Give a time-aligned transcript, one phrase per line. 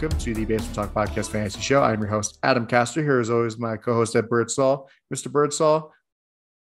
[0.00, 1.82] Welcome to the Baseball Talk Podcast Fantasy Show.
[1.82, 3.02] I'm your host, Adam Castor.
[3.02, 4.88] Here, as always, my co-host Ed Birdsall.
[5.12, 5.30] Mr.
[5.30, 5.92] Birdsall,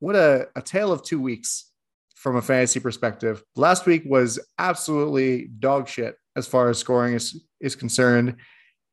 [0.01, 1.71] what a, a tale of two weeks
[2.15, 3.43] from a fantasy perspective.
[3.57, 8.37] Last week was absolutely dog shit as far as scoring is, is concerned.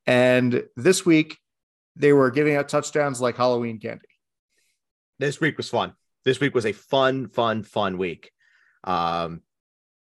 [0.07, 1.37] And this week,
[1.97, 4.07] they were giving out touchdowns like Halloween candy.
[5.19, 5.91] This week was fun.
[6.23, 8.31] This week was a fun, fun, fun week.
[8.85, 9.41] Um,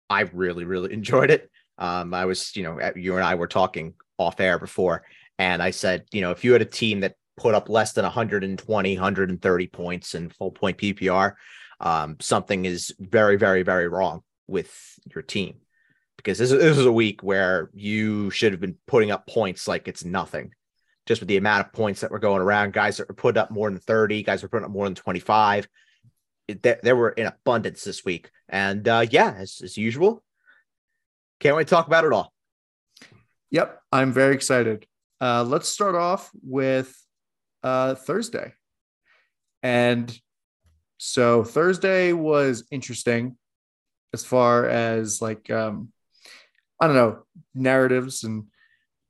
[0.10, 1.48] I really, really enjoyed it.
[1.78, 5.04] Um, I was, you know, you and I were talking off air before,
[5.38, 8.04] and I said, you know, if you had a team that put up less than
[8.04, 11.34] 120, 130 points in full point PPR,
[11.80, 14.74] um, something is very, very, very wrong with
[15.14, 15.56] your team
[16.18, 19.88] because this, this is a week where you should have been putting up points like
[19.88, 20.52] it's nothing.
[21.06, 23.52] Just with the amount of points that were going around, guys that were put up
[23.52, 25.68] more than 30, guys were putting up more than 25.
[26.48, 28.32] There, there were in abundance this week.
[28.50, 30.24] And uh, yeah, as, as usual,
[31.40, 32.34] can't wait to talk about it all.
[33.52, 34.86] Yep, I'm very excited.
[35.22, 36.96] Uh, let's start off with
[37.64, 38.54] uh, Thursday.
[39.64, 40.16] And
[40.98, 43.38] so Thursday was interesting
[44.14, 45.92] as far as like, um,
[46.80, 48.46] I don't know, narratives and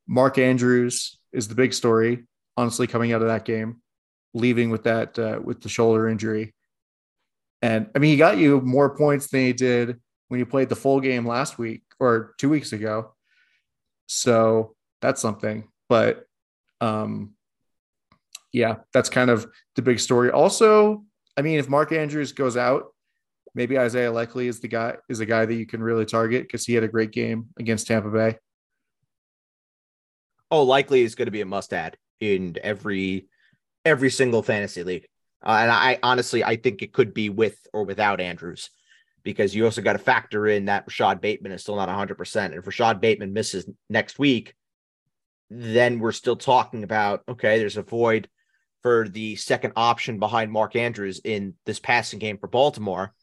[0.08, 3.81] Mark Andrews is the big story, honestly, coming out of that game,
[4.33, 6.53] leaving with that, uh, with the shoulder injury.
[7.61, 10.75] And I mean, he got you more points than he did when you played the
[10.75, 13.14] full game last week or two weeks ago.
[14.08, 15.67] So that's something.
[15.89, 16.25] But
[16.81, 17.34] um,
[18.52, 20.32] yeah, that's kind of the big story.
[20.32, 21.04] Also,
[21.38, 22.94] I mean, if Mark Andrews goes out,
[23.54, 26.65] maybe Isaiah Likely is the guy is a guy that you can really target because
[26.65, 28.38] he had a great game against Tampa Bay.
[30.52, 33.27] Oh, Likely is going to be a must add in every
[33.83, 35.08] every single fantasy league.
[35.45, 38.70] Uh, and I honestly I think it could be with or without Andrews
[39.25, 42.45] because you also got to factor in that Rashod Bateman is still not 100%.
[42.45, 44.53] And if Rashod Bateman misses next week,
[45.49, 48.30] then we're still talking about okay, there's a void
[48.83, 53.14] for the second option behind Mark Andrews in this passing game for Baltimore.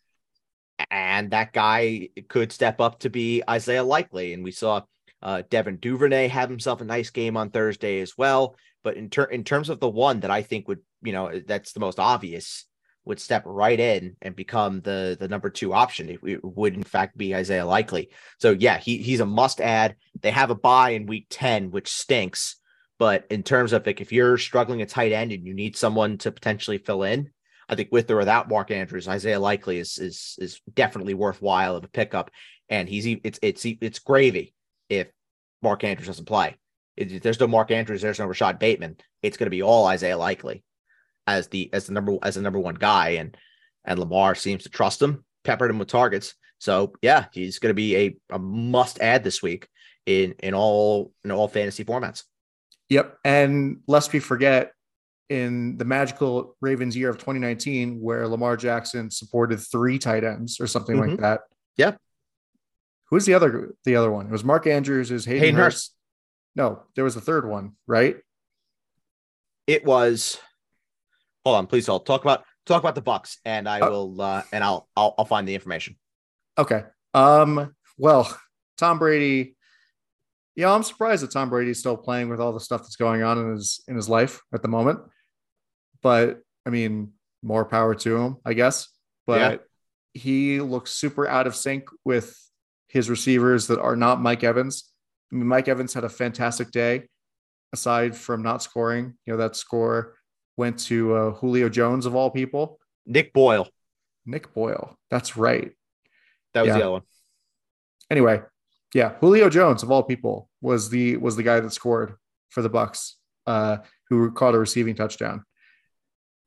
[0.90, 4.32] And that guy could step up to be Isaiah Likely.
[4.32, 4.82] And we saw
[5.22, 8.56] uh, Devin Duvernay have himself a nice game on Thursday as well.
[8.82, 11.72] But in, ter- in terms of the one that I think would, you know, that's
[11.72, 12.66] the most obvious
[13.04, 16.08] would step right in and become the the number two option.
[16.08, 18.10] It, it would in fact be Isaiah Likely.
[18.38, 19.96] So yeah, he he's a must add.
[20.20, 22.56] They have a bye in week 10, which stinks.
[22.98, 26.18] But in terms of like if you're struggling at tight end and you need someone
[26.18, 27.30] to potentially fill in,
[27.68, 31.84] I think with or without Mark Andrews, Isaiah Likely is is is definitely worthwhile of
[31.84, 32.30] a pickup.
[32.68, 34.54] And he's it's it's it's gravy
[34.88, 35.08] if
[35.62, 36.56] Mark Andrews doesn't play.
[36.96, 38.98] If there's no Mark Andrews, there's no Rashod Bateman.
[39.22, 40.62] It's going to be all Isaiah Likely
[41.26, 43.36] as the as the number as the number one guy, and
[43.84, 46.34] and Lamar seems to trust him, peppered him with targets.
[46.58, 49.68] So yeah, he's going to be a, a must add this week
[50.06, 52.24] in in all in all fantasy formats.
[52.88, 54.72] Yep, and lest we forget,
[55.32, 60.66] in the magical Ravens year of 2019, where Lamar Jackson supported three tight ends or
[60.66, 61.12] something mm-hmm.
[61.12, 61.40] like that.
[61.76, 61.92] Yeah.
[63.06, 64.26] Who's the other the other one?
[64.26, 65.10] It was Mark Andrews.
[65.10, 65.64] Is Hayden, Hayden Hurst.
[65.64, 65.94] Hurst?
[66.54, 68.16] No, there was a third one, right?
[69.66, 70.38] It was
[71.44, 72.06] hold on, please hold.
[72.06, 75.24] Talk about talk about the Bucks, and I uh, will uh, and I'll, I'll I'll
[75.24, 75.96] find the information.
[76.58, 76.82] Okay.
[77.14, 77.74] Um.
[77.98, 78.36] Well,
[78.78, 79.56] Tom Brady.
[80.54, 83.38] Yeah, I'm surprised that Tom Brady's still playing with all the stuff that's going on
[83.38, 85.00] in his in his life at the moment.
[86.02, 88.88] But I mean, more power to him, I guess.
[89.26, 89.40] But
[90.14, 90.20] yeah.
[90.20, 92.36] he looks super out of sync with
[92.88, 94.90] his receivers that are not Mike Evans.
[95.32, 97.08] I mean, Mike Evans had a fantastic day,
[97.72, 99.14] aside from not scoring.
[99.24, 100.16] You know that score
[100.56, 102.78] went to uh, Julio Jones of all people.
[103.06, 103.68] Nick Boyle.
[104.26, 104.96] Nick Boyle.
[105.10, 105.72] That's right.
[106.54, 106.74] That was yeah.
[106.74, 107.02] the other one.
[108.10, 108.42] Anyway,
[108.94, 112.14] yeah, Julio Jones of all people was the was the guy that scored
[112.50, 113.16] for the Bucks,
[113.46, 113.78] uh,
[114.08, 115.44] who caught a receiving touchdown.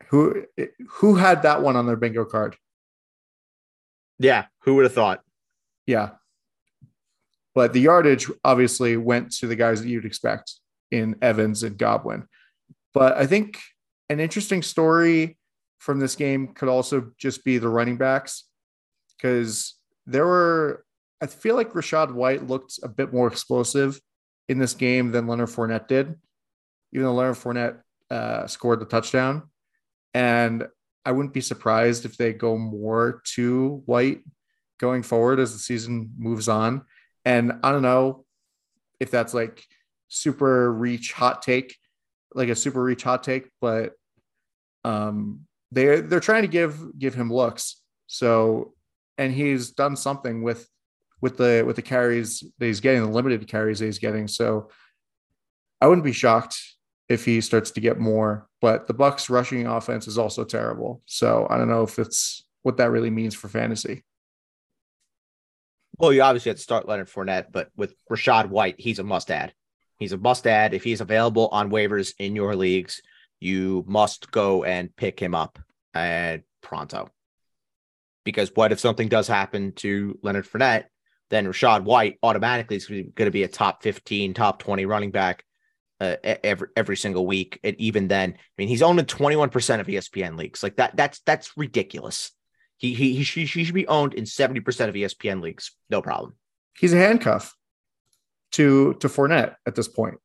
[0.10, 0.46] Who
[0.90, 2.56] who had that one on their bingo card?
[4.20, 5.22] Yeah, who would have thought?
[5.88, 6.12] Yeah,
[7.56, 10.54] but the yardage obviously went to the guys that you'd expect
[10.92, 12.28] in Evans and Godwin.
[12.94, 13.60] But I think
[14.10, 15.38] an interesting story
[15.80, 18.46] from this game could also just be the running backs
[19.18, 19.76] because
[20.06, 20.86] there were
[21.22, 24.00] I feel like Rachaad White looked a bit more explosive
[24.50, 26.14] in this game than Leonard Fournette did,
[26.92, 27.80] even though Leonard Fournette
[28.12, 29.44] uh, scored the touchdown.
[30.14, 30.68] And
[31.06, 34.22] I wouldn't be surprised if they go more to White
[34.80, 36.84] going forward as the season moves on.
[37.24, 38.26] And I don't know
[39.00, 39.64] if that's like
[40.08, 41.76] super reach hot take,
[42.36, 43.94] like a super reach hot take, but
[44.84, 45.42] um,
[45.72, 47.82] they're they're trying to give give him looks.
[48.08, 48.74] So,
[49.18, 50.70] and he's done something with
[51.22, 54.28] with the with the carries that he's getting, the limited carries that he's getting.
[54.28, 54.70] So
[55.82, 56.58] I wouldn't be shocked
[57.10, 58.48] if he starts to get more.
[58.62, 61.02] But the Bucks rushing offense is also terrible.
[61.06, 64.04] So I don't know if it's what that really means for fantasy.
[65.98, 69.32] Well, you obviously had to start Leonard Fournette, but with Rachaad White, he's a must
[69.32, 69.54] add.
[69.98, 70.74] He's a must add.
[70.74, 73.02] If he's available on waivers in your leagues,
[73.40, 75.60] you must go and pick him up
[75.94, 77.10] and pronto.
[78.24, 80.86] Because what if something does happen to Leonard Fournette?
[81.30, 85.44] Then Rachaad White automatically is going to be a top 15, top 20 running back
[86.00, 87.60] uh, every every single week.
[87.64, 90.62] And even then, I mean, he's owned 21% of ESPN leagues.
[90.62, 92.32] Like that, that's that's ridiculous.
[92.78, 94.60] He he he he should be owned in 70%
[94.90, 95.72] of ESPN leagues.
[95.90, 96.36] No problem.
[96.78, 97.56] He's a handcuff
[98.56, 100.16] to to Fournette at this point.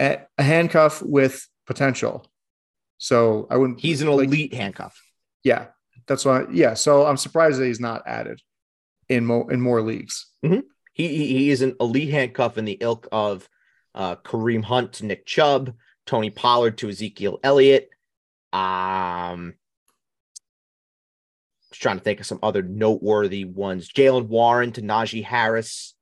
[0.00, 2.26] A, a handcuff with potential.
[2.98, 3.80] So I wouldn't.
[3.80, 5.00] He's an elite like, handcuff.
[5.42, 5.66] Yeah,
[6.06, 6.44] that's why.
[6.52, 8.40] Yeah, so I'm surprised that he's not added
[9.08, 10.26] in more in more leagues.
[10.44, 10.60] Mm-hmm.
[10.92, 13.48] He, he, he is an elite handcuff in the ilk of
[13.94, 15.74] uh, Kareem Hunt to Nick Chubb,
[16.06, 17.88] Tony Pollard to Ezekiel Elliott.
[18.52, 19.54] Um,
[21.70, 23.92] just trying to think of some other noteworthy ones.
[23.92, 25.94] Jaylen Warren to Najee Harris.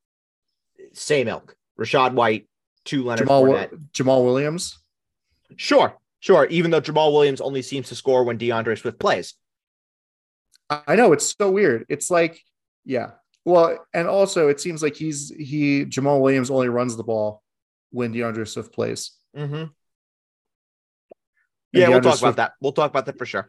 [0.96, 1.56] Same ilk.
[1.78, 2.48] Rachaad White
[2.86, 3.90] to Leonard Jamaal, Fournette.
[3.92, 4.78] Jamaal Williams.
[5.56, 6.46] Sure, sure.
[6.46, 9.34] Even though Jamaal Williams only seems to score when D'Andre Swift plays.
[10.70, 11.84] I know it's so weird.
[11.88, 12.40] It's like,
[12.84, 13.10] yeah.
[13.44, 17.42] Well, and also it seems like he's he Jamaal Williams only runs the ball
[17.90, 19.12] when D'Andre Swift plays.
[19.36, 19.64] Mm-hmm.
[21.72, 22.52] Yeah, we'll talk Swift, about that.
[22.60, 23.48] We'll talk about that for sure.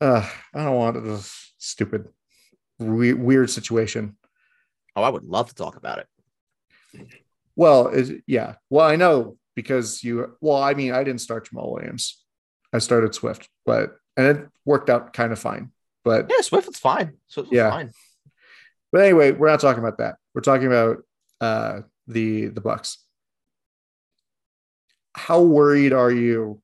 [0.00, 2.08] Uh, I don't want this stupid,
[2.78, 4.16] re- weird situation.
[4.96, 6.06] Oh, I would love to talk about it.
[7.54, 8.54] Well, is yeah.
[8.70, 10.36] Well, I know because you.
[10.40, 12.22] Well, I mean, I didn't start Jamaal Williams.
[12.72, 15.72] I started Swift, but and it worked out kind of fine.
[16.04, 17.14] But yeah, Swift was fine.
[17.28, 17.70] Swift was yeah.
[17.70, 17.90] fine.
[18.92, 20.16] But anyway, we're not talking about that.
[20.34, 20.98] We're talking about
[21.40, 22.98] uh, the the Bucks.
[25.14, 26.60] How worried are you?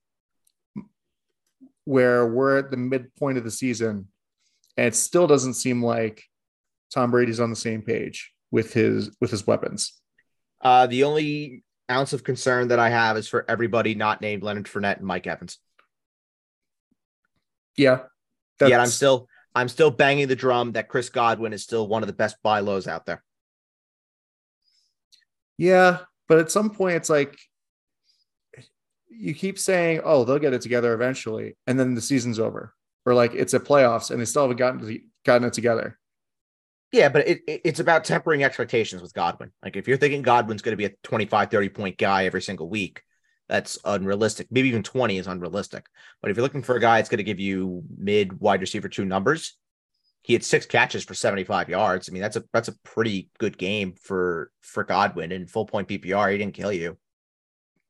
[1.84, 4.08] Where we're at the midpoint of the season,
[4.76, 6.22] and it still doesn't seem like
[6.94, 10.00] Tom Brady's on the same page with his with his weapons.
[10.62, 14.66] Uh, the only ounce of concern that I have is for everybody not named Leonard
[14.66, 15.58] Fournette and Mike Evans.
[17.76, 18.00] Yeah.
[18.60, 22.06] Yet I'm still I'm still banging the drum that Chris Godwin is still one of
[22.06, 23.22] the best buy lows out there.
[25.58, 25.98] Yeah,
[26.28, 27.38] but at some point it's like
[29.08, 32.74] you keep saying, "Oh, they'll get it together eventually," and then the season's over,
[33.04, 35.98] or like it's a playoffs and they still haven't gotten to, gotten it together.
[36.92, 39.50] Yeah, but it, it, it's about tempering expectations with Godwin.
[39.64, 42.68] Like if you're thinking Godwin's going to be a 25, 30 point guy every single
[42.68, 43.02] week,
[43.48, 44.48] that's unrealistic.
[44.50, 45.86] Maybe even 20 is unrealistic.
[46.20, 48.88] But if you're looking for a guy that's going to give you mid wide receiver
[48.88, 49.56] two numbers,
[50.22, 52.08] he had six catches for 75 yards.
[52.08, 55.88] I mean, that's a that's a pretty good game for for Godwin in full point
[55.88, 56.30] PPR.
[56.30, 56.96] He didn't kill you.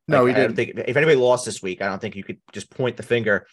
[0.08, 0.56] No, like, he didn't.
[0.56, 3.46] think if anybody lost this week, I don't think you could just point the finger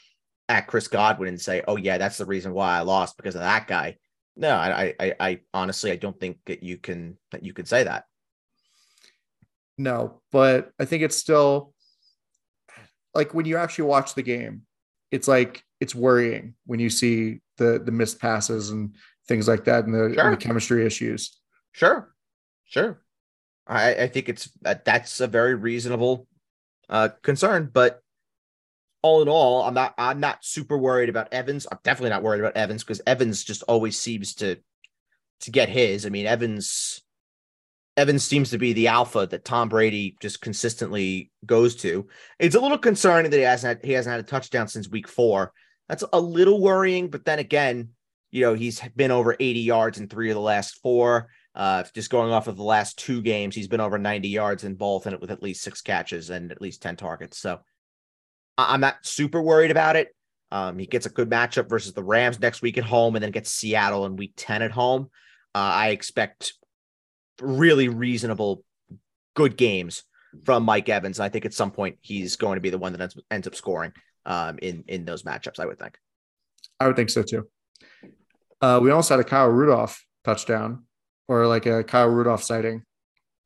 [0.47, 3.41] at Chris Godwin and say, "Oh yeah, that's the reason why I lost because of
[3.41, 3.97] that guy."
[4.39, 7.83] No, I, I, I honestly, I don't think that you can that you can say
[7.83, 8.05] that.
[9.77, 11.73] No, but I think it's still
[13.13, 14.61] like when you actually watch the game,
[15.11, 18.95] it's like it's worrying when you see the the missed passes and
[19.27, 20.23] things like that and the, sure.
[20.23, 21.37] and the chemistry issues.
[21.73, 22.15] Sure,
[22.63, 23.01] sure.
[23.67, 26.27] I, I think it's that's a very reasonable
[26.87, 28.01] uh, concern, but
[29.01, 31.67] all in all, I'm not I'm not super worried about Evans.
[31.71, 34.57] I'm definitely not worried about Evans because Evans just always seems to
[35.41, 36.05] to get his.
[36.05, 37.01] I mean, Evans
[37.99, 42.07] Evans seems to be the alpha that Tom Brady just consistently goes to.
[42.39, 45.07] It's a little concerning that he hasn't had, he hasn't had a touchdown since week
[45.07, 45.51] four.
[45.89, 47.89] That's a little worrying, but then again,
[48.31, 51.29] you know, he's been over 80 yards in three of the last four.
[51.55, 54.75] Uh, just going off of the last two games, he's been over 90 yards in
[54.75, 57.37] both and with at least six catches and at least 10 targets.
[57.37, 57.59] So
[58.67, 60.09] I'm not super worried about it.
[60.51, 63.31] Um, he gets a good matchup versus the Rams next week at home and then
[63.31, 65.09] gets Seattle in week 10 at home.
[65.53, 66.53] Uh, I expect
[67.39, 68.63] really reasonable,
[69.35, 70.03] good games
[70.45, 71.19] from Mike Evans.
[71.19, 73.47] And I think at some point he's going to be the one that ends, ends
[73.47, 73.93] up scoring
[74.25, 75.97] um, in, in those matchups, I would think.
[76.79, 77.47] I would think so too.
[78.61, 80.83] Uh, we almost had a Kyle Rudolph touchdown
[81.27, 82.83] or like a Kyle Rudolph sighting.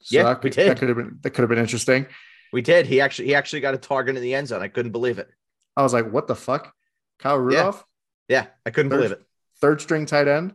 [0.02, 0.70] So yeah, that, we did.
[0.70, 2.08] That could have been that could have been interesting.
[2.54, 2.86] We did.
[2.86, 4.62] He actually he actually got a target in the end zone.
[4.62, 5.28] I couldn't believe it.
[5.76, 6.72] I was like, what the fuck?
[7.18, 7.84] Kyle Rudolph?
[8.30, 9.24] Yeah, yeah I couldn't third, believe it.
[9.60, 10.54] Third string tight end?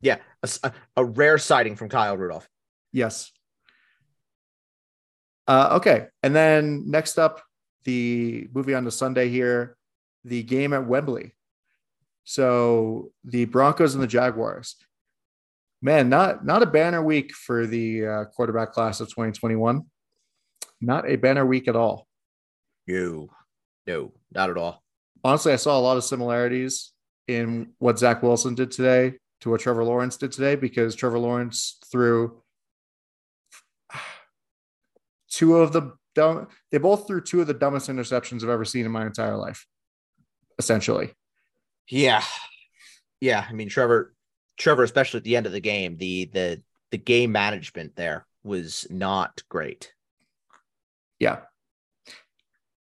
[0.00, 2.48] Yeah, a, a rare sighting from Kyle Rudolph.
[2.90, 3.30] Yes.
[5.46, 6.06] Uh, okay.
[6.22, 7.42] And then next up,
[7.84, 9.76] the movie on the Sunday here,
[10.24, 11.34] the game at Wembley.
[12.24, 14.76] So the Broncos and the Jaguars.
[15.82, 19.82] Man, not not a banner week for the uh, quarterback class of 2021.
[20.80, 22.06] Not a banner week at all.
[22.86, 23.28] No,
[23.86, 24.82] no, not at all.
[25.22, 26.92] Honestly, I saw a lot of similarities
[27.28, 31.78] in what Zach Wilson did today to what Trevor Lawrence did today because Trevor Lawrence
[31.90, 32.42] threw
[35.30, 38.86] two of the dumb, they both threw two of the dumbest interceptions I've ever seen
[38.86, 39.66] in my entire life,
[40.58, 41.12] essentially.
[41.88, 42.22] Yeah.
[43.20, 43.44] Yeah.
[43.48, 44.14] I mean, Trevor,
[44.58, 48.86] Trevor, especially at the end of the game, the the the game management there was
[48.90, 49.92] not great.
[51.20, 51.40] Yeah.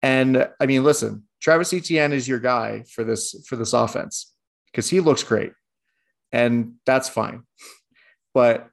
[0.00, 4.32] And I mean, listen, Travis Etienne is your guy for this for this offense
[4.66, 5.52] because he looks great.
[6.32, 7.42] And that's fine.
[8.32, 8.68] But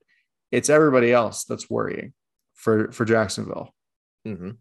[0.51, 2.13] it's everybody else that's worrying
[2.56, 3.74] for for Jacksonville.
[4.25, 4.51] Mm-hmm.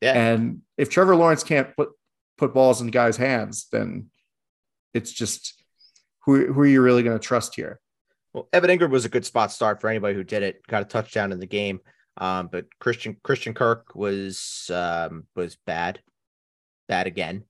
[0.00, 0.12] Yeah.
[0.12, 1.90] And if Trevor Lawrence can't put
[2.38, 4.10] put balls in guys' hands, then
[4.94, 5.62] it's just
[6.24, 7.80] who, who are you really going to trust here?
[8.32, 10.66] Well, Evan Engram was a good spot start for anybody who did it.
[10.66, 11.80] Got a touchdown in the game,
[12.16, 16.00] um, but Christian Christian Kirk was um, was bad,
[16.88, 17.44] bad again.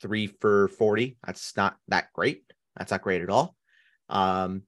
[0.00, 1.16] Three for forty.
[1.26, 2.44] That's not that great.
[2.76, 3.56] That's not great at all.
[4.08, 4.62] Um,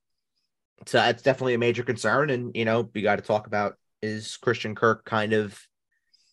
[0.87, 2.31] so that's definitely a major concern.
[2.31, 5.61] And you know, we got to talk about is Christian Kirk kind of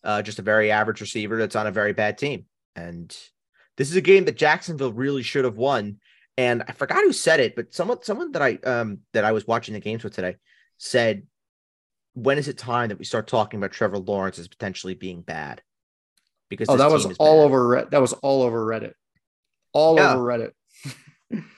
[0.02, 2.44] uh, just a very average receiver that's on a very bad team.
[2.76, 3.14] And
[3.76, 5.96] this is a game that Jacksonville really should have won.
[6.36, 9.46] And I forgot who said it, but someone someone that I um that I was
[9.46, 10.36] watching the games with today
[10.78, 11.24] said,
[12.14, 15.62] "When is it time that we start talking about Trevor Lawrence as potentially being bad?"
[16.48, 17.44] Because oh, that was all bad.
[17.44, 17.88] over.
[17.90, 18.94] That was all over Reddit.
[19.72, 20.14] All yeah.
[20.14, 20.52] over Reddit.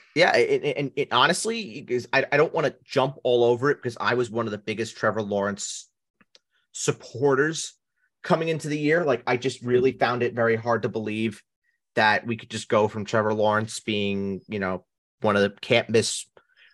[0.15, 3.97] yeah, and, it honestly, because I, I don't want to jump all over it because
[3.99, 5.89] I was one of the biggest Trevor Lawrence
[6.71, 7.73] supporters
[8.23, 9.03] coming into the year.
[9.03, 9.99] Like I just really mm-hmm.
[9.99, 11.41] found it very hard to believe
[11.95, 14.85] that we could just go from Trevor Lawrence being, you know,
[15.21, 16.25] one of the can't miss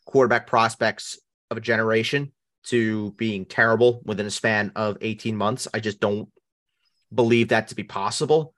[0.05, 1.17] quarterback prospects
[1.49, 2.31] of a generation
[2.65, 5.67] to being terrible within a span of 18 months.
[5.73, 6.29] I just don't
[7.13, 8.53] believe that to be possible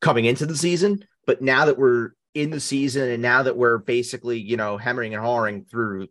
[0.00, 1.04] coming into the season.
[1.26, 5.14] But now that we're in the season and now that we're basically, you know, hammering
[5.14, 6.06] and hawing through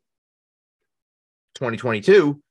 [1.56, 2.42] 2022,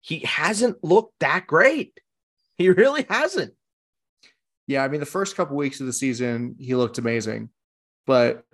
[0.00, 1.98] he hasn't looked that great.
[2.56, 3.52] He really hasn't.
[4.68, 7.50] Yeah, I mean the first couple weeks of the season he looked amazing,
[8.06, 8.44] but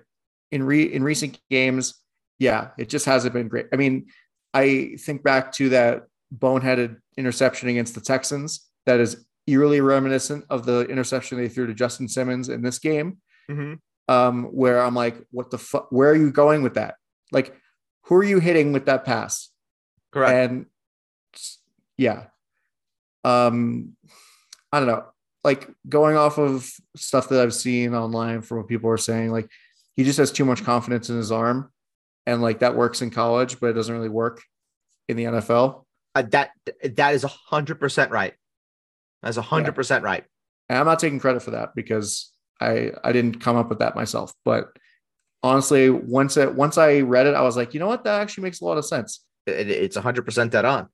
[0.51, 2.01] in re in recent games,
[2.39, 3.67] yeah, it just hasn't been great.
[3.75, 4.07] I mean,
[4.53, 6.05] I think back to that
[6.37, 11.75] boneheaded interception against the Texans that is eerily reminiscent of the interception they threw to
[11.75, 13.19] Justin Simmons in this game.
[13.51, 13.75] Mm-hmm.
[14.09, 15.93] Um, where I'm like, what the fuck?
[15.93, 16.97] Where are you going with that?
[17.31, 17.55] Like,
[18.03, 19.51] who are you hitting with that pass?
[20.11, 20.33] Correct.
[20.33, 20.67] And
[21.97, 22.25] yeah.
[23.23, 23.97] Um,
[24.73, 25.05] I don't know.
[25.45, 29.49] Like going off of stuff that I've seen online from what people are saying, like
[29.95, 31.71] he just has too much confidence in his arm,
[32.27, 34.43] and like that works in college, but it doesn't really work
[35.09, 35.85] in the NFL.
[36.15, 36.51] Uh, that
[36.83, 38.35] that is a hundred percent right.
[39.23, 40.25] That's a hundred percent right.
[40.69, 43.97] And I'm not taking credit for that because I I didn't come up with that
[43.97, 44.33] myself.
[44.45, 44.69] But
[45.43, 48.45] honestly, once it once I read it, I was like, you know what, that actually
[48.45, 49.25] makes a lot of sense.
[49.47, 50.89] It, it's a hundred percent dead on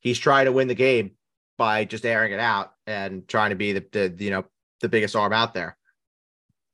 [0.00, 1.12] he's trying to win the game
[1.56, 4.44] by just airing it out and trying to be the, the you know
[4.80, 5.76] the biggest arm out there.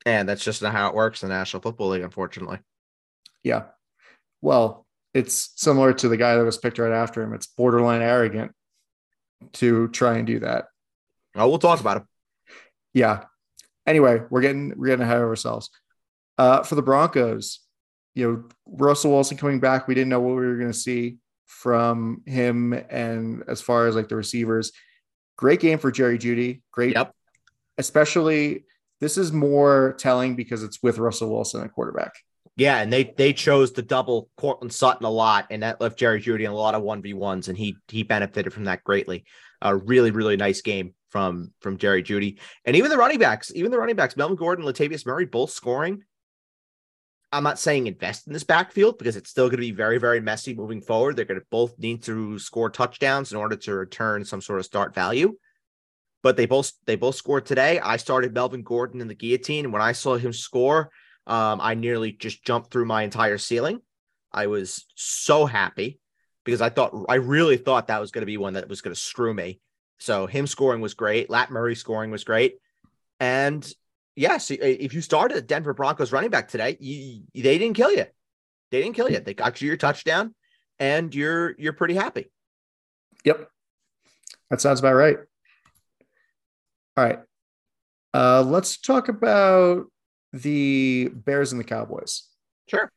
[0.07, 2.59] And that's just not how it works in the National Football League, unfortunately.
[3.45, 3.65] Yeah.
[4.43, 7.33] Well, it's similar to the guy that was picked right after him.
[7.33, 8.53] It's borderline arrogant
[9.55, 10.67] to try and do that.
[11.37, 12.09] Oh, we'll talk about him.
[12.93, 13.25] Yeah.
[13.87, 15.71] Anyway, we're getting we're getting ahead of ourselves.
[16.37, 17.61] Uh, for the Broncos,
[18.15, 21.19] you know, Russell Wilson coming back, we didn't know what we were going to see
[21.47, 24.73] from him and as far as like the receivers.
[25.37, 26.63] Great game for Jerry Jeudy.
[26.73, 26.95] Great.
[26.95, 27.15] Yep.
[27.79, 28.65] Especially
[29.01, 32.15] this is more telling because it's with Russell Wilson at quarterback.
[32.57, 36.21] Yeah, and they they chose to double Courtland Sutton a lot, and that left Jerry
[36.21, 39.25] Jeudy in a lot of one v ones, and he he benefited from that greatly.
[39.61, 43.73] A really really nice game from from Jerry Jeudy, and even the running backs, even
[43.73, 46.05] the running backs, Melvin Gordon, Latavius Murray, both scoring.
[47.33, 50.21] I'm not saying invest in this backfield because it's still going to be very, very
[50.21, 51.17] messy moving forward.
[51.17, 54.65] They're going to both need to score touchdowns in order to return some sort of
[54.65, 55.37] start value.
[56.23, 57.81] But they both they both scored today.
[57.81, 60.93] I started Melvin Gordon in the guillotine, and when I saw him score,
[61.27, 63.81] um, I nearly just jumped through my entire ceiling.
[64.33, 66.01] I was so happy
[66.45, 68.95] because I thought I really thought that was going to be one that was going
[68.95, 69.61] to screw me.
[69.99, 71.31] So him scoring was great.
[71.31, 72.57] Lat Murray scoring was great,
[73.21, 73.67] and
[74.17, 78.07] yes, if you started Denver Broncos running back today, you, they didn't kill you.
[78.71, 79.21] They didn't kill you.
[79.21, 80.35] They got you your touchdown,
[80.79, 82.27] and you're you're pretty happy.
[83.25, 83.49] Yep,
[84.51, 85.17] that sounds about right.
[86.97, 87.21] All right,
[88.13, 89.87] uh, let's talk about
[90.35, 92.29] the Bears and the Cowboys.
[92.69, 92.91] Sure.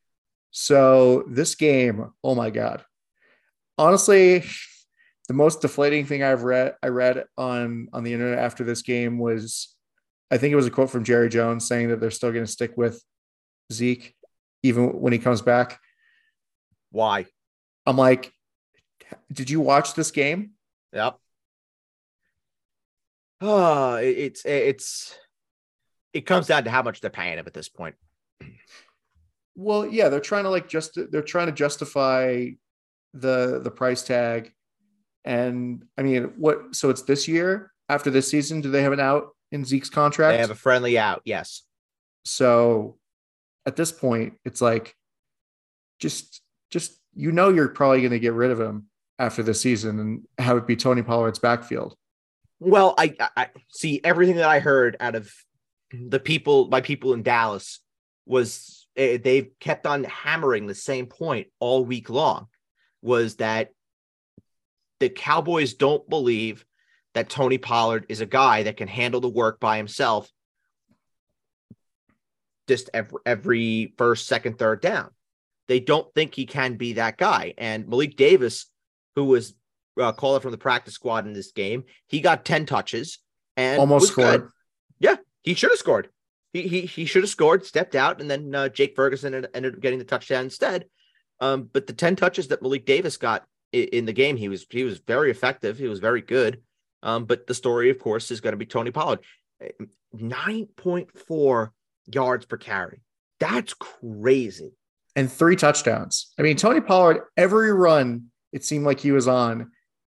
[0.50, 2.84] So this game, oh my god.
[3.76, 4.44] Honestly,
[5.28, 9.18] the most deflating thing I've read I read on on the internet after this game
[9.18, 9.74] was
[10.30, 12.50] I think it was a quote from Jerry Jones saying that they're still going to
[12.50, 13.02] stick with
[13.72, 14.14] Zeke
[14.62, 15.78] even when he comes back.
[16.90, 17.26] Why?
[17.86, 18.32] I'm like,
[19.32, 20.52] did you watch this game?
[20.92, 21.16] Yep.
[23.40, 25.16] Oh, it's it's
[26.12, 27.94] it comes down to how much they're paying him at this point.
[29.54, 32.50] Well, yeah, they're trying to like just they're trying to justify
[33.14, 34.52] the the price tag.
[35.24, 39.00] And I mean, what so it's this year after this season, do they have an
[39.00, 40.34] out in Zeke's contract?
[40.34, 41.62] They have a friendly out, yes.
[42.24, 42.98] So
[43.66, 44.94] at this point, it's like
[45.98, 48.86] just just you know you're probably going to get rid of him
[49.18, 51.96] after the season and have it be Tony Pollard's backfield.
[52.60, 55.32] Well, I, I see everything that I heard out of
[55.92, 57.80] the people, my people in Dallas,
[58.26, 62.46] was uh, they've kept on hammering the same point all week long.
[63.02, 63.70] Was that
[65.00, 66.64] the Cowboys don't believe
[67.14, 70.28] that Tony Pollard is a guy that can handle the work by himself,
[72.66, 75.10] just every, every first, second, third down.
[75.68, 77.54] They don't think he can be that guy.
[77.56, 78.66] And Malik Davis,
[79.14, 79.54] who was
[79.98, 81.84] uh, caller from the practice squad in this game.
[82.06, 83.18] He got 10 touches
[83.56, 84.42] and almost scored.
[84.42, 84.50] Good.
[85.00, 85.16] Yeah,
[85.48, 86.10] he should have scored.
[86.52, 89.80] He, he, he should have scored, stepped out, and then uh, Jake Ferguson ended up
[89.80, 90.84] getting the touchdown instead.
[91.40, 94.66] Um, but the 10 touches that Malik Davis got in, in the game, he was
[94.68, 95.78] he was very effective.
[95.78, 96.60] He was very good.
[97.02, 99.20] Um, but the story, of course, is going to be Tony Pollard.
[100.14, 101.70] 9.4
[102.12, 103.00] yards per carry.
[103.40, 104.72] That's crazy.
[105.16, 106.30] And three touchdowns.
[106.38, 109.70] I mean, Tony Pollard, every run it seemed like he was on,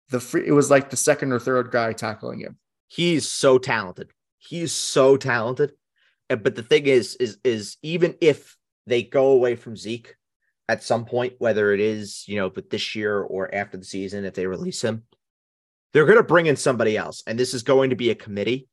[0.09, 2.57] the free, it was like the second or third guy tackling him.
[2.87, 4.09] He's so talented.
[4.47, 5.71] He's so talented.
[6.29, 10.15] Uh, but the thing is, is is even if they go away from Zeke
[10.69, 14.25] at some point, whether it is you know, but this year or after the season,
[14.25, 15.03] if they release him,
[15.93, 18.67] they're going to bring in somebody else, and this is going to be a committee.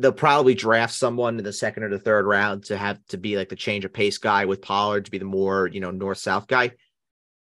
[0.00, 3.36] They'll probably draft someone in the second or the third round to have to be
[3.36, 6.18] like the change of pace guy with Pollard to be the more you know north
[6.18, 6.72] south guy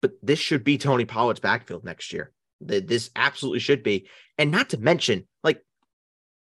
[0.05, 2.31] but this should be Tony Pollard's backfield next year.
[2.61, 4.07] This absolutely should be.
[4.37, 5.65] And not to mention, like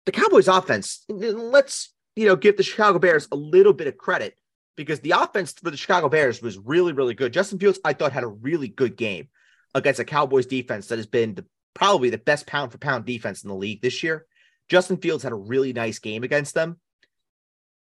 [0.06, 4.36] the Cowboys offense, let's, you know, give the Chicago Bears a little bit of credit
[4.76, 7.32] because the offense for the Chicago Bears was really, really good.
[7.32, 9.28] Justin Fields, I thought, had a really good game
[9.74, 13.42] against a Cowboys defense that has been the, probably the best pound for pound defense
[13.42, 14.26] in the league this year.
[14.68, 16.78] Justin Fields had a really nice game against them.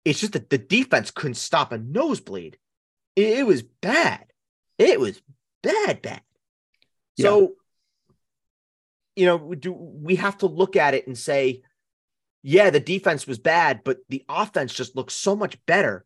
[0.04, 2.58] It's just that the defense couldn't stop a nosebleed.
[3.16, 4.26] It, it was bad.
[4.78, 5.20] It was
[5.62, 6.22] bad, bad.
[7.16, 7.24] Yeah.
[7.24, 7.52] So,
[9.16, 11.62] you know, do we have to look at it and say,
[12.42, 16.04] yeah, the defense was bad, but the offense just looks so much better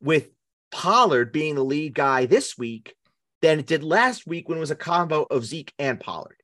[0.00, 0.28] with
[0.70, 2.94] Pollard being the lead guy this week
[3.42, 6.36] than it did last week when it was a combo of Zeke and Pollard.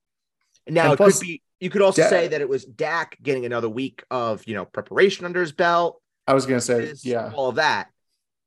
[0.69, 3.45] Now and it plus, could be you could also say that it was Dak getting
[3.45, 6.01] another week of you know preparation under his belt.
[6.27, 7.89] I was gonna say, yeah, all of that.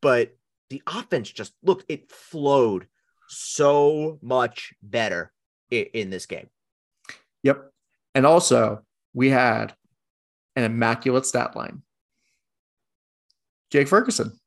[0.02, 0.36] But
[0.70, 2.88] the offense just looked it flowed
[3.28, 5.32] so much better
[5.70, 6.50] in, in this game.
[7.44, 7.72] Yep.
[8.16, 9.74] And also, we had
[10.56, 11.82] an immaculate stat line.
[13.72, 14.39] Jake Ferguson.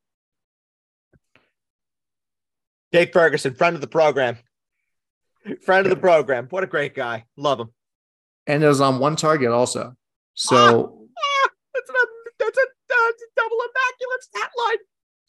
[2.93, 4.39] Jake Ferguson, friend of the program.
[5.63, 6.47] Friend of the program.
[6.51, 7.25] What a great guy.
[7.37, 7.71] Love him.
[8.47, 9.95] And it was on one target also.
[10.35, 11.93] So ah, ah, that's, a,
[12.39, 14.79] that's, a, that's a double immaculate stat line.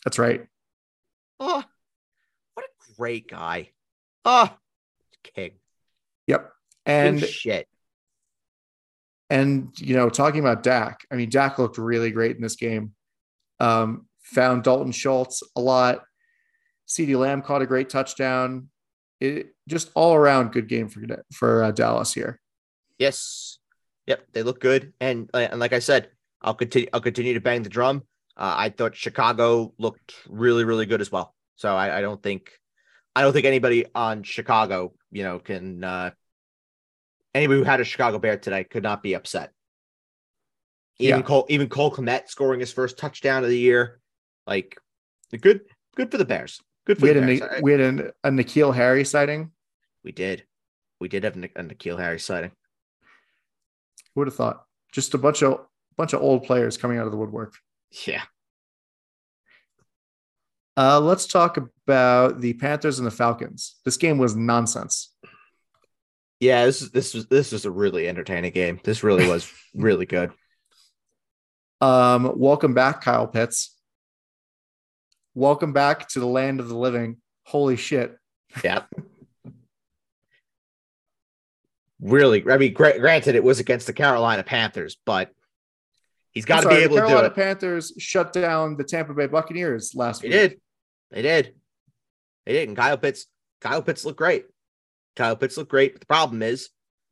[0.06, 0.48] That's right.
[1.40, 1.64] Oh,
[2.54, 3.72] what a great guy.
[4.26, 4.50] Oh,
[5.24, 5.52] king.
[6.28, 6.52] Yep.
[6.86, 7.68] And Good shit.
[9.30, 12.94] And you know, talking about Dak, I mean, Dak looked really great in this game.
[13.60, 16.04] Um, found Dalton Schultz a lot.
[16.88, 18.70] CeeDee Lamb caught a great touchdown.
[19.20, 21.02] It just all around good game for
[21.34, 22.40] for uh, Dallas here.
[22.98, 23.60] Yes.
[24.06, 26.10] Yep, they look good, and uh, and like I said,
[26.42, 26.88] I'll continue.
[26.94, 28.04] I'll continue to bang the drum.
[28.38, 31.36] Uh, I thought Chicago looked really, really good as well.
[31.58, 32.52] So I, I don't think
[33.16, 36.12] I don't think anybody on Chicago, you know, can uh
[37.34, 39.52] anybody who had a Chicago Bear today could not be upset.
[41.00, 41.26] Even yeah.
[41.26, 44.00] Cole, even Cole Kmet scoring his first touchdown of the year,
[44.48, 44.78] like
[45.42, 45.62] good,
[45.96, 46.62] good for the Bears.
[46.86, 47.60] Good for we the had Bears.
[47.60, 49.52] A, we had a, a N'Keal Harry sighting.
[50.04, 50.46] We did,
[51.00, 52.52] we did have a, N'Keal Harry sighting.
[54.16, 54.64] Who would have thought?
[54.92, 55.66] Just a bunch of
[55.98, 57.54] bunch of old players coming out of the woodwork.
[58.08, 58.24] Yeah,
[60.78, 63.78] uh, let's talk about the Panthers and the Falcons.
[63.84, 65.12] This game was nonsense.
[66.40, 68.80] Yeah, this this was this was a really entertaining game.
[68.84, 70.32] This really was really good.
[71.82, 73.76] Um, welcome back, Kyle Pitts.
[75.36, 77.18] welcome back to the land of the living.
[77.44, 78.16] Holy shit.
[78.64, 78.84] Yeah.
[82.02, 85.32] really, I mean, gra- granted, it was against the Carolina Panthers, but
[86.32, 87.36] he's got to be able the to do Carolina it.
[87.36, 90.38] Panthers shut down the Tampa Bay Buccaneers last They week.
[90.38, 90.62] did.
[91.12, 91.56] They did.
[92.46, 92.68] They did.
[92.70, 93.26] And Kyle Pitts,
[93.62, 94.46] Kyle Pitts looked great.
[95.18, 95.94] Kyle Pitts looked great.
[95.94, 96.70] But the problem is,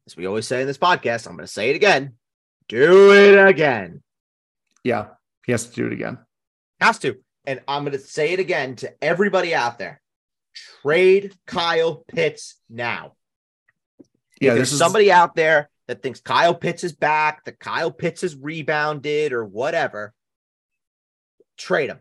[0.08, 2.14] as we always say in this podcast, I'm going to say it again.
[2.70, 4.02] Do it again.
[4.84, 5.08] Yeah,
[5.46, 6.20] he has to do it again.
[6.80, 7.18] Has to.
[7.46, 10.02] And I'm going to say it again to everybody out there.
[10.82, 13.14] Trade Kyle Pitts now.
[14.40, 17.92] Yeah, if there's is somebody out there that thinks Kyle Pitts is back, that Kyle
[17.92, 20.14] Pitts has rebounded or whatever,
[21.58, 22.00] trade him.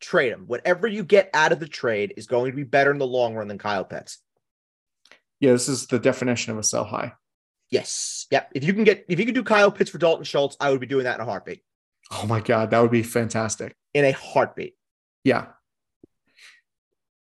[0.00, 0.44] Trade him.
[0.46, 3.34] Whatever you get out of the trade is going to be better in the long
[3.34, 4.18] run than Kyle Pitts.
[5.40, 7.12] Yeah, this is the definition of a sell high.
[7.70, 8.26] Yes.
[8.30, 8.52] Yep.
[8.54, 10.80] If you can get if you can do Kyle Pitts for Dalton Schultz, I would
[10.80, 11.62] be doing that in a heartbeat.
[12.10, 13.74] Oh my god, that would be fantastic.
[13.94, 14.74] In a heartbeat.
[15.24, 15.46] Yeah.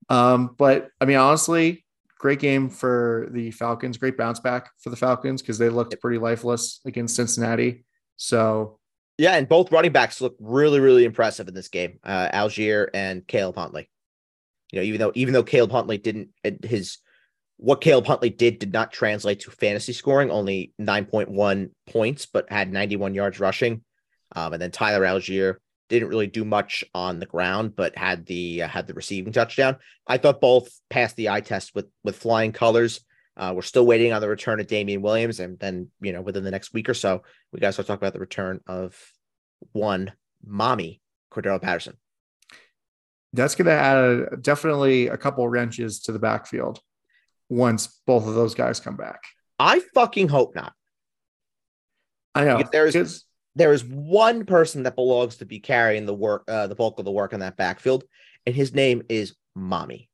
[0.10, 1.86] Um, but I mean, honestly,
[2.18, 3.98] great game for the Falcons.
[3.98, 7.86] Great bounce back for the Falcons because they looked pretty lifeless against Cincinnati.
[8.18, 8.80] So
[9.18, 12.00] Yeah, and both running backs look really, really impressive in this game.
[12.04, 13.90] Uh, Allgeier and Caleb Huntley.
[14.72, 16.30] You know, even though even though Caleb Huntley didn't
[16.64, 17.00] his
[17.62, 22.74] what Caleb Huntley did did not translate to fantasy scoring, only 9.1 points, but had
[22.74, 23.84] 91 yards rushing.
[24.36, 28.64] Um, and then Tyler Allgeier didn't really do much on the ground, but had the
[28.64, 29.78] uh, had the receiving touchdown.
[30.08, 33.02] I thought both passed the eye test with with flying colors.
[33.38, 36.44] Uh, we're still waiting on the return of Damien Williams, and then you know within
[36.44, 37.22] the next week or so,
[37.54, 38.98] we got to talk about the return of
[39.72, 40.12] one
[40.44, 41.00] mommy
[41.32, 41.94] Cordarrelle Patterson.
[43.34, 46.82] that's going to add definitely a couple wrenches to the backfield
[47.52, 49.22] once both of those guys come back.
[49.60, 50.74] I fucking hope not.
[52.34, 56.46] I know there is there is one person that belongs to be carrying the work,
[56.48, 58.06] uh, the bulk of the work in that backfield,
[58.46, 60.10] and his name is Mommy.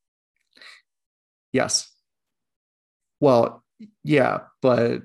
[1.54, 1.91] yes.
[3.19, 3.63] Well,
[4.04, 5.02] yeah, but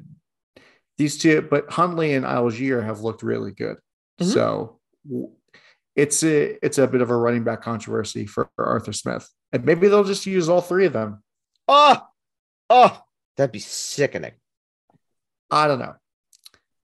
[0.99, 3.77] these two, but Huntley and Allgeier have looked really good.
[4.21, 4.33] Mhm.
[4.33, 4.81] So
[5.95, 9.89] it's a it's a bit of a running back controversy for Arthur Smith, and maybe
[9.89, 11.23] they'll just use all three of them.
[11.69, 12.01] Oh,
[12.73, 13.03] oh,
[13.37, 14.33] that'd be sickening.
[15.51, 15.95] I don't know.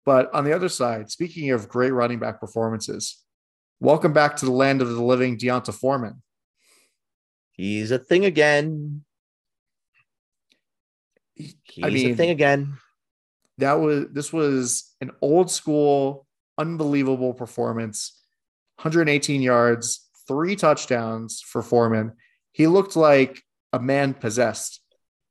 [0.06, 3.22] But on the other side, speaking of great running back performances,
[3.78, 6.22] welcome back to the land of the living, D'Onta Foreman.
[7.52, 9.04] He's a thing again.
[11.34, 12.78] He's I a mean- thing again.
[13.58, 16.26] That was this was an old school,
[16.58, 18.22] unbelievable performance.
[18.76, 22.12] 118 yards, three touchdowns for Foreman.
[22.52, 24.82] He looked like a man possessed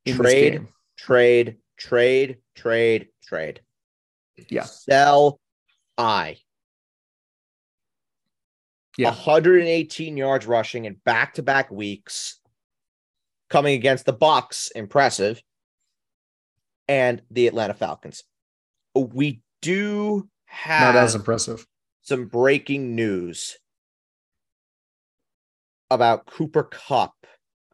[0.05, 0.67] Trade.
[0.97, 3.61] Trade, trade, trade, trade.
[4.49, 4.63] Yeah.
[4.63, 5.39] Sell
[5.97, 6.37] I.
[8.97, 9.09] Yeah.
[9.09, 12.39] 118 yards rushing in back-to-back weeks
[13.49, 15.41] coming against the Bucks, impressive,
[16.87, 18.23] and the Atlanta Falcons.
[18.95, 21.65] We do have Not as impressive.
[22.01, 23.57] some breaking news
[25.89, 27.14] about Cooper Kupp.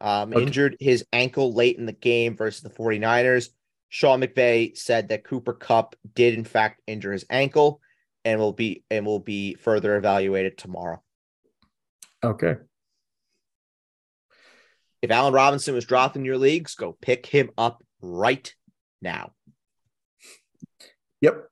[0.02, 0.42] Um, Okay.
[0.42, 3.50] Injured his ankle late in the game versus the 49ers.
[3.88, 7.80] Sean McVay said that Cooper Kupp did in fact injure his ankle
[8.24, 11.00] and will be and will be further evaluated tomorrow.
[12.24, 12.56] Okay.
[15.02, 18.52] If Allen Robinson was dropped in your leagues, go pick him up right
[19.00, 19.32] now.
[21.20, 21.48] Yep.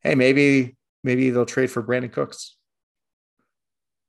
[0.00, 2.56] Hey, maybe maybe they'll trade for Brandin Cooks.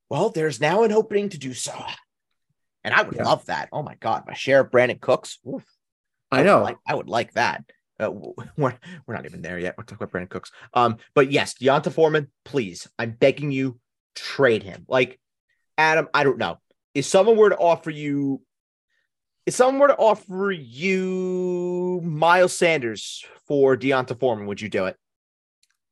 [0.09, 1.73] Well, there's now an opening to do so.
[2.83, 3.23] And I would Yeah.
[3.23, 3.69] love that.
[3.71, 4.23] Oh my God.
[4.27, 5.39] My share of Brandin Cooks.
[5.47, 5.63] Oof.
[6.31, 6.61] I would know.
[6.63, 7.63] like- I would like that.
[7.99, 8.09] Uh,
[8.57, 8.73] we're,
[9.05, 9.75] we're not even there yet.
[9.77, 10.51] We're talking about Brandin Cooks.
[10.73, 13.79] Um, but yes, D'Onta Foreman, please, I'm begging you,
[14.15, 14.85] trade him.
[14.87, 15.19] Like
[15.77, 16.59] Adam, I don't know.
[16.93, 18.41] If someone were to offer you,
[19.45, 24.97] if someone were to offer you Miles Sanders for D'Onta Foreman, would you do it?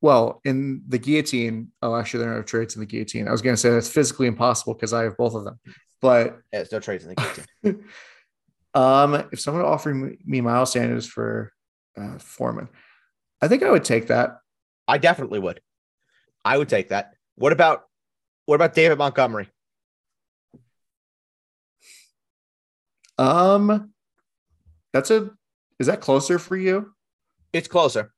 [0.02, 3.28] Well, in the guillotine, oh, actually, there are no trades in the guillotine.
[3.28, 5.60] I was going to say that's physically impossible because I have both of them.
[6.02, 7.16] But Yeah, there's no trades in the
[7.64, 7.86] guillotine.
[8.74, 11.54] um, if someone offered me, me Miles Sanders for
[11.96, 12.68] uh, Foreman,
[13.42, 14.38] I think I would take that.
[14.88, 15.62] I definitely would.
[16.44, 17.14] I would take that.
[17.36, 17.84] What about
[18.46, 19.48] what about David Montgomery?
[23.20, 23.94] Um,
[24.94, 25.30] that's a.
[25.80, 26.94] Is that closer for you?
[27.54, 28.12] It's closer.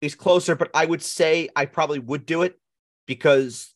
[0.00, 2.58] It's closer, but I would say I probably would do it
[3.06, 3.74] because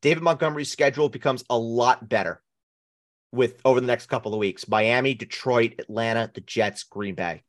[0.00, 2.42] David Montgomery's schedule becomes a lot better
[3.32, 4.68] with over the next couple of weeks.
[4.68, 7.42] Miami, Detroit, Atlanta, the Jets, Green Bay.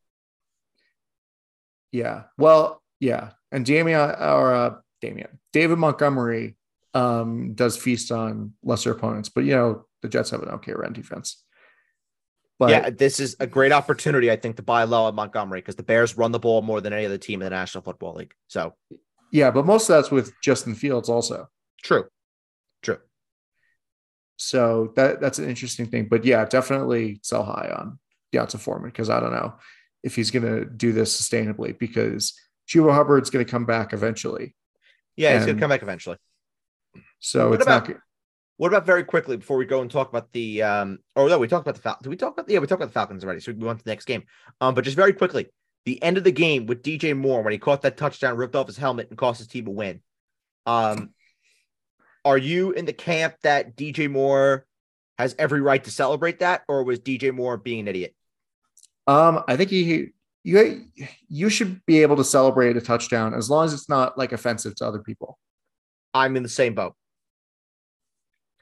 [1.91, 2.23] Yeah.
[2.37, 3.31] Well, yeah.
[3.51, 6.55] And Damian or uh, Damian David Montgomery
[6.93, 9.29] um, does feast on lesser opponents.
[9.29, 11.42] But you know, the Jets have an okay run defense.
[12.67, 15.75] But yeah, this is a great opportunity, I think, to buy low on Montgomery because
[15.75, 18.33] the Bears run the ball more than any other team in the National Football League.
[18.47, 18.73] So
[19.31, 21.47] yeah, but most of that's with Justin Fields also.
[21.83, 22.05] true,
[22.81, 22.99] true.
[24.37, 26.07] So that that's an interesting thing.
[26.09, 27.99] But yeah, definitely sell high on
[28.31, 29.55] D'Onta Foreman because I don't know
[30.03, 32.33] if he's going to do this sustainably because
[32.67, 34.55] Chuba Hubbard's going to come back eventually.
[35.15, 36.17] Yeah, he's gonna come back eventually.
[37.19, 37.97] So What it's about- not.
[38.57, 41.47] What about very quickly before we go and talk about the um or no, we
[41.47, 42.03] talked about the Falcons.
[42.03, 43.39] Did we talk about the, yeah, we talked about the Falcons already.
[43.39, 44.23] So we went to the next game.
[44.61, 45.47] Um, but just very quickly,
[45.85, 48.67] the end of the game with DJ Moore when he caught that touchdown, ripped off
[48.67, 50.01] his helmet, and cost his team a win.
[50.65, 51.09] Um,
[52.23, 54.65] are you in the camp that DJ Moore
[55.17, 58.15] has every right to celebrate that, or was DJ Moore being an idiot?
[59.07, 60.09] Um, I think he
[60.43, 60.85] you
[61.27, 64.75] you should be able to celebrate a touchdown as long as it's not like offensive
[64.75, 65.37] to other people.
[66.13, 66.95] I'm in the same boat.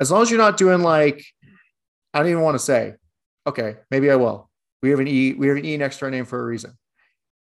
[0.02, 1.24] As long as you're not doing like
[2.14, 2.96] I don't even want to say.
[3.48, 4.50] Okay, maybe I will.
[4.84, 5.34] We have an E.
[5.34, 6.78] We have an E next to our name for a reason.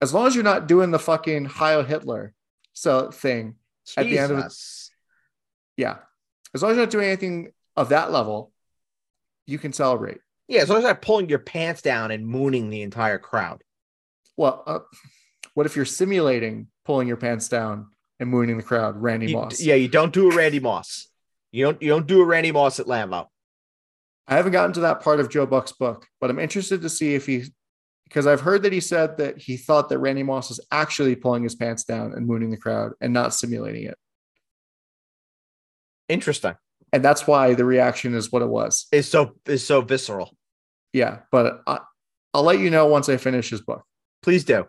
[0.02, 2.34] As long as you're not doing the fucking Heil Hitler
[2.74, 3.56] so thing.
[3.98, 4.54] At the end of it-
[5.78, 5.98] Yeah.
[6.54, 8.54] As long as you're not doing anything of that level,
[9.46, 10.20] you can celebrate.
[10.48, 13.64] Yeah, as long as you're not pulling your pants down and mooning the entire crowd.
[14.38, 14.80] Well, uh,
[15.54, 17.90] what if you're simulating pulling your pants down
[18.20, 19.62] and mooning the crowd, Randy You- Moss?
[19.62, 21.08] yeah, you don't do a Randy Moss.
[21.54, 23.28] You don't you don't do a Randy Moss at Lambeau.
[24.28, 27.14] I haven't gotten to that part of Joe Buck's book, but I'm interested to see
[27.14, 27.44] if he,
[28.06, 31.44] because I've heard that he said that he thought that Randy Moss was actually pulling
[31.44, 33.98] his pants down and mooning the crowd and not simulating it.
[36.10, 36.56] Interesting.
[36.92, 38.88] And that's why the reaction is what it was.
[38.92, 40.36] It's so is so visceral.
[40.92, 41.20] Yeah.
[41.32, 41.80] But I,
[42.34, 43.84] I'll let you know once I finish his book.
[44.22, 44.66] Please do.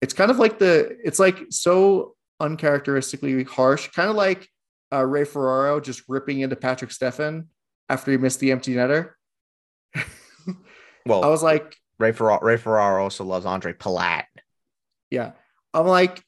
[0.00, 4.48] It's kind of like the, it's like so uncharacteristically harsh, kind of like
[4.92, 7.46] uh, Ray Ferraro just ripping into Patrick Steffen
[7.88, 9.12] after he missed the empty netter.
[11.04, 14.24] Well, I was like, Ray Ferraro, Ray Ferraro also loves Andre Palat.
[15.10, 15.32] Yeah.
[15.74, 16.22] I'm like,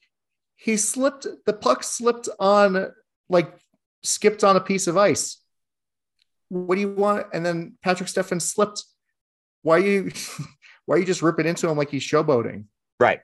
[0.57, 2.91] he slipped, the puck slipped on,
[3.29, 3.53] like,
[4.03, 5.41] skipped on a piece of ice.
[6.49, 7.27] What do you want?
[7.33, 8.83] And then Patrick Steffen slipped.
[9.61, 10.11] Why are you,
[10.85, 12.65] why are you just ripping into him like he's showboating?
[12.99, 13.21] Right.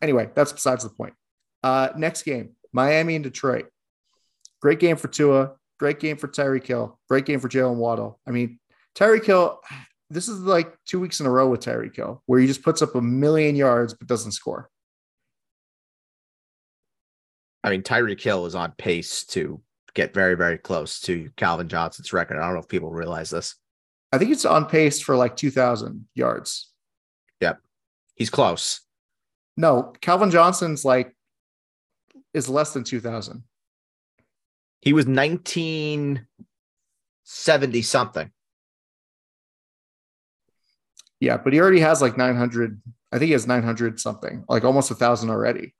[0.00, 1.14] Anyway, that's besides the point.
[1.62, 3.66] Uh, next game, Miami and Detroit.
[4.62, 5.52] Great game for Tua.
[5.78, 6.98] Great game for Tyreek Hill.
[7.08, 8.20] Great game for Jaylen Waddle.
[8.26, 8.60] I mean,
[8.94, 9.60] Tyreek Hill,
[10.10, 12.82] this is like two weeks in a row with Tyreek Hill, where he just puts
[12.82, 14.70] up a million yards but doesn't score.
[17.64, 19.60] I mean, Tyreek Hill is on pace to
[19.94, 22.38] get very, very close to Calvin Johnson's record.
[22.38, 23.56] I don't know if people realize this.
[24.12, 26.70] I think it's on pace for like 2,000 yards.
[27.40, 27.60] Yep.
[28.14, 28.80] He's close.
[29.56, 31.14] No, Calvin Johnson's like
[32.34, 33.42] is less than 2,000.
[34.82, 38.30] He was 1970 something.
[41.20, 42.82] Yeah, but he already has like 900.
[43.12, 45.72] I think he has 900 something, like almost a thousand already.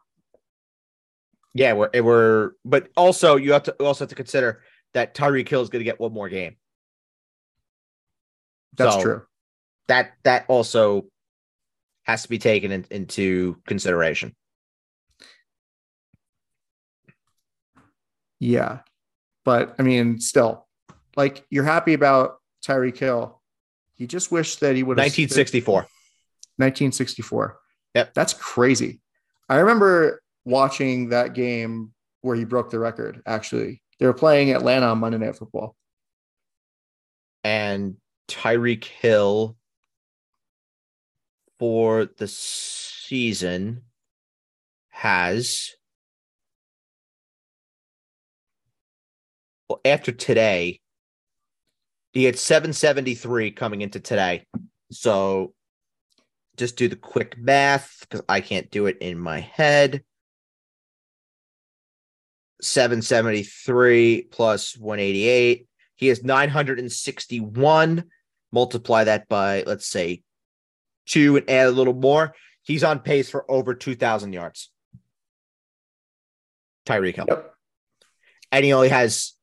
[1.53, 4.63] Yeah, we're, we're but also you have to also have to consider
[4.95, 6.57] that Tyreek Hill is going to get one more game.
[8.77, 9.23] That's So, true.
[9.89, 11.07] That that also
[12.05, 14.37] has to be taken in- into consideration.
[18.39, 18.81] Yeah.
[19.45, 20.67] But I mean, still,
[21.17, 23.41] like you're happy about Tyreek Hill.
[23.97, 25.75] You just wish that he would have 1964.
[26.57, 27.59] 1964.
[27.95, 28.15] Yep.
[28.15, 29.01] That's crazy.
[29.49, 33.83] I remember watching that game where he broke the record, actually.
[33.99, 35.77] They were playing Atlanta on Monday Night Football.
[37.45, 37.97] and
[38.29, 39.57] Tyreek Hill
[41.59, 43.83] for the season
[44.91, 45.73] has
[49.85, 50.81] after today
[52.13, 54.47] he had 773 coming into today.
[54.91, 55.55] So
[56.57, 60.05] just do the quick math because i can't do it in my head.
[62.61, 68.05] 773 plus 188 he has 961
[68.53, 70.23] multiply that by let's say
[71.07, 72.35] two and add a little more.
[72.63, 74.71] He's on pace for over 2000 yards.
[76.87, 77.27] Tyreek hill.
[77.29, 77.55] Yep.
[78.51, 79.35] and he only has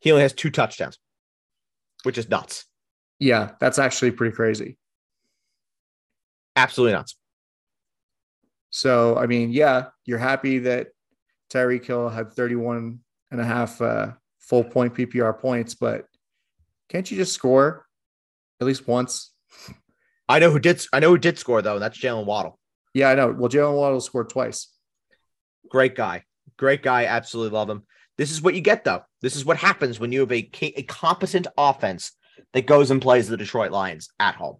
[0.00, 0.98] he only has two touchdowns
[2.02, 2.64] which is nuts
[3.18, 4.78] Yeah, that's actually pretty crazy.
[6.56, 7.16] absolutely nuts
[8.70, 10.88] So, I mean, yeah, you're happy that
[11.52, 13.00] Tyreek Hill had 31
[13.32, 16.06] and a half uh, full point PPR points, but
[16.88, 17.86] can't you just score
[18.60, 19.32] at least once?
[20.28, 22.56] i know who did i know who did score though and that's jaylen waddle
[22.94, 23.32] Yeah, I know.
[23.36, 24.68] Well, Jaylen Waddle scored twice.
[25.68, 26.24] Great guy.
[26.56, 27.04] Great guy.
[27.06, 27.82] Absolutely love him.
[28.20, 29.00] This is what you get, though.
[29.22, 32.12] This is what happens when you have a, a competent offense
[32.52, 34.58] that goes and plays the Detroit Lions at home.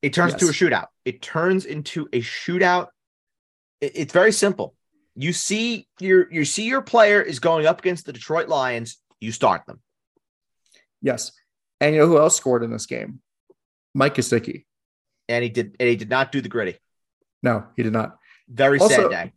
[0.00, 0.40] It turns yes.
[0.40, 0.86] into a shootout.
[1.04, 2.86] It turns into a shootout.
[3.82, 4.74] It's very simple.
[5.14, 8.96] You see your you see your player is going up against the Detroit Lions.
[9.20, 9.82] You start them.
[11.02, 11.32] Yes,
[11.78, 13.20] and you know who else scored in this game?
[13.92, 14.64] Mike Gesicki.
[15.28, 15.76] And he did.
[15.78, 16.78] And he did not do the gritty.
[17.42, 18.16] No, he did not.
[18.48, 19.32] Very also, sad day.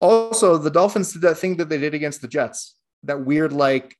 [0.00, 2.76] Also, the Dolphins did that thing that they did against the Jets.
[3.04, 3.96] That weird, like,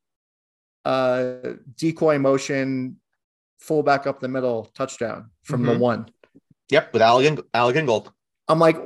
[0.85, 1.35] uh,
[1.77, 3.01] decoy motion,
[3.59, 5.73] fullback up the middle touchdown from mm-hmm.
[5.73, 6.09] the one.
[6.71, 8.13] Yep, with Alec, Alec Ingold.
[8.49, 8.77] I'm like,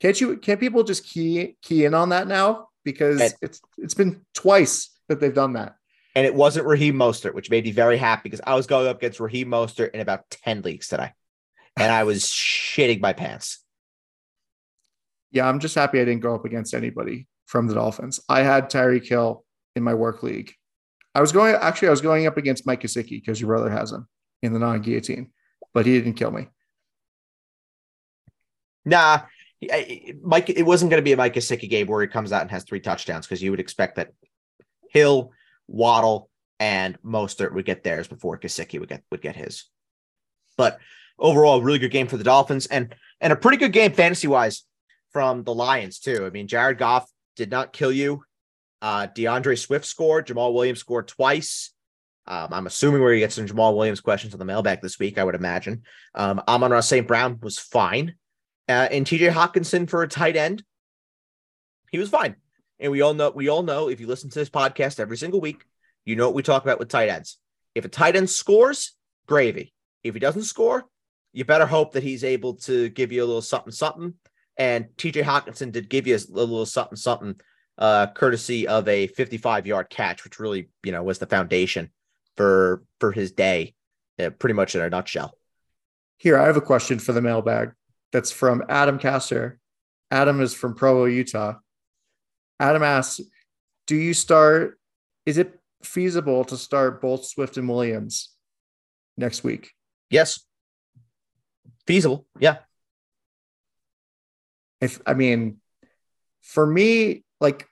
[0.00, 0.36] can't you?
[0.38, 2.68] Can't people just key key in on that now?
[2.84, 5.76] Because and, it's it's been twice that they've done that.
[6.14, 8.96] And it wasn't Raheem Mostert, which made me very happy because I was going up
[8.96, 11.12] against Raheem Mostert in about 10 leagues today.
[11.76, 13.62] And I was shitting my pants
[15.30, 18.20] yeah, I'm just happy I didn't go up against anybody from the Dolphins.
[18.28, 20.52] I had Tyreek Hill in my work league.
[21.14, 23.92] I was going actually I was going up against Mike Gesicki because your brother has
[23.92, 24.06] him
[24.42, 25.30] in the non-guillotine,
[25.72, 26.48] but he didn't kill me.
[28.84, 29.22] Nah,
[30.22, 30.50] Mike.
[30.50, 32.64] It wasn't going to be a Mike Gesicki game where he comes out and has
[32.64, 34.12] three touchdowns because you would expect that
[34.90, 35.32] Hill,
[35.66, 39.64] Waddle, and Mostert would get theirs before Gesicki would get would get his.
[40.56, 40.78] But
[41.18, 44.64] overall, really good game for the Dolphins and and a pretty good game fantasy wise
[45.16, 46.26] from the Lions too.
[46.26, 48.22] I mean, Jared Goff did not kill you.
[48.82, 50.26] Uh, D'Andre Swift scored.
[50.26, 51.72] Jamaal Williams scored twice.
[52.26, 54.98] Um, I'm assuming we're going to get some Jamaal Williams questions on the mailbag this
[54.98, 55.84] week, I would imagine.
[56.14, 57.08] Um, Amon-Ra St.
[57.08, 58.16] Brown was fine.
[58.68, 60.62] Uh, and TJ Hockenson for a tight end,
[61.90, 62.36] he was fine.
[62.78, 65.40] And we all know, we all know if you listen to this podcast every single
[65.40, 65.64] week,
[66.04, 67.38] you know what we talk about with tight ends.
[67.74, 68.94] If a tight end scores,
[69.26, 69.72] gravy.
[70.04, 70.84] If he doesn't score,
[71.32, 74.12] you better hope that he's able to give you a little something, something
[74.56, 77.38] and TJ Hockenson did give you a little something, something,
[77.78, 81.90] uh, courtesy of a 55 yard catch, which really, you know, was the foundation
[82.36, 83.74] for for his day,
[84.18, 85.36] uh, pretty much in a nutshell.
[86.18, 87.72] Here, I have a question for the mailbag.
[88.12, 89.58] That's from Adam Castor.
[90.10, 91.58] Adam is from Provo, Utah.
[92.58, 93.20] Adam asks,
[93.86, 94.78] "Do you start?
[95.26, 98.34] Is it feasible to start both Swift and Williams
[99.18, 99.72] next week?"
[100.08, 100.40] Yes.
[101.86, 102.26] Feasible.
[102.38, 102.58] Yeah
[104.80, 105.58] if I mean,
[106.42, 107.66] for me, like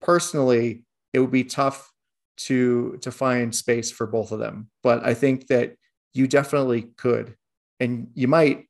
[0.00, 1.90] personally, it would be tough
[2.36, 4.68] to to find space for both of them.
[4.82, 5.76] But I think that
[6.12, 7.36] you definitely could,
[7.80, 8.68] and you might.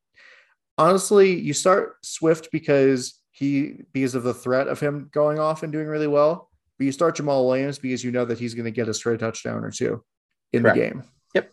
[0.78, 5.72] Honestly, you start Swift because he because of the threat of him going off and
[5.72, 6.50] doing really well.
[6.78, 9.20] But you start Jamaal Williams because you know that he's going to get a straight
[9.20, 10.02] touchdown or two
[10.52, 10.76] in Correct.
[10.76, 11.04] the game.
[11.34, 11.50] Yep.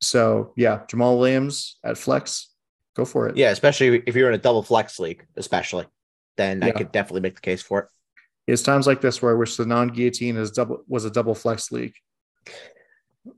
[0.00, 2.51] So yeah, Jamaal Williams at flex
[2.94, 3.36] go for it.
[3.36, 5.86] Yeah, especially if you're in a double flex league, especially,
[6.36, 6.68] then yeah.
[6.68, 7.86] I could definitely make the case for it.
[8.46, 11.70] It's times like this where I wish the non-guillotine is double was a double flex
[11.70, 11.94] league.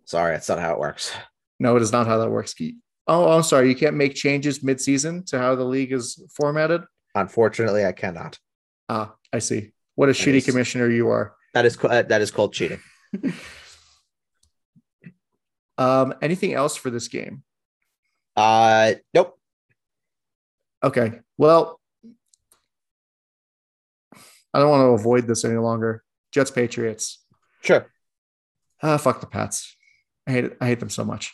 [0.06, 1.12] Sorry, that's not how it works.
[1.60, 2.54] No, it is not how that works.
[3.06, 3.68] Oh, I'm sorry.
[3.68, 6.82] You can't make changes mid-season to how the league is formatted.
[7.14, 8.38] Unfortunately, I cannot.
[8.88, 9.72] Ah, I see.
[9.94, 11.34] What a that shitty is, commissioner you are.
[11.52, 12.80] That is that is called cheating.
[15.78, 17.44] um, anything else for this game?
[18.36, 19.38] Uh, nope.
[20.84, 21.20] Okay.
[21.38, 21.80] Well,
[24.52, 26.04] I don't want to avoid this any longer.
[26.30, 27.24] Jets Patriots.
[27.62, 27.90] Sure.
[28.82, 29.76] Ah, fuck the Pats.
[30.26, 30.56] I hate it.
[30.60, 31.32] I hate them so much.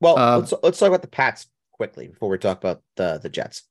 [0.00, 3.28] Well, um, let's let's talk about the Pats quickly before we talk about the the
[3.28, 3.62] Jets.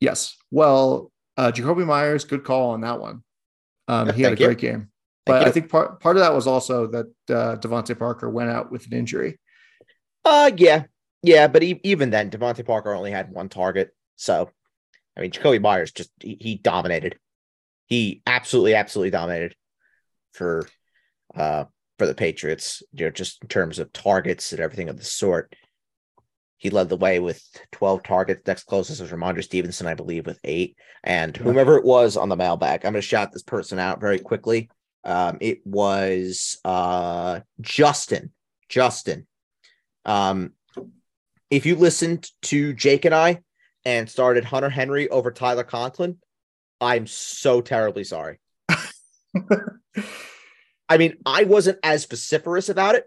[0.00, 0.36] Yes.
[0.50, 3.22] Well, uh, Jakobi Meyers, good call on that one.
[3.88, 4.46] Um, he had a you.
[4.46, 4.90] great game,
[5.26, 8.70] but I think part part of that was also that uh, DeVante Parker went out
[8.70, 9.40] with an injury.
[10.24, 10.84] Uh, yeah,
[11.22, 13.92] yeah, but he, even then, DeVante Parker only had one target.
[14.16, 14.50] So,
[15.16, 17.18] I mean, Jakobi Meyers just he, he dominated.
[17.86, 19.54] He absolutely, absolutely dominated
[20.32, 20.68] for
[21.34, 21.64] uh
[21.98, 22.82] for the Patriots.
[22.92, 25.54] You know, just in terms of targets and everything of the sort.
[26.58, 27.42] He led the way with
[27.72, 28.46] 12 targets.
[28.46, 30.76] Next closest was Rhamondre Stevenson, I believe, with eight.
[31.02, 34.20] And whomever it was on the mailbag, I'm going to shout this person out very
[34.20, 34.70] quickly.
[35.02, 38.30] Um, it was uh, Justin.
[38.68, 39.26] Justin.
[40.04, 40.52] Um,
[41.50, 43.40] if you listened to Jake and I
[43.84, 46.18] and started Hunter Henry over Tyler Conklin,
[46.80, 48.38] I'm so terribly sorry.
[50.88, 53.04] I mean, I wasn't as vociferous about it.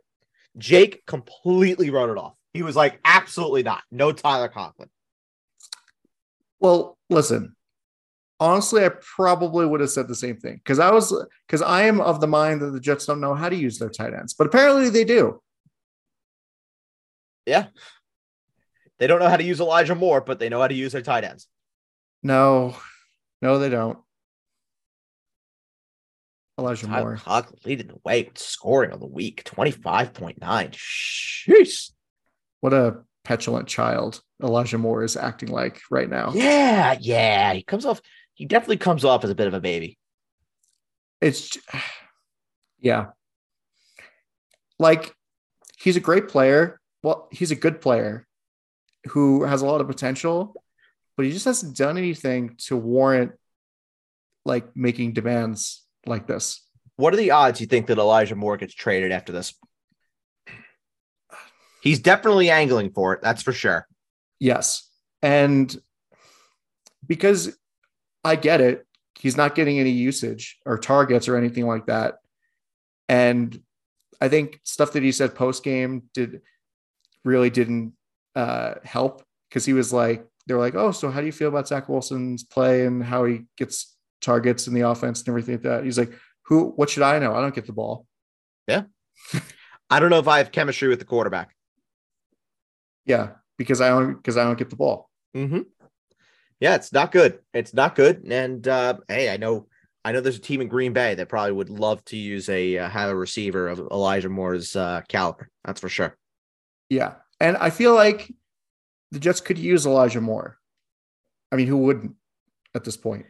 [0.57, 2.33] Jake completely wrote it off.
[2.53, 3.83] He was like, absolutely not.
[3.91, 4.89] No Tyler Conklin.
[6.59, 7.55] Well, listen,
[8.39, 11.13] honestly, I probably would have said the same thing because I was
[11.47, 13.89] because I am of the mind that the Jets don't know how to use their
[13.89, 15.41] tight ends, but apparently they do.
[17.45, 17.67] Yeah.
[18.99, 21.01] They don't know how to use Elijah Moore, but they know how to use their
[21.01, 21.47] tight ends.
[22.23, 22.75] No,
[23.41, 23.99] No, they don't.
[26.57, 27.17] Elijah Tyler Moore.
[27.17, 30.39] Conklin leading the way with scoring of the week, 25.9.
[30.71, 31.91] Sheesh.
[32.61, 36.31] What a petulant child Elijah Moore is acting like right now.
[36.33, 37.53] Yeah, yeah.
[37.53, 38.01] He comes off,
[38.33, 39.97] he definitely comes off as a bit of a baby.
[41.21, 41.57] It's
[42.79, 43.07] yeah.
[44.79, 45.13] Like
[45.77, 46.79] he's a great player.
[47.03, 48.25] Well, he's a good player
[49.07, 50.55] who has a lot of potential,
[51.15, 53.31] but he just hasn't done anything to warrant
[54.45, 56.61] like making demands like this.
[56.97, 59.53] What are the odds you think that Elijah Moore gets traded after this?
[61.81, 63.21] He's definitely angling for it.
[63.21, 63.87] That's for sure.
[64.39, 64.89] Yes.
[65.21, 65.75] And
[67.05, 67.55] because
[68.23, 68.85] I get it,
[69.19, 72.15] he's not getting any usage or targets or anything like that.
[73.07, 73.59] And
[74.19, 76.41] I think stuff that he said post game did
[77.23, 77.93] really didn't
[78.35, 81.67] uh, help because he was like, they're like, oh, so how do you feel about
[81.67, 85.83] Zach Wilson's play and how he gets targets in the offense and everything like that?
[85.83, 86.13] He's like,
[86.43, 87.33] who, what should I know?
[87.35, 88.05] I don't get the ball.
[88.67, 88.83] Yeah,
[89.89, 91.55] I don't know if I have chemistry with the quarterback.
[93.05, 93.31] Yeah.
[93.57, 95.09] Because I don't, because I don't get the ball.
[95.35, 95.61] Mm-hmm.
[96.59, 97.39] Yeah, it's not good.
[97.53, 98.23] It's not good.
[98.29, 99.67] And uh, hey, I know,
[100.03, 102.77] I know there's a team in Green Bay that probably would love to use a
[102.77, 105.49] uh, have a receiver of Elijah Moore's uh, caliber.
[105.63, 106.17] That's for sure.
[106.89, 107.15] Yeah.
[107.39, 108.31] And I feel like
[109.11, 110.57] the Jets could use Elijah Moore.
[111.51, 112.15] I mean, who wouldn't
[112.73, 113.25] at this point?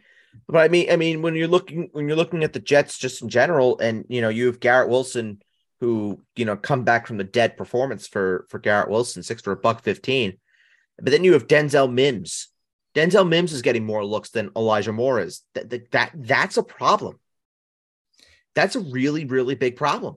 [0.48, 3.22] But I mean, I mean, when you're looking when you're looking at the Jets just
[3.22, 5.40] in general, and you know, you have Garrett Wilson,
[5.80, 9.52] who you know come back from the dead performance for for Garrett Wilson, six for
[9.52, 10.38] a buck fifteen,
[10.98, 12.48] but then you have Denzel Mims.
[12.94, 15.42] Denzel Mims is getting more looks than Elijah Moore is.
[15.54, 17.18] That that, that that's a problem.
[18.54, 20.16] That's a really really big problem.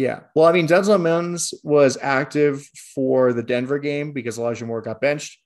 [0.00, 0.20] Yeah.
[0.34, 4.98] Well, I mean, Denzel Mims was active for the Denver game because Elijah Moore got
[4.98, 5.38] benched.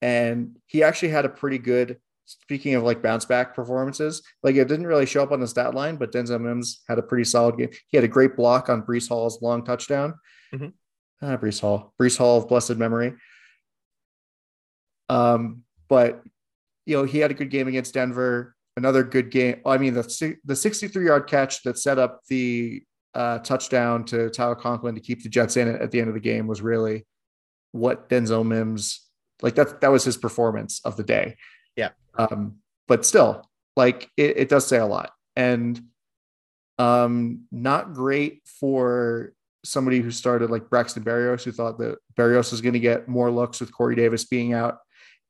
[0.00, 4.68] And he actually had a pretty good, speaking of like bounce back performances, like it
[4.68, 7.56] didn't really show up on the stat line, but Denzel Mims had a pretty solid
[7.58, 7.70] game.
[7.88, 10.14] He had a great block on Breece Hall's long touchdown.
[10.54, 10.72] Mhm.
[11.20, 13.14] Ah, Breece Hall, Breece Hall of blessed memory.
[15.08, 16.22] Um, but
[16.84, 18.54] you know, he had a good game against Denver.
[18.76, 19.62] Another good game.
[19.66, 22.84] I mean, the the 63 yard catch that set up the
[23.14, 26.14] uh, touchdown to Tyler Conklin to keep the Jets in it at the end of
[26.14, 27.06] the game was really
[27.72, 29.00] what Denzel Mims
[29.42, 29.54] like.
[29.54, 31.36] That that was his performance of the day.
[31.76, 31.90] Yeah.
[32.18, 32.56] Um,
[32.88, 35.80] but still, like it, it does say a lot, and
[36.78, 39.32] um, not great for
[39.64, 43.30] somebody who started like Braxton Berrios, who thought that Berrios was going to get more
[43.30, 44.78] looks with Corey Davis being out.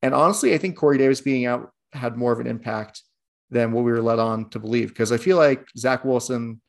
[0.01, 3.01] And honestly, I think Corey Davis being out had more of an impact
[3.49, 4.89] than what we were led on to believe.
[4.89, 6.61] Because I feel like Zach Wilson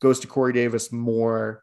[0.00, 1.62] goes to Corey Davis more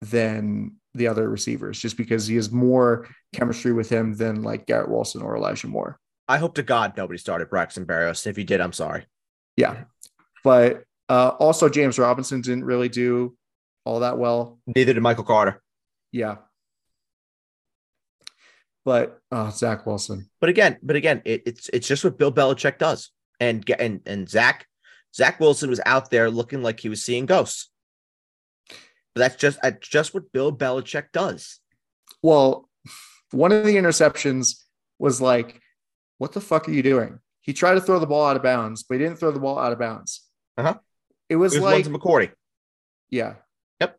[0.00, 4.90] than the other receivers, just because he has more chemistry with him than like Garrett
[4.90, 5.98] Wilson or Elijah Moore.
[6.28, 8.26] I hope to God nobody started Braxton Berrios.
[8.26, 9.06] If he did, I'm sorry.
[9.56, 9.84] Yeah.
[10.44, 13.36] But uh, also, James Robinson didn't really do
[13.84, 14.58] all that well.
[14.66, 15.62] Neither did Michael Carter.
[16.10, 16.36] Yeah.
[18.84, 20.28] But uh, Zach Wilson.
[20.40, 23.10] But again, but again, it, it's it's just what Bill Belichick does.
[23.38, 24.66] And and and Zach
[25.14, 27.70] Zach Wilson was out there looking like he was seeing ghosts.
[29.14, 31.60] But that's just that's just what Bill Belichick does.
[32.22, 32.68] Well,
[33.30, 34.56] one of the interceptions
[34.98, 35.60] was like,
[36.18, 37.18] what the fuck are you doing?
[37.42, 39.58] He tried to throw the ball out of bounds, but he didn't throw the ball
[39.58, 40.22] out of bounds.
[40.56, 40.76] Uh-huh.
[41.28, 42.30] It was It was like, one to McCourty.
[43.10, 43.34] yeah.
[43.80, 43.98] Yep.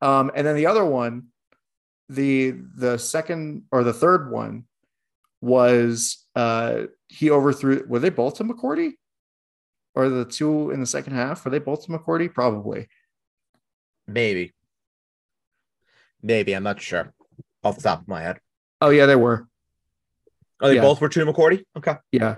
[0.00, 1.28] Um, and then the other one,
[2.08, 4.64] the the second or the third one
[5.40, 8.92] was uh he overthrew were they both to McCourty?
[9.94, 11.44] Or the two in the second half?
[11.44, 12.32] Were they both to McCourty?
[12.32, 12.88] Probably.
[14.06, 14.52] Maybe.
[16.22, 16.52] Maybe.
[16.54, 17.12] I'm not sure.
[17.64, 18.38] Off the top of my head.
[18.80, 19.46] Oh yeah, they were.
[20.60, 20.82] Oh, they Yeah.
[20.82, 21.64] both were to McCourty?
[21.76, 21.96] Okay.
[22.10, 22.36] Yeah.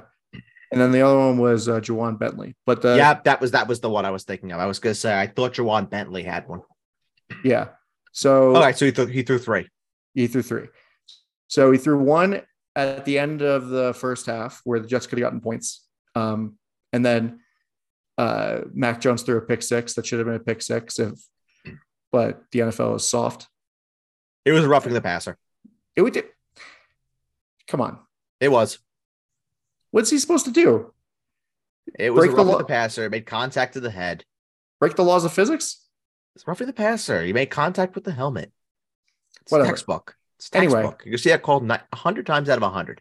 [0.73, 2.57] And then the other one was uh, Ja'Whaun Bentley.
[2.67, 4.59] But the yeah, that was that was the one I was thinking of.
[4.59, 6.63] I was gonna say I thought Ja'Whaun Bentley had one.
[7.45, 7.69] yeah.
[8.13, 9.69] So All right, so he threw he threw three.
[10.15, 10.67] He threw three.
[11.47, 12.41] So he threw one
[12.75, 15.87] at the end of the first half where the Jets could have gotten points.
[16.17, 16.59] Um,
[16.93, 17.41] and then
[18.19, 21.13] uh, Mac Jones threw a pick six that should have been a pick six if,
[22.13, 23.49] but the NFL is soft.
[24.45, 25.37] It was roughing the passer.
[25.97, 26.23] It would.
[27.67, 27.99] Come on,
[28.41, 28.79] It was.
[29.91, 30.93] what's he supposed to do?
[31.99, 33.05] It was Break the roughing law- the passer.
[33.05, 34.25] It made contact to the head.
[34.81, 35.81] Break the laws of physics?
[36.35, 37.25] It's roughing the passer.
[37.25, 38.53] You made contact with the helmet.
[39.43, 39.69] It's Whatever.
[39.71, 40.17] textbook.
[40.39, 40.83] It's Anyway.
[40.83, 41.03] textbook.
[41.07, 43.01] You see that called a hundred times out of a hundred.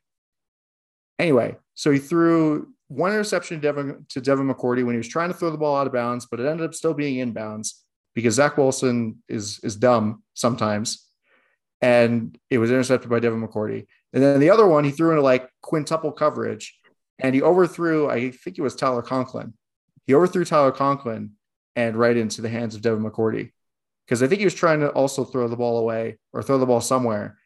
[1.20, 5.30] Anyway, so he threw one interception to Devin, to Devin McCourty when he was trying
[5.30, 7.84] to throw the ball out of bounds, but it ended up still being in bounds
[8.14, 11.08] because Zach Wilson is is dumb sometimes,
[11.82, 13.88] and it was intercepted by Devin McCourty.
[14.14, 16.80] And then the other one he threw into like quintuple coverage,
[17.20, 18.10] and he overthrew.
[18.10, 19.54] I think it was Tyler Conklin.
[20.06, 21.32] He overthrew Tyler Conklin
[21.76, 23.52] and right into the hands of Devin McCourty
[24.06, 26.66] because I think he was trying to also throw the ball away or throw the
[26.66, 27.38] ball somewhere,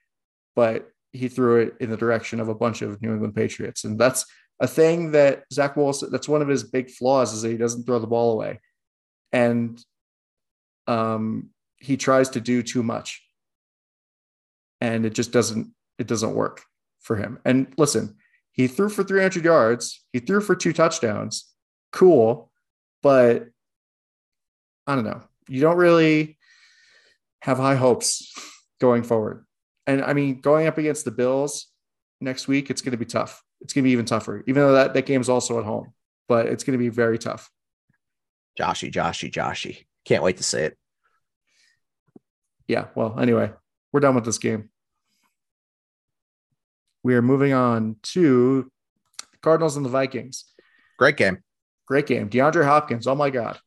[0.55, 3.97] but he threw it in the direction of a bunch of New England Patriots, and
[3.97, 4.25] that's
[4.59, 6.09] a thing that Zach Wilson.
[6.11, 8.59] That's one of his big flaws is that he doesn't throw the ball away,
[9.31, 9.79] and
[10.87, 13.21] um, he tries to do too much,
[14.81, 15.73] and it just doesn't.
[15.99, 16.63] It doesn't work
[16.99, 17.39] for him.
[17.45, 18.15] And listen,
[18.51, 20.03] he threw for 300 yards.
[20.13, 21.51] He threw for two touchdowns.
[21.91, 22.51] Cool,
[23.01, 23.47] but
[24.85, 25.21] I don't know.
[25.47, 26.37] You don't really
[27.41, 28.33] have high hopes
[28.79, 29.45] going forward.
[29.85, 31.67] And I mean, going up against the Bills
[32.19, 33.41] next week, it's going to be tough.
[33.61, 35.93] It's going to be even tougher, even though that, that game's also at home,
[36.27, 37.49] but it's going to be very tough.
[38.59, 39.85] Joshy, Joshy, Joshy.
[40.05, 40.77] Can't wait to see it.
[42.67, 42.85] Yeah.
[42.95, 43.51] Well, anyway,
[43.91, 44.69] we're done with this game.
[47.03, 48.69] We are moving on to
[49.19, 50.45] the Cardinals and the Vikings.
[50.97, 51.39] Great game.
[51.87, 52.29] Great game.
[52.29, 53.07] DeAndre Hopkins.
[53.07, 53.59] Oh my God.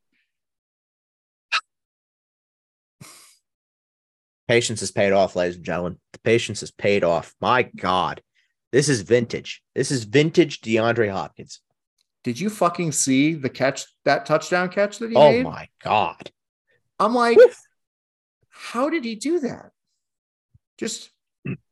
[4.47, 5.99] Patience has paid off, ladies and gentlemen.
[6.12, 7.34] The patience has paid off.
[7.41, 8.20] My God.
[8.72, 9.62] This is vintage.
[9.74, 11.60] This is vintage DeAndre Hopkins.
[12.22, 15.46] Did you fucking see the catch, that touchdown catch that he Oh made?
[15.46, 16.30] Oh my God.
[16.98, 17.48] I'm like, Woo.
[18.50, 19.70] how did he do that?
[20.78, 21.10] Just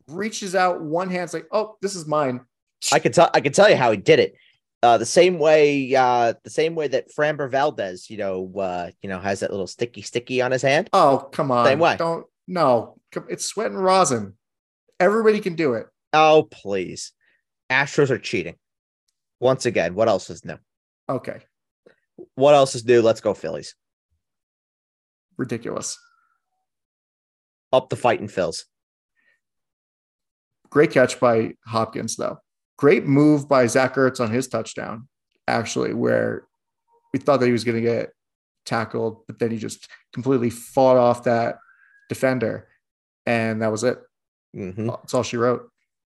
[0.08, 2.40] reaches out one hand, it's like, oh, this is mine.
[2.92, 4.34] I can tell I can tell you how he did it.
[4.82, 9.08] Uh, the same way, uh, the same way that Framber Valdez, you know, uh, you
[9.08, 10.88] know, has that little sticky sticky on his hand.
[10.92, 11.66] Oh, come on.
[11.66, 11.96] Same way.
[11.96, 12.96] Don't no.
[13.28, 14.34] It's sweat and rosin.
[15.00, 15.86] Everybody can do it.
[16.12, 17.12] Oh, please.
[17.70, 18.56] Astros are cheating.
[19.40, 20.58] Once again, what else is new?
[21.08, 21.40] Okay.
[22.34, 23.02] What else is new?
[23.02, 23.74] Let's go, Phillies.
[25.36, 25.98] Ridiculous.
[27.72, 28.64] Up the fighting Phils.
[30.70, 32.38] Great catch by Hopkins, though.
[32.76, 35.08] Great move by Zach Ertz on his touchdown,
[35.46, 36.46] actually, where
[37.12, 38.10] we thought that he was going to get
[38.66, 41.58] tackled, but then he just completely fought off that
[42.08, 42.68] defender.
[43.26, 43.98] And that was it.
[44.54, 44.86] Mhm.
[44.86, 45.70] That's all she wrote.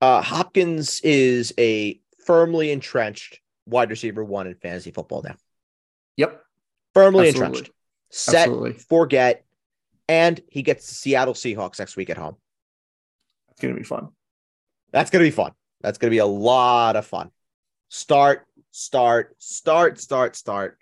[0.02, 5.36] Uh, Hopkins is a firmly entrenched wide receiver one in fantasy football now.
[6.18, 6.42] Yep.
[6.94, 7.58] Firmly Absolutely.
[7.60, 7.74] entrenched.
[8.12, 8.74] Set, Absolutely.
[8.74, 9.46] forget,
[10.08, 12.36] and he gets the Seattle Seahawks next week at home.
[13.52, 14.10] It's going to be fun.
[14.92, 15.52] That's going to be fun.
[15.82, 17.30] That's going to be a lot of fun.
[17.90, 20.78] Start, start, start, start, start.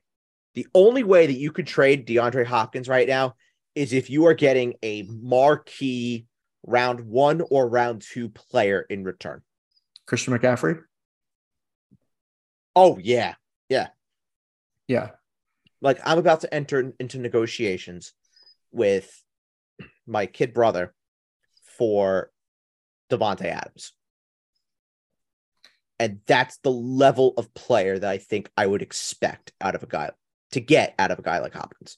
[0.53, 3.35] The only way that you could trade DeAndre Hopkins right now
[3.75, 6.26] is if you are getting a marquee
[6.67, 9.41] round one or round two player in return.
[10.05, 10.81] Christian McCaffrey.
[12.75, 13.33] Oh, yeah.
[13.69, 13.87] Yeah.
[14.87, 15.11] Yeah.
[15.81, 18.13] Like I'm about to enter into negotiations
[18.71, 19.23] with
[20.05, 20.93] my kid brother
[21.63, 22.31] for
[23.09, 23.93] Davante Adams.
[25.99, 29.87] And that's the level of player that I think I would expect out of a
[29.87, 30.11] guy
[30.51, 31.97] to get out of a guy like Hopkins.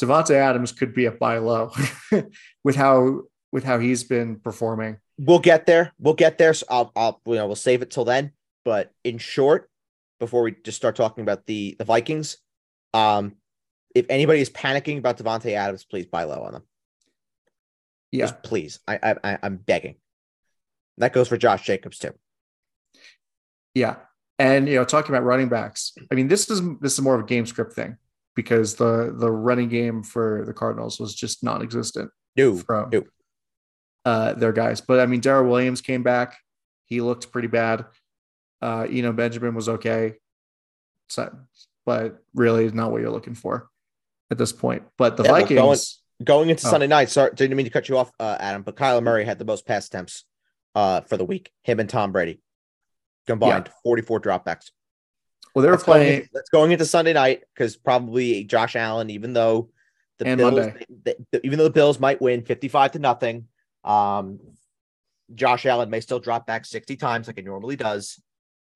[0.00, 1.72] Davante Adams could be a buy low
[2.64, 4.98] with how with how he's been performing.
[5.18, 5.92] We'll get there.
[5.98, 6.54] We'll get there.
[6.54, 8.32] So I'll, I'll you know, we'll save it till then.
[8.64, 9.70] But in short,
[10.20, 12.38] before we just start talking about the the Vikings,
[12.94, 13.36] um,
[13.94, 16.62] if anybody is panicking about Davante Adams, please buy low on them.
[18.12, 18.26] Yeah.
[18.26, 18.80] Just please.
[18.86, 19.96] I, I I- I'm begging.
[20.98, 22.12] That goes for Josh Jacobs too.
[23.74, 23.96] Yeah.
[24.38, 27.22] And you know, talking about running backs, I mean, this is this is more of
[27.22, 27.96] a game script thing
[28.36, 33.02] because the the running game for the Cardinals was just non-existent No, from no.
[34.04, 34.80] Uh, their guys.
[34.80, 36.38] But I mean, Darrel Williams came back;
[36.86, 37.84] he looked pretty bad.
[38.62, 40.14] Uh, you know, Benjamin was okay,
[41.08, 41.36] so,
[41.86, 43.68] but really is not what you're looking for
[44.30, 44.82] at this point.
[44.96, 45.78] But the Yeah, well, Vikings, going-
[46.24, 46.70] Going into Oh.
[46.70, 49.38] Sunday night, sorry, didn't mean to cut you off, uh, Adam, but Kyler Murray had
[49.38, 50.24] the most pass attempts
[50.74, 51.52] uh, for the week.
[51.62, 52.40] Him and Tom Brady
[53.28, 54.72] combined 44 dropbacks.
[55.54, 56.20] well, they were That's going, playing.
[56.22, 59.70] in- that's going into Sunday night because probably Josh Allen, even though
[60.18, 60.86] the And Bills, Monday.
[61.04, 63.46] the- the- even though the Bills might win 55 to nothing,
[63.84, 64.40] um,
[65.34, 68.20] Josh Allen may still drop back 60 times like he normally does.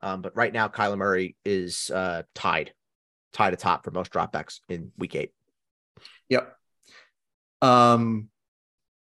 [0.01, 2.73] Um, but right now, Kyler Murray is uh, tied,
[3.33, 5.33] tied atop for most dropbacks in week eight.
[6.29, 6.57] Yep.
[7.63, 8.29] Um,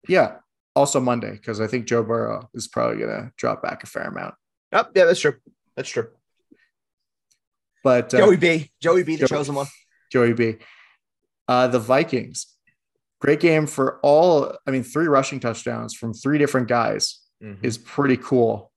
[0.09, 0.37] yeah.
[0.75, 4.35] Also Monday because I think Joe Burrow is probably gonna drop back a fair amount.
[4.73, 5.37] Oh, yeah, that's true.
[5.75, 6.09] That's true.
[7.83, 8.71] But uh, Joey B.
[8.81, 9.67] Joey B, the Joey- chosen one.
[10.11, 10.57] Joey B.
[11.49, 12.47] Uh, the Vikings,
[13.21, 14.57] great game for all.
[14.67, 17.67] I mean, three rushing touchdowns from three different guys Mm-hmm.
[17.67, 18.73] is pretty cool.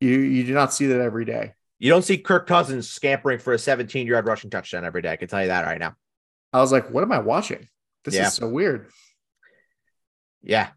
[0.00, 1.52] You you do not see that every day.
[1.78, 5.10] You don't see Kirk Cousins scampering for a 17 yard rushing touchdown every day.
[5.12, 5.94] I can tell you that right now.
[6.54, 7.68] I was like, what am I watching?
[8.06, 8.28] This Yeah.
[8.28, 8.88] is so weird.
[10.42, 10.70] Yeah.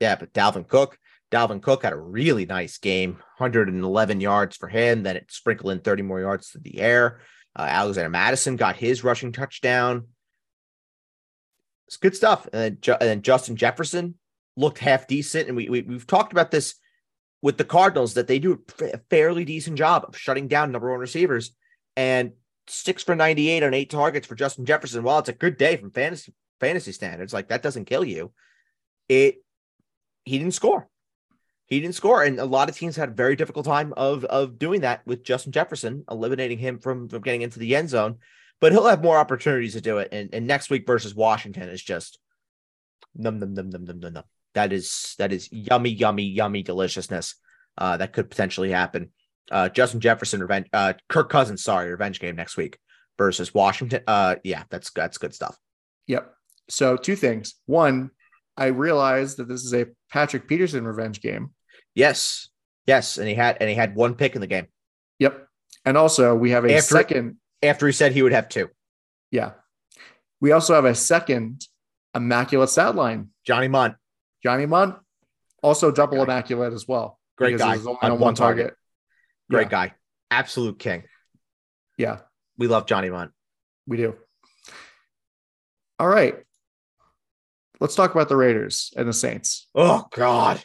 [0.00, 0.16] Yeah.
[0.16, 0.98] But Dalvin Cook,
[1.30, 5.02] Dalvin Cook had a really nice game, 111 yards for him.
[5.04, 7.20] Then it sprinkled in 30 more yards to the air.
[7.56, 10.08] Uh, Alexander Mattison got his rushing touchdown.
[11.86, 12.48] It's good stuff.
[12.52, 14.14] And then, and then Justin Jefferson
[14.56, 15.48] looked half decent.
[15.48, 16.74] And we, we, we've talked about this
[17.42, 21.00] with the Cardinals that they do a fairly decent job of shutting down number one
[21.00, 21.54] receivers.
[21.96, 22.32] And
[22.68, 25.02] six for 98 on eight targets for Justin Jefferson.
[25.02, 28.32] While it's a good day from fantasy fantasy standards, like that doesn't kill you.
[29.08, 29.44] It
[30.24, 30.88] he didn't score.
[31.66, 34.58] He didn't score, and a lot of teams had a very difficult time of of
[34.58, 38.18] doing that with Justin Jefferson, eliminating him from from getting into the end zone.
[38.60, 40.08] But he'll have more opportunities to do it.
[40.12, 42.18] And, and next week versus Washington is just
[43.14, 44.24] num num num num num num num.
[44.54, 47.34] That is that is yummy, yummy, yummy deliciousness
[47.78, 49.10] uh, that could potentially happen.
[49.50, 52.78] Uh, Justin Jefferson revenge, uh, Kirk Cousins, sorry, revenge game next week
[53.18, 54.02] versus Washington.
[54.06, 55.56] Uh, yeah, that's that's good stuff.
[56.06, 56.32] Yep.
[56.68, 57.54] So two things.
[57.66, 58.10] One,
[58.56, 61.50] I realized that this is a Patrick Peterson revenge game.
[61.94, 62.48] Yes,
[62.86, 64.66] yes, and he had and he had one pick in the game.
[65.18, 65.46] Yep.
[65.84, 68.70] And also we have a after, second after he said he would have two.
[69.30, 69.52] Yeah.
[70.40, 71.66] We also have a second
[72.14, 73.30] immaculate stat line.
[73.44, 73.96] Johnny Mundt.
[74.42, 74.96] Johnny Mundt,
[75.62, 77.18] also double immaculate as well.
[77.36, 77.76] Great guy.
[77.76, 78.66] On, on, one target.
[78.66, 78.76] target.
[79.50, 79.88] Great yeah.
[79.88, 79.94] guy.
[80.30, 81.02] Absolute king.
[81.96, 82.18] Yeah.
[82.58, 83.32] We love Johnny Mundt.
[83.86, 84.14] We do.
[85.98, 86.36] All right.
[87.80, 89.68] Let's talk about the Raiders and the Saints.
[89.74, 90.62] Oh God.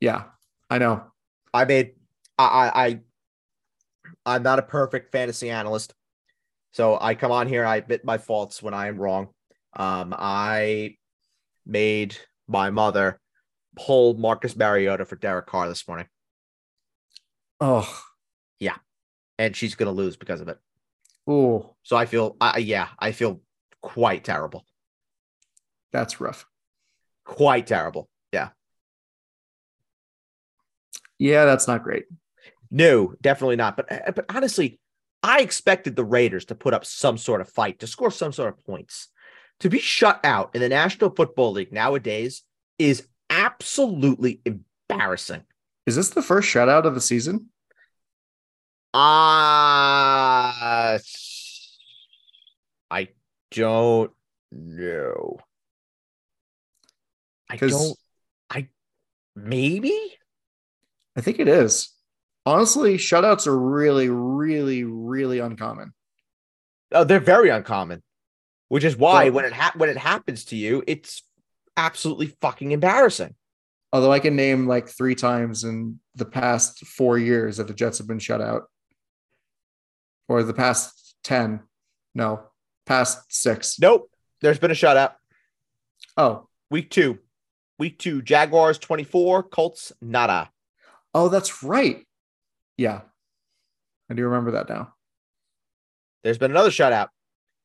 [0.00, 0.24] Yeah,
[0.68, 1.04] I know.
[1.52, 1.92] I made
[2.38, 3.00] I I
[4.26, 5.94] I'm not a perfect fantasy analyst.
[6.72, 9.28] So I come on here, I admit my faults when I am wrong.
[9.74, 10.96] Um, I
[11.66, 12.16] made
[12.48, 13.20] my mother
[13.76, 16.06] pull Marcus Mariota for Derek Carr this morning.
[17.60, 18.02] Oh,
[18.58, 18.76] yeah,
[19.38, 20.58] and she's gonna lose because of it.
[21.26, 23.40] Oh, so I feel, I yeah, I feel
[23.82, 24.64] quite terrible.
[25.92, 26.46] That's rough.
[27.24, 28.08] Quite terrible.
[28.32, 28.50] Yeah.
[31.18, 32.06] Yeah, that's not great.
[32.70, 33.76] No, definitely not.
[33.76, 34.79] But but honestly,
[35.22, 38.48] I expected the Raiders to put up some sort of fight, to score some sort
[38.48, 39.08] of points.
[39.60, 42.42] To be shut out in the National Football League nowadays
[42.78, 45.42] is absolutely embarrassing.
[45.86, 47.50] Is this the first shutout of the season?
[48.92, 48.98] Uh
[52.90, 53.08] I
[53.52, 54.10] don't
[54.50, 55.38] know.
[57.48, 57.96] I don't
[58.50, 58.68] I
[59.36, 59.94] maybe
[61.16, 61.90] I think it is.
[62.50, 65.92] Honestly, shutouts are really, really, really uncommon.
[66.90, 68.02] Oh, they're very uncommon.
[68.66, 71.22] Which is why when it ha- when it happens to you, it's
[71.76, 73.36] absolutely fucking embarrassing.
[73.92, 77.98] Although I can name like three times in the past four years that the Jets
[77.98, 78.64] have been shut out,
[80.28, 81.60] or the past ten,
[82.16, 82.42] no,
[82.84, 83.78] past six.
[83.78, 85.12] Nope, there's been a shutout.
[86.16, 87.20] Oh, week two,
[87.78, 90.50] week two, Jaguars twenty four, Colts nada.
[91.14, 92.04] Oh, that's right.
[92.80, 93.02] Yeah,
[94.10, 94.94] I do remember that now.
[96.24, 97.08] There's been another shutout.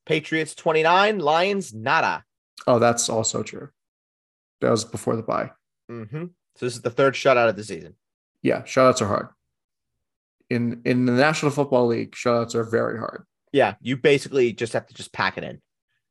[0.05, 2.25] Patriots 29, Lions nada.
[2.67, 3.69] Oh, that's also true.
[4.59, 5.51] That was before the bye.
[5.89, 6.25] Mm-hmm.
[6.57, 7.95] So this is the third shutout of the season.
[8.41, 9.29] Yeah, shutouts are hard.
[10.49, 13.23] In in the National Football League, shutouts are very hard.
[13.53, 15.61] Yeah, you basically just have to just pack it in,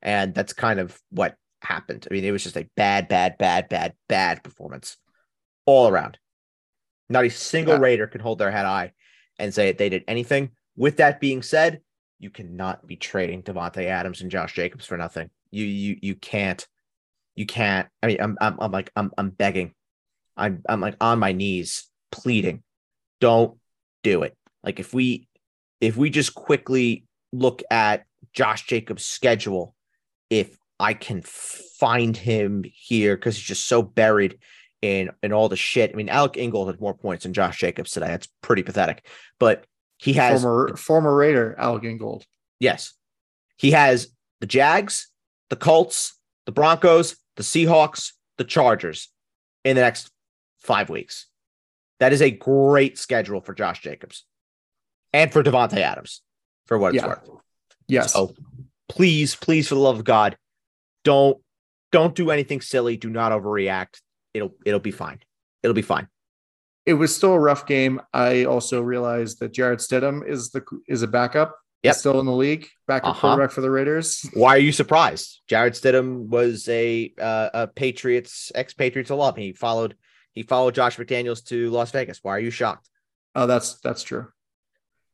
[0.00, 2.08] and that's kind of what happened.
[2.10, 4.96] I mean, it was just a bad, bad, bad, bad, bad performance
[5.66, 6.16] all around.
[7.14, 7.80] Not a single yeah.
[7.80, 8.92] Raider can hold their head high
[9.38, 10.50] and say that they did anything.
[10.76, 11.80] With that being said,
[12.18, 15.30] you cannot be trading Davante Adams and Josh Jacobs for nothing.
[15.52, 16.66] You you you can't.
[17.36, 17.88] You can't.
[18.02, 19.74] I mean, I'm I'm, I'm like I'm I'm begging.
[20.36, 22.64] I'm I'm like on my knees pleading.
[23.20, 23.58] Don't
[24.02, 24.36] do it.
[24.64, 25.28] Like if we
[25.80, 29.76] if we just quickly look at Josh Jacobs' schedule,
[30.30, 34.40] if I can find him here because he's just so buried
[34.84, 35.90] in in all the shit.
[35.92, 38.08] I mean, Alec Ingold had more points than Josh Jacobs today.
[38.08, 39.06] That's pretty pathetic.
[39.40, 39.66] But
[39.98, 42.24] he has former former Raider Alec Ingold.
[42.60, 42.92] Yes,
[43.56, 44.08] he has
[44.40, 45.08] the Jags,
[45.50, 49.08] the Colts, the Broncos, the Seahawks, the Chargers
[49.64, 50.10] in the next
[50.58, 51.26] five weeks.
[52.00, 54.24] That is a great schedule for Josh Jacobs
[55.12, 56.20] and for Davante Adams,
[56.66, 57.08] for what it's yeah.
[57.08, 57.30] worth.
[57.88, 58.12] Yes.
[58.12, 58.34] So
[58.88, 60.36] please, please, for the love of God,
[61.04, 61.38] don't
[61.92, 62.96] don't do anything silly.
[62.96, 64.00] Do not overreact.
[64.34, 65.20] It'll it'll be fine.
[65.62, 66.08] It'll be fine.
[66.84, 68.00] It was still a rough game.
[68.12, 71.96] I also realized that Jarrett Stidham is the is a backup Yep.
[71.96, 73.20] still in the league, backup uh-huh.
[73.20, 74.26] quarterback for the Raiders.
[74.32, 75.42] Why are you surprised?
[75.48, 79.34] Jarrett Stidham was a uh, a Patriots ex Patriots alum.
[79.36, 79.94] He followed
[80.32, 82.20] he followed Josh McDaniels to Las Vegas.
[82.22, 82.88] Why are you shocked?
[83.34, 84.28] Oh, that's that's true.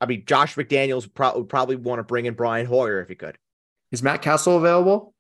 [0.01, 3.17] I mean, Josh McDaniels pro- would probably want to bring in Brian Hoyer if he
[3.17, 3.37] could.
[3.91, 5.13] Is Matt Cassel available?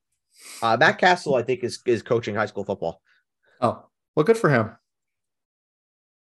[0.62, 3.02] Uh, Matt Cassel, I think, is is coaching high school football.
[3.60, 4.70] Oh, well, good for him.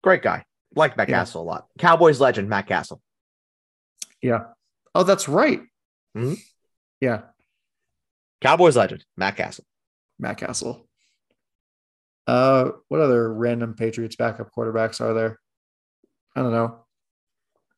[0.03, 0.45] Great guy.
[0.75, 1.19] Like Matt Yeah.
[1.21, 1.67] Cassel a lot.
[1.79, 3.01] Cowboys legend, Matt Cassel.
[4.21, 4.47] Yeah.
[4.95, 5.63] Oh, that's right.
[6.17, 6.39] Mhm.
[7.01, 7.23] Yeah,
[8.41, 9.65] Cowboys legend, Matt Cassel.
[10.19, 10.89] Matt Cassel.
[12.27, 15.41] Uh, what other random Patriots backup quarterbacks are there?
[16.37, 16.85] I don't know.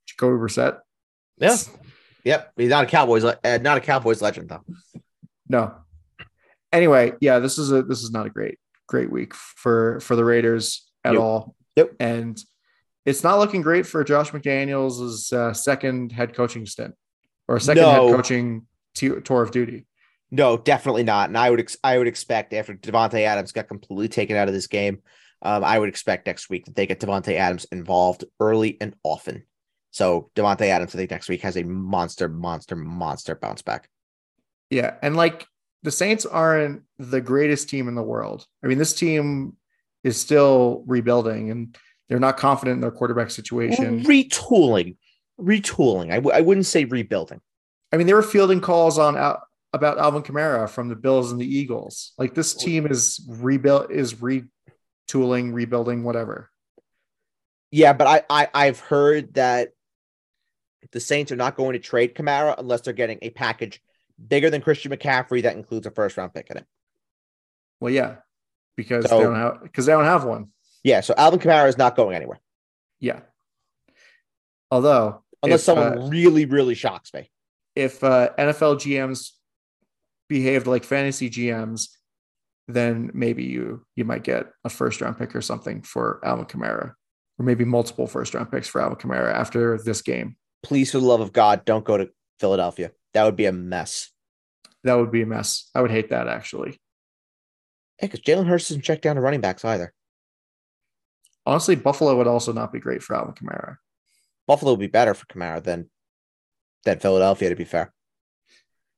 [0.07, 0.79] Jacoby Brissett.
[1.39, 1.57] Yeah.
[2.25, 2.53] Yep.
[2.57, 4.65] He's not a Cowboys, uh, not a Cowboys legend though.
[5.49, 5.75] No.
[6.73, 10.25] Anyway, yeah, this is a this is not a great great week for for the
[10.25, 11.23] Raiders at Yep.
[11.23, 11.55] all.
[11.77, 11.91] Yep.
[12.01, 12.39] And
[13.05, 16.95] it's not looking great for Josh McDaniels' uh, second head coaching stint
[17.49, 17.91] or second No.
[18.09, 19.87] head coaching t- tour of duty.
[20.31, 21.29] No, definitely not.
[21.29, 24.55] And I would ex- I would expect after Davante Adams got completely taken out of
[24.55, 25.03] this game,
[25.43, 29.45] um, I would expect next week that they get Davante Adams involved early and often.
[29.91, 33.89] So Davante Adams, I think next week has a monster, monster, monster bounce back.
[34.71, 35.47] Yeah, and like
[35.85, 38.47] the Saints aren't the greatest team in the world.
[38.65, 39.57] I mean, this team
[40.03, 41.77] is still rebuilding, and
[42.09, 44.03] they're not confident in their quarterback situation.
[44.05, 44.97] Retooling,
[45.39, 46.11] retooling.
[46.11, 47.41] I, w- I wouldn't say rebuilding.
[47.93, 51.41] I mean, they were fielding calls on Al- about Alvin Kamara from the Bills and
[51.41, 52.13] the Eagles.
[52.17, 56.51] Like this team is rebuilt, is retooling, rebuilding, whatever.
[57.71, 59.73] Yeah, but I, I I've heard that
[60.93, 63.83] the Saints are not going to trade Kamara unless they're getting a package
[64.29, 66.67] bigger than Christian McCaffrey that includes a first round pick in it.
[67.81, 68.17] Well, yeah,
[68.77, 70.49] because So- they don't have because they don't have one.
[70.83, 72.41] Yeah, so Alvin Kamara is not going anywhere
[73.01, 73.21] Yeah.
[74.71, 77.31] Although, unless if, someone uh, really, really shocks me.
[77.75, 79.31] if uh, NFL GMs
[80.29, 81.89] behaved like fantasy GMs,
[82.69, 86.95] then maybe you you might get a first round pick or something for Alvin Kamara,
[87.39, 90.37] or maybe multiple first round picks for Alvin Kamara after this game.
[90.63, 92.09] Please, for the love of God, don't go to
[92.41, 92.91] Philadelphia.
[93.15, 94.11] That would be a mess.
[94.85, 95.71] That would be a mess.
[95.75, 96.79] I would hate that actually.
[98.01, 99.93] Yeah, because Jalen Hurts doesn't check down to running backs either.
[101.47, 103.77] Honestly, Buffalo would also not be great for Alvin Kamara.
[104.47, 105.91] Buffalo would be better for Kamara than
[106.85, 107.93] than Philadelphia, to be fair.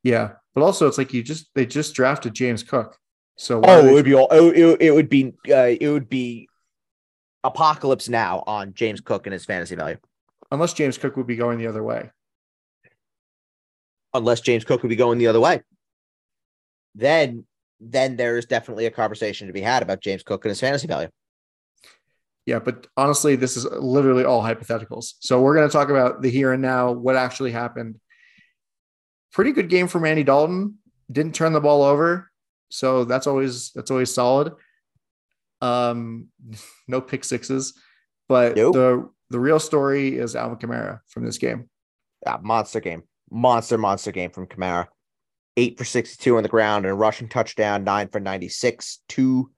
[0.02, 2.96] Yeah, but also it's like you just they just drafted James Cook.
[3.36, 4.28] So Oh, it would be all.
[4.30, 5.34] It, it, it would be.
[5.48, 6.48] Uh, it would be
[7.44, 9.98] apocalypse now on James Cook and his fantasy value.
[10.50, 12.10] unless James Cook would be going the other way.
[14.16, 15.62] Unless James Cook would be going the other way,
[16.94, 17.44] then
[17.80, 20.86] then there is definitely a conversation to be had about James Cook and his fantasy
[20.86, 21.08] value.
[22.46, 25.14] Yeah, but honestly, this is literally all hypotheticals.
[25.18, 27.98] So we're going to talk about the here and now, what actually happened.
[29.32, 30.78] Pretty good game from Andy Dalton.
[31.10, 32.30] Didn't turn the ball over,
[32.70, 34.52] so that's always that's always solid.
[35.60, 36.28] Um,
[36.88, 37.74] no pick sixes,
[38.28, 38.74] but Nope.
[38.74, 41.68] the the real story is Alvin Kamara from this game.
[42.24, 44.86] Yeah, monster game, monster monster game from Kamara.
[45.56, 47.84] Eight for sixty-two on the ground and a rushing touchdown.
[47.84, 49.00] Nine for ninety-six.
[49.08, 49.50] Two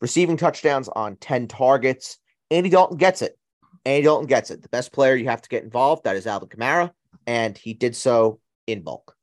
[0.00, 2.18] receiving touchdowns on ten targets.
[2.50, 3.38] Andy Dalton gets it.
[3.84, 4.62] Andy Dalton gets it.
[4.62, 6.90] The best player you have to get involved that is Alvin Kamara,
[7.26, 9.14] and he did so in bulk.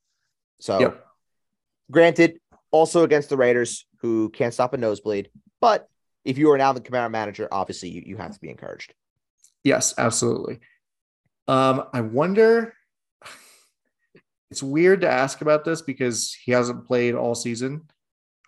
[0.62, 1.06] So, Yep.
[1.91, 2.39] granted,
[2.72, 5.30] also against the Raiders, who can't stop a nosebleed.
[5.60, 5.89] But
[6.24, 8.94] if you are an Alvin Kamara manager, obviously you, you have to be encouraged.
[9.66, 10.60] Yes, absolutely.
[11.50, 12.74] Um, I wonder.
[14.54, 17.89] It's weird to ask about this because he hasn't played all season,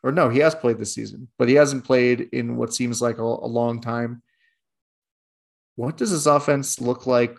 [0.03, 3.17] or no, he has played this season, but he hasn't played in what seems like
[3.17, 4.21] a, a long time.
[5.77, 7.35] What does his offense look like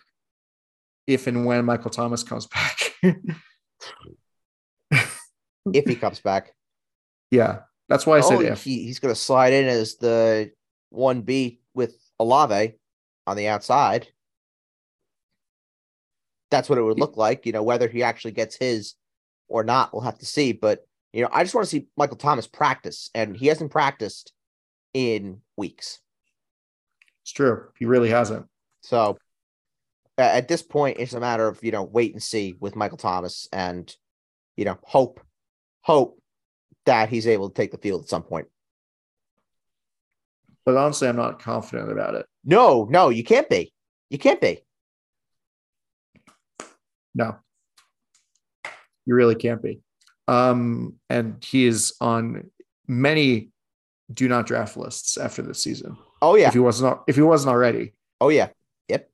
[1.07, 2.93] if and when Michael Thomas comes back?
[5.73, 6.53] If he comes back.
[7.31, 8.64] yeah, that's why I said Oh, if.
[8.64, 10.51] he, he's going to slide in as the
[10.91, 12.75] one B with Olave
[13.29, 14.09] on the outside.
[16.51, 17.47] That's what it would look like.
[17.47, 18.94] You know, whether he actually gets his
[19.49, 20.53] or not, we'll have to see.
[20.53, 24.32] But you know, I just want to see Michael Thomas practice, and he hasn't practiced
[24.94, 26.01] in weeks.
[27.22, 27.68] It's true.
[27.78, 28.47] He really hasn't.
[28.82, 29.18] So
[30.18, 33.49] at this point, it's a matter of you know wait and see with Michael Thomas,
[33.53, 33.94] and
[34.57, 35.20] you know hope
[35.82, 36.20] hope
[36.84, 38.47] that he's able to take the field at some point.
[40.64, 42.26] But honestly, I'm not confident about it.
[42.44, 43.72] No, no, you can't be.
[44.11, 44.61] You can't be.
[47.17, 47.37] No,
[49.07, 49.81] you really can't be.
[50.29, 52.51] Um, and he is on
[52.87, 53.51] many
[54.12, 55.97] do not draft lists after this season.
[56.21, 56.49] Oh yeah.
[56.49, 57.95] If he wasn't, if he wasn't already.
[58.21, 58.49] Oh yeah.
[58.89, 59.09] Yep.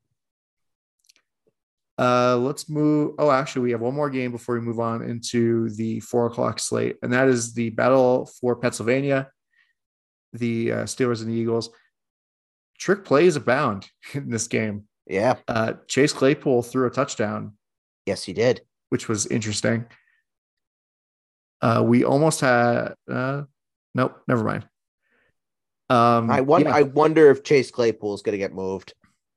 [1.97, 3.15] Uh, let's move.
[3.19, 6.59] Oh, actually, we have one more game before we move on into the four o'clock
[6.59, 9.31] slate, and that is the battle for Pennsylvania,
[10.33, 11.71] the uh, Steelers and the Eagles.
[12.79, 14.89] Trick plays abound in this game.
[15.07, 15.37] Yeah.
[15.47, 17.53] Uh, Chase Claypool threw a touchdown
[18.07, 18.63] Yes, he did.
[18.89, 19.87] which was interesting.
[21.61, 23.43] Uh, we almost had, uh,
[23.95, 24.67] nope, never mind.
[25.89, 26.71] Um, I wonder.
[26.71, 26.77] yeah.
[26.77, 28.95] I wonder if Chase Claypool is going to get moved.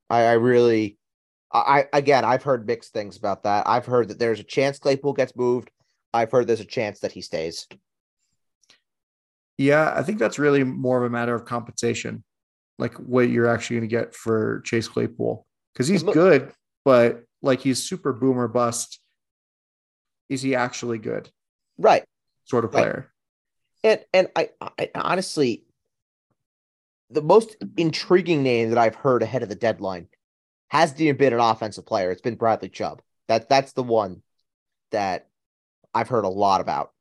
[0.09, 0.97] I, I really,
[1.53, 3.67] I, again, I've heard mixed things about that.
[3.67, 5.69] I've heard that there's a chance Claypool gets moved.
[6.13, 7.67] I've heard there's a chance that he stays.
[9.57, 12.23] Yeah, I think that's really more of a matter of compensation,
[12.79, 16.51] like what you're actually going to get for Chase Claypool because he's Look- good,
[16.83, 18.99] but like he's super boomer bust.
[20.29, 21.29] Is he actually good?
[21.77, 22.03] Right.
[22.45, 22.81] Sort of Right.
[22.81, 23.11] player.
[23.83, 25.65] And and I, I honestly,
[27.11, 30.07] the most intriguing name that I've heard ahead of the deadline
[30.69, 32.09] hasn't even been an offensive player.
[32.09, 33.01] It's been Bradley Chubb.
[33.27, 34.23] That that's the one
[34.91, 35.27] that
[35.93, 36.91] I've heard a lot about.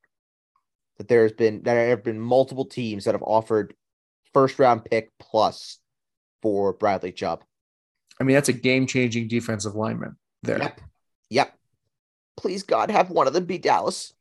[0.99, 3.74] That there's been there have been multiple teams that have offered
[4.35, 5.78] first round pick plus
[6.43, 7.43] for Bradley Chubb.
[8.20, 10.59] I mean, that's a game changing defensive lineman there.
[10.59, 10.80] Yep.
[11.30, 11.55] Yep.
[12.36, 14.12] Please God have one of them be Dallas.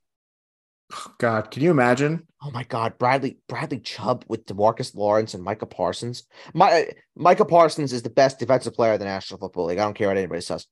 [1.20, 2.28] God, can you imagine?
[2.42, 6.24] Oh my God, Bradley Bradley Chubb with Demarcus Lawrence and Micah Parsons.
[6.54, 9.80] My Micah Parsons is the best defensive player in the National Football League.
[9.80, 10.68] I don't care what anybody says.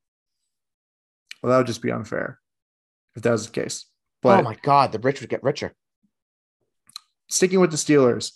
[1.41, 2.39] Well, that would just be unfair
[3.15, 3.85] if that was the case.
[4.21, 5.73] But oh my God, the rich would get richer.
[7.29, 8.33] sticking with the Steelers,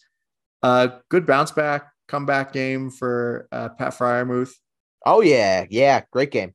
[0.63, 4.53] uh, good bounce back, comeback game for uh, Pat Freiermuth
[5.05, 6.53] Oh yeah, yeah, great game.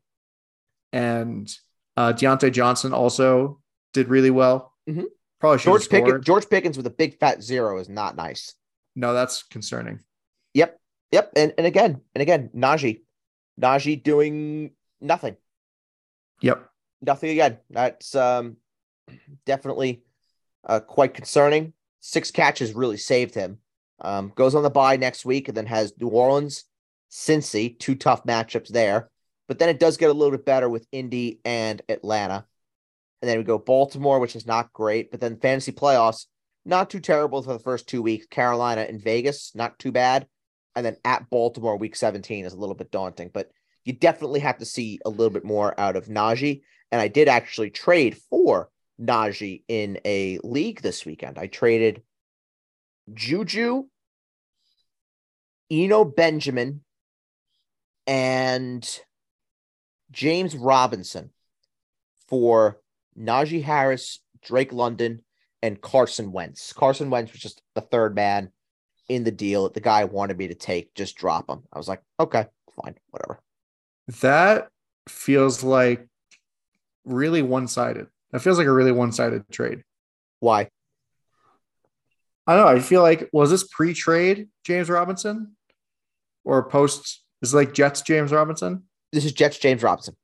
[0.93, 1.53] And
[1.97, 3.61] uh, Diontae Johnson also
[3.93, 4.74] did really well.
[4.88, 5.05] Mhm.
[5.41, 6.24] Probably should George Pickens.
[6.24, 8.55] George Pickens with a big fat zero is not nice.
[8.95, 10.01] No, that's concerning.
[10.55, 10.78] Yep,
[11.12, 13.03] yep, and and again and again, Najee,
[13.61, 15.36] Najee doing nothing,
[16.43, 16.68] Yep.
[17.03, 17.59] nothing again.
[17.70, 18.57] That's um
[19.47, 20.03] definitely
[20.64, 21.72] uh, quite concerning.
[22.01, 23.59] Six catches really saved him.
[24.01, 26.64] Um, goes on the bye next week and then has New Orleans,
[27.11, 29.11] Cincy, two tough matchups there.
[29.51, 32.46] But then it does get a little bit better with Indy and Atlanta.
[33.20, 35.11] And then we go Baltimore, which is not great.
[35.11, 36.26] But then fantasy playoffs,
[36.64, 38.26] not too terrible for the first two weeks.
[38.28, 40.28] Carolina and Vegas, not too bad.
[40.76, 43.28] And then at Baltimore, week 17 is a little bit daunting.
[43.34, 43.51] But
[43.84, 46.62] you definitely have to see a little bit more out of Najee.
[46.92, 48.70] And I did actually trade for
[49.03, 51.38] Najee in a league this weekend.
[51.38, 52.05] I traded
[53.12, 53.86] Juju,
[55.72, 56.82] Eno Benjamin,
[58.07, 59.01] and
[60.11, 61.30] James Robinson
[62.28, 62.80] for
[63.18, 65.22] Najee Harris, Drake London,
[65.62, 66.72] and Carson Wentz.
[66.72, 68.50] Carson Wentz was just the third man
[69.08, 69.68] in the deal.
[69.68, 71.62] The guy wanted me to take, just drop him.
[71.72, 72.46] I was like, okay,
[72.82, 73.40] fine, whatever.
[74.20, 74.68] That
[75.08, 76.06] feels like
[77.04, 78.06] really one sided.
[78.32, 79.82] That feels like a really one sided trade.
[80.38, 80.68] Why?
[82.46, 82.72] I don't know.
[82.72, 85.56] I feel like was this pre trade James Robinson
[86.44, 87.22] or post?
[87.42, 88.84] Is it like Jets James Robinson?
[89.12, 90.16] This is Jets James Robinson.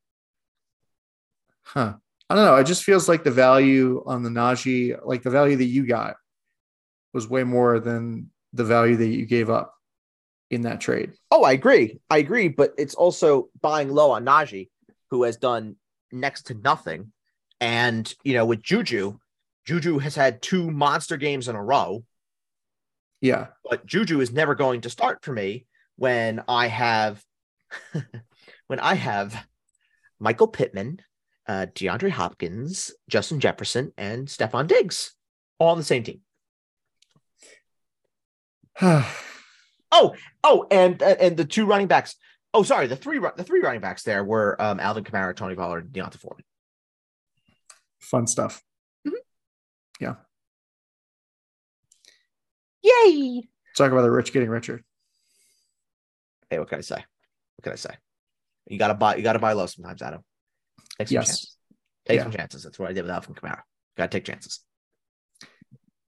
[1.64, 1.94] Huh.
[2.28, 2.56] I don't know.
[2.56, 6.16] It just feels like the value on the Najee, like the value that you got,
[7.12, 9.74] was way more than the value that you gave up
[10.50, 11.12] in that trade.
[11.30, 12.00] Oh, I agree.
[12.10, 14.70] I agree, but it's also buying low on Najee,
[15.10, 15.76] who has done
[16.12, 17.12] next to nothing.
[17.60, 19.18] And, you know, with Juju,
[19.64, 22.04] Juju has had two monster games in a row,
[23.20, 23.48] Yeah.
[23.68, 25.66] but Juju is never going to start for me
[25.96, 27.24] when I have
[28.66, 29.46] when I have
[30.18, 31.00] Michael Pittman,
[31.46, 35.14] uh, DeAndre Hopkins, Justin Jefferson, and Stefon Diggs
[35.58, 36.20] all on the same team.
[39.92, 42.16] Oh, oh, and and the two running backs.
[42.52, 45.84] Oh, sorry, the three the three running backs there were um, Alvin Kamara, Tony Pollard,
[45.84, 46.44] and D'Onta Foreman.
[48.00, 48.62] Fun stuff.
[50.00, 50.16] Yeah.
[52.82, 53.48] Yay!
[53.76, 54.82] Talk about the rich getting richer.
[56.50, 56.96] Hey, what can I say?
[56.96, 57.94] What can I say?
[58.66, 59.16] You gotta buy.
[59.16, 60.22] You gotta buy low sometimes, Adam.
[60.98, 61.26] Take some Yes.
[61.26, 61.56] chances.
[62.06, 62.22] Take Yeah.
[62.24, 62.62] some chances.
[62.62, 63.62] That's what I did with Alvin Kamara.
[63.96, 64.60] Gotta take chances.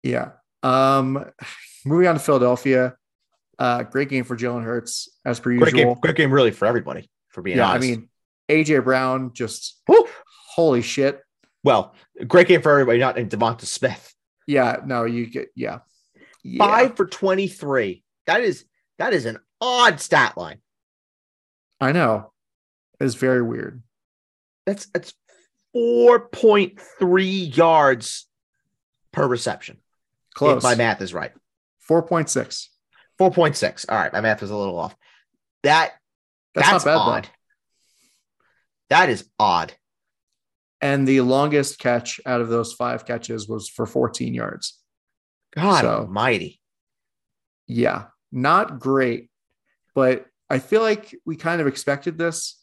[0.03, 0.33] Yeah.
[0.63, 1.31] Um,
[1.85, 2.97] moving on to Philadelphia.
[3.59, 5.95] Uh, great game for Jalen Hurts as per Great usual.
[5.95, 6.01] game.
[6.01, 7.11] Great game, really, for everybody.
[7.29, 7.87] For being yeah, honest.
[7.87, 8.09] I mean,
[8.49, 10.07] AJ Brown just Woo!
[10.55, 11.21] holy shit.
[11.63, 11.95] well,
[12.27, 12.99] great game for everybody.
[12.99, 14.15] Not in Devonta Smith.
[14.47, 15.81] Yeah, no, you get yeah.
[16.43, 16.59] yeah.
[16.65, 18.03] Five for twenty three.
[18.27, 18.65] That is
[18.99, 20.61] that is an odd stat line.
[21.81, 22.30] I know.
[23.01, 23.83] It's very weird.
[24.67, 25.15] That's that's
[25.73, 28.27] four point three yards
[29.13, 29.79] per reception.
[30.35, 30.59] Close.
[30.59, 31.33] If my math is right.
[31.89, 32.69] 4.6.
[33.19, 33.87] 4.6.
[33.89, 34.13] All right.
[34.13, 34.95] My math was a little off.
[35.65, 35.93] That
[36.55, 37.25] That's, that's, not bad odd.
[37.25, 37.29] though.
[38.91, 39.73] That is odd.
[40.81, 44.79] And the longest catch out of those five catches was for 14 yards.
[45.55, 46.61] God So- almighty.
[47.67, 49.31] Yeah, not great.
[49.95, 52.60] But I feel like we kind of expected this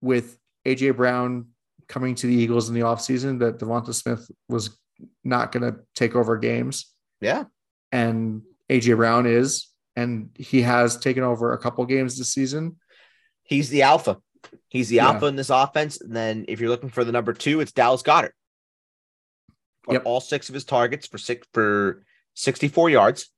[0.00, 1.48] with AJ Brown
[1.88, 4.76] coming to the Eagles in the offseason that Devonta Smith was
[5.24, 6.92] not going to take over games.
[7.20, 7.44] Yeah.
[7.92, 12.76] And AJ Brown is and he has taken over a couple games this season.
[13.42, 14.18] He's the alpha.
[14.68, 15.08] He's the Yeah.
[15.08, 16.00] alpha in this offense.
[16.00, 18.32] And then if you're looking for the number two, it's Dallas Goedert.
[19.88, 20.02] Yep.
[20.04, 23.30] All six of his targets for six for 64 yards.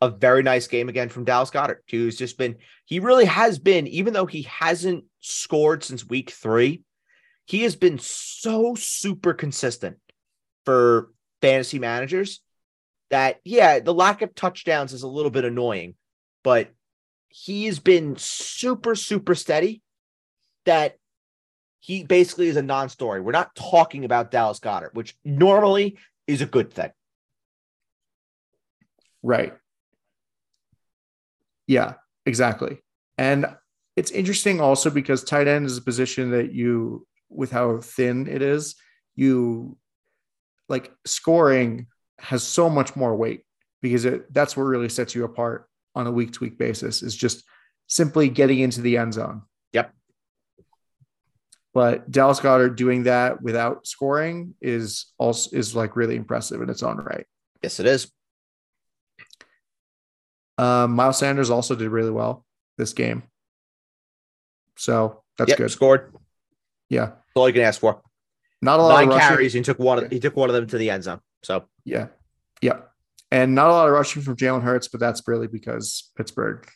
[0.00, 3.86] A very nice game again from Dallas Goedert, who's just been, he really has been,
[3.86, 6.82] even though he hasn't scored since week three,
[7.46, 9.96] he has been so super consistent
[10.64, 11.10] for
[11.40, 12.40] fantasy managers
[13.10, 15.94] that, yeah, the lack of touchdowns is a little bit annoying,
[16.42, 16.70] but
[17.28, 19.82] he has been super, super steady
[20.64, 20.96] that
[21.80, 23.20] he basically is a non-story.
[23.20, 26.92] We're not talking about Dallas Goedert, which normally is a good thing.
[29.22, 29.54] Right.
[31.66, 31.94] Yeah,
[32.24, 32.78] exactly.
[33.18, 33.46] And
[33.96, 38.42] it's interesting also because tight end is a position that you, with how thin it
[38.42, 38.74] is,
[39.14, 39.76] you
[40.68, 41.86] like scoring
[42.18, 43.42] has so much more weight
[43.82, 47.14] because it that's what really sets you apart on a week to week basis is
[47.14, 47.44] just
[47.86, 49.42] simply getting into the end zone.
[49.72, 49.92] Yep.
[51.72, 56.82] But Dallas Goedert doing that without scoring is also is like really impressive in its
[56.82, 57.26] own right.
[57.62, 58.10] Yes, it is.
[60.56, 62.44] Um, Miles Sanders also did really well
[62.78, 63.24] this game.
[64.76, 65.70] So that's Yep, good.
[65.70, 66.14] Scored.
[66.88, 67.06] Yeah.
[67.06, 68.02] That's all you can ask for.
[68.62, 69.28] Not a lot Nine of rushing.
[69.28, 69.52] carries.
[69.52, 70.04] He took one.
[70.04, 71.20] Of, he took one of them to the end zone.
[71.42, 72.08] So Yeah.
[72.62, 72.80] Yeah.
[73.30, 76.66] And not a lot of rushing from Jalen Hurts, but that's really because Pittsburgh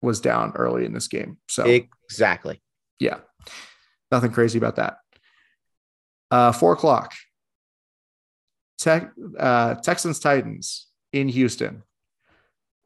[0.00, 1.38] was down early in this game.
[1.48, 2.62] So exactly.
[2.98, 3.18] yeah.
[4.10, 4.96] Nothing crazy about that.
[6.30, 7.12] Uh, four o'clock.
[8.78, 11.82] Tech, uh, Texans Titans in Houston.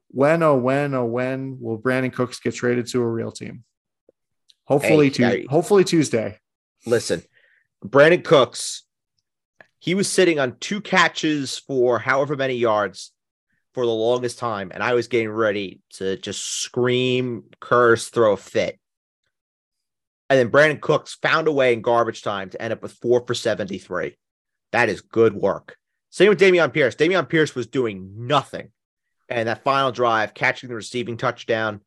[0.09, 3.65] When oh when oh when will Brandin Cooks get traded to a real team?
[4.65, 5.47] Hopefully, Hey, Tu- hey.
[5.49, 6.39] hopefully Tuesday.
[6.87, 7.23] Listen,
[7.85, 8.85] Brandin Cooks,
[9.79, 13.13] he was sitting on two catches for however many yards
[13.75, 18.37] for the longest time, and I was getting ready to just scream, curse, throw a
[18.37, 18.79] fit.
[20.31, 23.25] And then Brandin Cooks found a way in garbage time to end up with four
[23.27, 24.17] for 73.
[24.73, 25.77] That is good work.
[26.11, 26.95] Same with Dameon Pierce.
[26.95, 28.71] Dameon Pierce was doing nothing.
[29.29, 31.81] And that final drive, catching the receiving touchdown,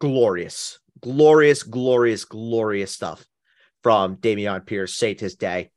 [0.00, 3.24] glorious, glorious, glorious, glorious stuff
[3.82, 4.94] from Dameon Pierce.
[4.94, 5.70] Saved his day.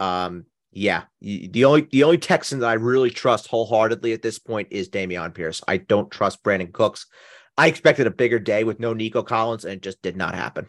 [0.00, 4.68] Um, yeah, the only the only Texan that I really trust wholeheartedly at this point
[4.70, 5.60] is Dameon Pierce.
[5.68, 7.06] I don't trust Brandin Cooks.
[7.58, 10.68] I expected a bigger day with no Nico Collins, and it just did not happen.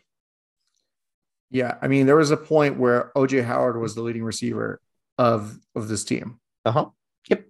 [1.50, 4.82] Yeah, I mean, there was a point where OJ Howard was the leading receiver
[5.18, 6.86] of of this team Uh huh.
[7.30, 7.46] Yep.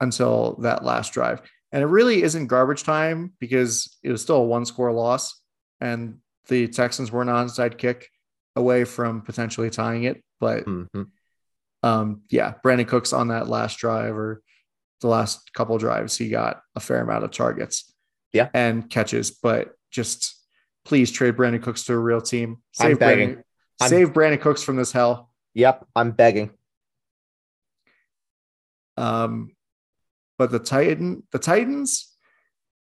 [0.00, 4.44] until that last drive, and it really isn't garbage time because it was still a
[4.44, 5.40] one score loss,
[5.80, 6.18] and
[6.48, 8.10] the Texans were an onside kick
[8.56, 10.22] away from potentially tying it.
[10.40, 10.84] But hmm
[11.84, 14.42] um, yeah, Brandin Cooks on that last drive or
[15.00, 17.94] the last couple drives, he got a fair amount of targets,
[18.32, 18.48] Yeah.
[18.52, 19.30] and catches.
[19.30, 20.34] But just
[20.84, 22.56] please trade Brandin Cooks to a real team.
[22.80, 23.26] I'm Save begging.
[23.26, 23.44] Brandon,
[23.80, 25.30] I'm- save Brandin Cooks from this hell.
[25.54, 25.86] Yep.
[25.94, 26.50] I'm begging.
[28.96, 29.52] Um,
[30.36, 32.12] but the Titan, the Titans,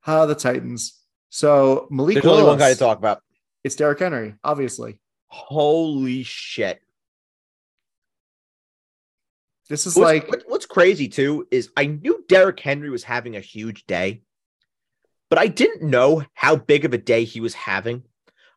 [0.02, 0.97] how the Titans.
[1.30, 3.22] So Malik There's only one guy to talk about.
[3.64, 5.00] it's Derrick Henry, obviously.
[5.28, 6.82] Holy shit.
[9.70, 13.42] This is What's, like what's crazy too is I knew Derrick Henry was having a
[13.42, 14.22] huge day,
[15.30, 18.04] but I didn't know how big of a day he was having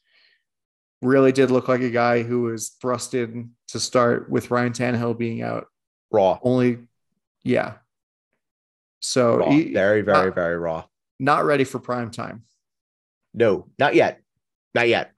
[1.00, 5.42] really did look like a guy who was thrusted to start with Ryan Tannehill being
[5.42, 5.66] out.
[6.10, 6.38] Raw.
[6.42, 6.78] Only,
[7.42, 7.74] yeah.
[9.00, 9.50] So raw.
[9.50, 10.84] he- very, very, uh, very raw.
[11.18, 12.44] not ready for prime time.
[13.34, 14.20] No, not yet.
[14.74, 15.12] Not yet.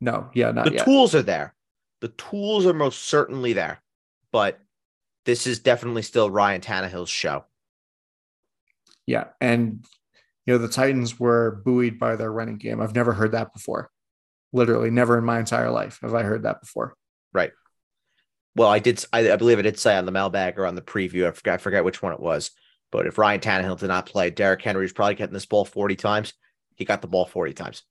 [0.00, 0.84] No, yeah, not the yet.
[0.84, 1.54] tools are there.
[2.00, 3.80] The tools are most certainly there,
[4.32, 4.58] but
[5.24, 7.44] this is definitely still Ryan Tannehill's show.
[9.06, 9.26] Yeah.
[9.40, 9.84] And,
[10.44, 12.80] you know, the Titans were buoyed by their running game.
[12.80, 13.90] I've never heard that before.
[14.52, 16.94] Literally, never in my entire life have I heard that before.
[17.32, 17.52] Right.
[18.54, 19.04] Well, I did.
[19.12, 21.26] I, I believe I did say on the mailbag or on the preview.
[21.26, 21.54] I forgot.
[21.54, 22.50] I forget which one it was.
[22.92, 26.34] But if Ryan Tannehill did not play, Derrick Henry's probably getting this ball forty times.
[26.76, 27.82] He got the ball forty times.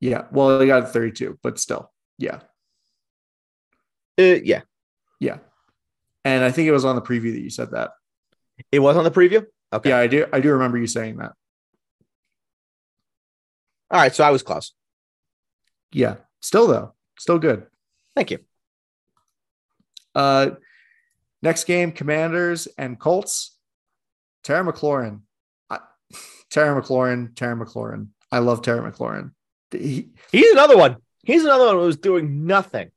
[0.00, 0.26] Yeah.
[0.32, 1.90] Well, he got 32, but still.
[2.18, 2.40] Yeah.
[4.18, 4.60] Uh, yeah,
[5.18, 5.38] Yeah.
[6.26, 7.92] And I think it was on the preview that you said that.
[8.70, 9.46] It was on the preview.
[9.72, 9.88] Okay.
[9.88, 10.26] Yeah, I do.
[10.30, 11.32] I do remember you saying that.
[13.90, 14.14] All right.
[14.14, 14.72] So I was close.
[15.90, 16.16] Yeah.
[16.40, 17.66] Still though, still good.
[18.14, 18.38] Thank you.
[20.14, 20.50] Uh,
[21.42, 23.53] next game: Commanders and Colts.
[24.44, 25.20] Terry McLaurin.
[25.70, 25.78] I,
[26.50, 27.34] Terry McLaurin.
[27.34, 28.08] Terry McLaurin.
[28.30, 29.32] I love Terry McLaurin.
[29.70, 30.96] He, He's another one.
[31.24, 32.90] He's another one who was doing nothing.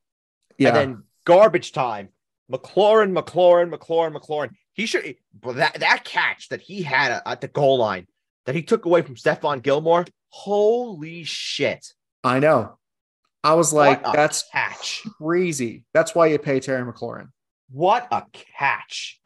[0.57, 0.69] yeah.
[0.69, 2.09] And then garbage time.
[2.51, 4.51] McLaurin, McLaurin, McLaurin, McLaurin.
[4.73, 8.07] He should that that catch that he had at the goal line
[8.45, 10.05] that he took away from Stephon Gilmore.
[10.29, 11.93] Holy shit.
[12.23, 12.77] I know.
[13.43, 15.03] I was like, that's catch.
[15.21, 15.83] crazy.
[15.93, 17.29] That's why you pay Terry McLaurin.
[17.69, 18.23] What a
[18.57, 19.19] catch.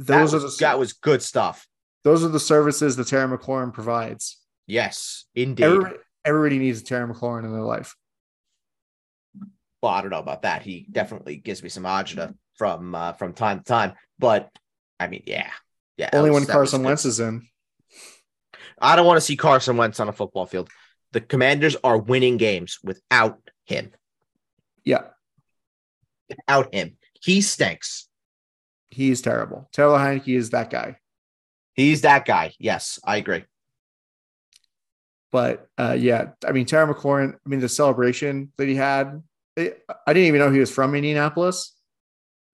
[0.00, 1.66] Those that are was, the that was good stuff.
[2.04, 4.38] those are the services that Terry McLaurin provides.
[4.66, 5.64] Yes, indeed.
[5.64, 7.94] Everybody, everybody needs a Terry McLaurin in their life.
[9.82, 10.62] well, I don't know about that.
[10.62, 13.92] He definitely gives me some agita from uh, from time to time.
[14.18, 14.50] But
[14.98, 15.50] I mean, yeah,
[15.96, 16.10] yeah.
[16.12, 16.82] Only when Carson.
[16.82, 17.46] Wentz is in.
[18.80, 20.70] I don't want to see Carson Wentz on a football field.
[21.12, 23.90] The Commanders are winning games without him.
[24.84, 25.02] Yeah,
[26.30, 28.08] Without him, he stinks.
[28.90, 29.68] He's terrible.
[29.72, 30.96] Taylor Heinicke is that guy.
[31.74, 32.52] He's that guy.
[32.58, 33.44] Yes, I agree.
[35.32, 37.34] But uh, yeah, I mean Terry McLaurin.
[37.34, 39.22] I mean the celebration that he had.
[39.56, 41.74] It, I didn't even know he was from Indianapolis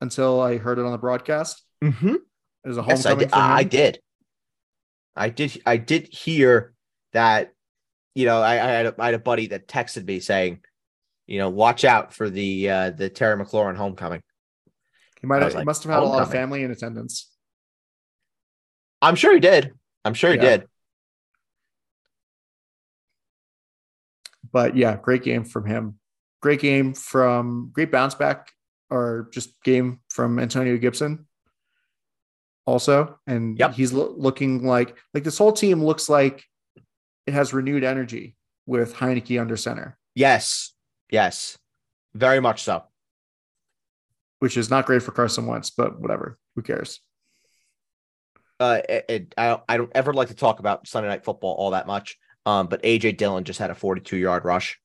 [0.00, 1.62] until I heard it on the broadcast.
[1.82, 2.16] Mm-hmm.
[2.16, 3.34] It was a Yes, I homecoming did.
[3.34, 4.00] I did.
[5.16, 5.62] I did.
[5.64, 6.74] I did hear
[7.12, 7.52] that.
[8.14, 10.60] You know, I, I had a, I had a buddy that texted me saying,
[11.26, 14.22] you know, watch out for the uh, the Terry McLaurin homecoming.
[15.20, 15.52] He might have.
[15.54, 17.30] was he must have had a lot of family in attendance.
[19.02, 19.72] I'm sure he did.
[20.04, 20.42] I'm sure he Yeah.
[20.58, 20.68] did.
[24.52, 25.98] But yeah, great game from him.
[26.40, 28.50] Great game from great bounce back
[28.90, 31.26] or just game from Antonio Gibson.
[32.66, 33.72] Also, and Yep.
[33.74, 36.44] he's lo- looking like like this whole team looks like
[37.26, 38.36] it has renewed energy
[38.66, 40.72] with Heinicke under center, Yes.
[41.10, 41.56] Yes.
[42.14, 42.84] Very much so.
[44.38, 46.38] Which is not great for Carson Wentz, but whatever.
[46.54, 47.00] Who cares?
[48.60, 51.54] Uh, it, it- I, don't- I don't ever like to talk about Sunday night football
[51.54, 52.16] all that much.
[52.46, 54.78] Um, but AJ Dillon just had a 42 yard rush.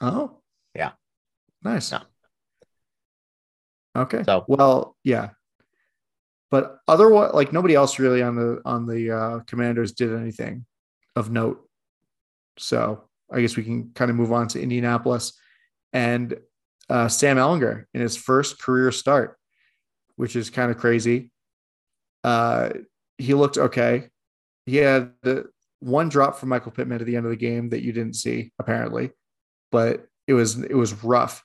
[0.00, 0.38] Oh,
[0.74, 0.92] Yeah.
[1.62, 1.92] nice.
[1.92, 2.00] No.
[3.94, 4.22] Okay.
[4.24, 5.30] So- well, yeah,
[6.50, 10.64] but otherwise, like nobody else really on the on the uh, Commanders did anything
[11.16, 11.66] of note.
[12.58, 15.32] So I guess we can kind of move on to Indianapolis
[15.92, 16.34] and
[16.90, 19.36] uh, Sam Ehlinger in his first career start,
[20.16, 21.30] which is kind of crazy.
[22.24, 22.70] Uh,
[23.18, 24.08] he looked okay.
[24.66, 25.46] He had the
[25.80, 28.52] one drop from Michael Pittman at the end of the game that you didn't see
[28.58, 29.10] apparently,
[29.70, 31.44] but it was it was rough.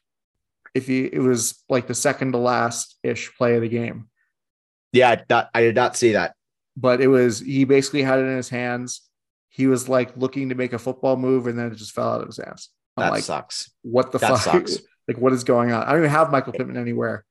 [0.76, 4.10] If he it was like the second to last ish play of the game,
[4.94, 6.36] Yeah, I did not, I did not see that.
[6.76, 9.02] but it was he basically had it in his hands.
[9.50, 12.22] He was like looking to make a football move, and then it just fell out
[12.22, 12.70] of his hands.
[12.96, 13.72] I'm That like, sucks.
[13.82, 14.42] what the That fuck?
[14.42, 14.78] sucks.
[15.08, 15.84] like, what is going on?
[15.84, 17.26] I don't even have Michael Pittman anywhere.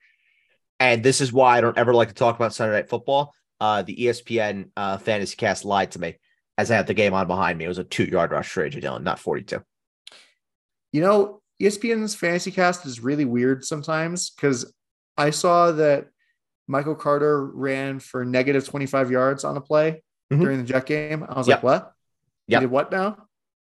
[0.80, 3.34] And this is why I don't ever like to talk about Sunday night football.
[3.60, 6.18] Uh, the ESPN uh, fantasy cast lied to me
[6.58, 7.64] as I had the game on behind me.
[7.64, 9.62] It was a two yard rush for AJ Dillon, not 42.
[10.92, 14.72] You know, ESPN's fantasy cast is really weird sometimes because
[15.16, 16.08] I saw that
[16.68, 20.40] Michael Carter ran for negative 25 yards on a play Mhm.
[20.40, 21.24] during the Jet game.
[21.26, 21.58] I was Yep.
[21.58, 21.92] like, what?
[22.48, 22.60] Yep.
[22.60, 23.06] He did what now?
[23.08, 23.22] I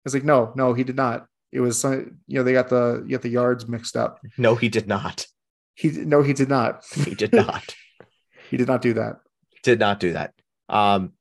[0.05, 1.27] was like, no, no, he did not.
[1.53, 4.19] It was, some- you know, they got the, you got the yards mixed up.
[4.38, 5.27] No, he did not.
[5.75, 6.84] He, no, he did not.
[6.93, 7.75] He did not.
[8.49, 9.17] he did not do that.
[9.61, 10.34] did not do that.
[10.67, 11.13] Um,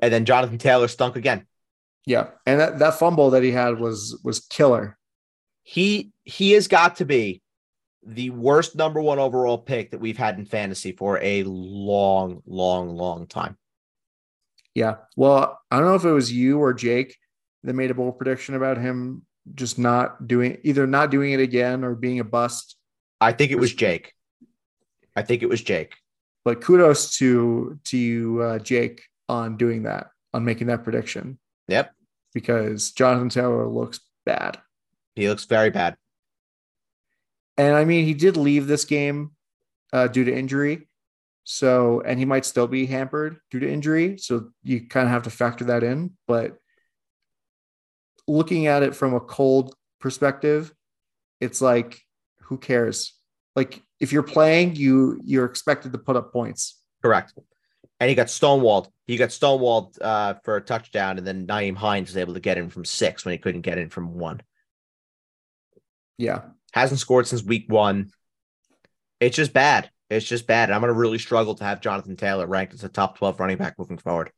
[0.00, 1.46] and then Jonathan Taylor stunk again.
[2.06, 2.28] Yeah.
[2.46, 4.96] And that, that fumble that he had was, was killer.
[5.62, 7.42] He he has got to be
[8.06, 12.90] the worst number one overall pick that we've had in fantasy for a long, long,
[12.96, 13.56] long time.
[14.74, 14.96] Yeah.
[15.16, 17.16] Well, I don't know if it was you or Jake
[17.64, 19.22] that made a bold prediction about him
[19.54, 22.76] just not doing either not doing it again or being a bust.
[23.20, 24.12] I think it was Jake.
[25.14, 25.94] I think it was Jake.
[26.44, 31.92] But kudos to to you, uh, Jake, on doing that, on making that prediction, Yep.
[32.34, 34.58] because Jonathan Taylor looks bad.
[35.14, 35.96] He looks very bad.
[37.56, 39.30] And I mean, he did leave this game
[39.92, 40.88] uh, due to injury.
[41.44, 44.18] So, and he might still be hampered due to injury.
[44.18, 46.16] So you kind of have to factor that in.
[46.26, 46.58] But
[48.26, 50.72] looking at it from a cold perspective,
[51.40, 52.00] it's like,
[52.42, 53.14] who cares?
[53.54, 56.80] Like if you're playing, you you're expected to put up points.
[57.02, 57.34] Correct.
[57.98, 58.88] And he got stonewalled.
[59.06, 62.58] He got stonewalled uh, for a touchdown, and then Nyheim Hines was able to get
[62.58, 64.42] in from six when he couldn't get in from one.
[66.18, 66.42] Yeah.
[66.72, 68.10] Hasn't scored since week one.
[69.20, 69.90] It's just bad.
[70.10, 70.70] It's just bad.
[70.70, 73.56] I'm going to really struggle to have Jonathan Taylor ranked as a top 12 running
[73.56, 74.30] back moving forward.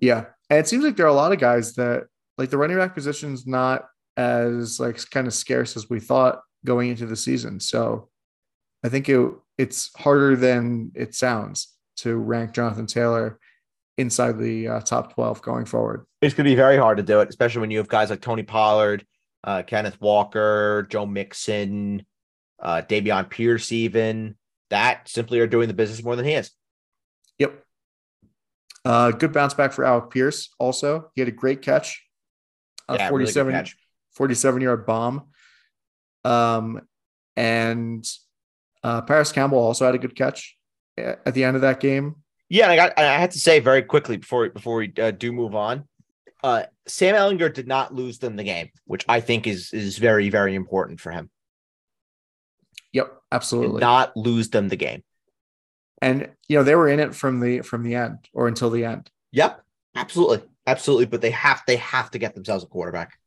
[0.00, 0.26] Yeah.
[0.50, 2.08] And it seems like there are a lot of guys that
[2.38, 3.86] like the running back position's not
[4.16, 7.60] as like kind of scarce as we thought going into the season.
[7.60, 8.08] So
[8.84, 13.38] I think it it's harder than it sounds to rank Jonathan Taylor
[13.96, 16.06] inside the uh, top 12 going forward.
[16.22, 18.20] It's going to be very hard to do it, especially when you have guys like
[18.20, 19.04] Tony Pollard,
[19.42, 22.06] uh, Kenneth Walker, Joe Mixon,
[22.62, 24.36] uh, Dameon Pierce, even
[24.70, 26.52] that simply are doing the business more than he is.
[27.38, 27.64] Yep.
[28.84, 30.50] Uh, good bounce back for Alec Pierce.
[30.58, 32.04] Also, he had a great catch.
[32.88, 33.76] A Yeah, really 47, catch.
[34.12, 35.28] 47 yard bomb.
[36.24, 36.80] Um,
[37.36, 38.04] and
[38.82, 40.56] uh, Parris Campbell also had a good catch
[40.96, 42.16] at the end of that game.
[42.48, 42.92] Yeah, and I got.
[42.96, 45.86] and I had to say very quickly before before we uh, do move on.
[46.42, 50.30] Uh, Sam Ehlinger did not lose them the game, which I think is is very
[50.30, 51.30] very important for him.
[52.92, 53.80] Yep, Did absolutely.
[53.80, 55.02] not lose them the game.
[56.00, 58.84] and you know they were in it from the from the end or until the
[58.84, 59.10] end.
[59.32, 59.62] Yep,
[59.94, 61.06] absolutely, absolutely.
[61.06, 63.18] But they have they have to get themselves a quarterback.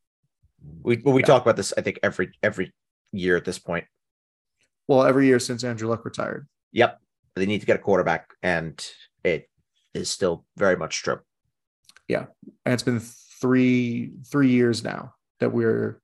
[0.82, 1.26] We we Yeah.
[1.26, 1.72] talk about this.
[1.76, 2.72] I think every every
[3.12, 3.84] year at this point.
[4.88, 6.48] Well, every year since Andrew Luck retired.
[6.72, 7.00] Yep,
[7.36, 8.84] they need to get a quarterback, and
[9.24, 9.48] it
[9.94, 11.20] is still very much true.
[12.08, 12.26] Yeah.
[12.64, 16.00] And it's been three three years now that we're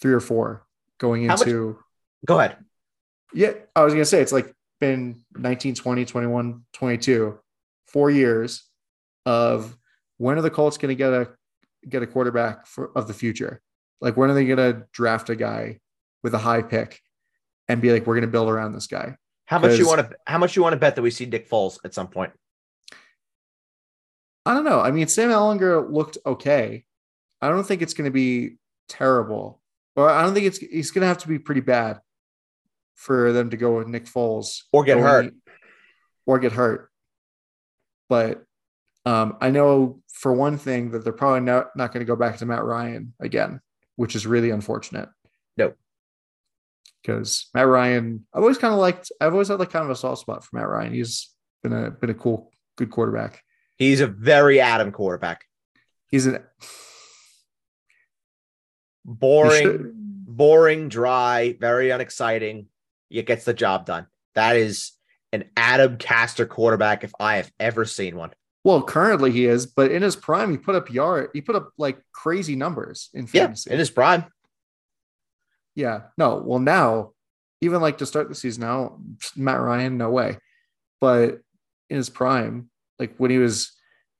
[0.00, 0.66] three or four
[0.98, 1.78] going into
[2.26, 2.56] Go ahead.
[3.34, 7.38] yeah i was gonna say it's like been 19 20 21 22
[7.86, 8.64] four years
[9.26, 9.76] of
[10.18, 11.28] when are the colts gonna get a
[11.88, 13.60] get a quarterback for of the future
[14.00, 15.78] like when are they gonna draft a guy
[16.22, 17.00] with a high pick
[17.68, 19.16] and be like we're gonna build around this guy
[19.46, 20.16] How much you want to?
[20.26, 22.32] How much you want to bet that we see Nick Foles at some point?
[24.44, 24.80] I don't know.
[24.80, 26.84] I mean, Sam Ehlinger looked okay.
[27.40, 28.56] I don't think it's going to be
[28.88, 29.60] terrible,
[29.96, 32.00] or I don't think it's he's going to have to be pretty bad
[32.94, 35.34] for them to go with Nick Foles Or get going- hurt.
[36.26, 36.90] or get hurt.
[38.08, 38.44] But
[39.06, 42.36] um, I know for one thing that they're probably not not going to go back
[42.38, 43.60] to Matt Ryan again,
[43.94, 45.08] which is really unfortunate.
[45.56, 45.72] No.
[47.02, 49.10] because Matt Ryan, I've always kind of liked.
[49.20, 50.92] I've always had like kind of a soft spot for Matt Ryan.
[50.92, 51.30] He's
[51.62, 53.42] been a been a cool, good quarterback.
[53.76, 55.44] He's a very Adam quarterback.
[56.08, 56.42] He's an
[59.04, 62.66] Boring, boring, dry, very unexciting.
[63.08, 64.08] It gets the job done.
[64.34, 64.92] That is
[65.32, 68.32] an Adam Castro quarterback if I have ever seen one.
[68.66, 71.30] Well, currently he is, but in his prime, he put up yard.
[71.32, 74.24] He put up like crazy numbers in Yeah, in his prime.
[75.76, 76.08] yeah.
[76.18, 76.42] No.
[76.44, 77.12] Well, now,
[77.60, 78.98] even like to start the season now,
[79.36, 80.38] Matt Ryan, no way.
[81.00, 81.42] But
[81.90, 82.68] in his prime,
[82.98, 83.70] like when he was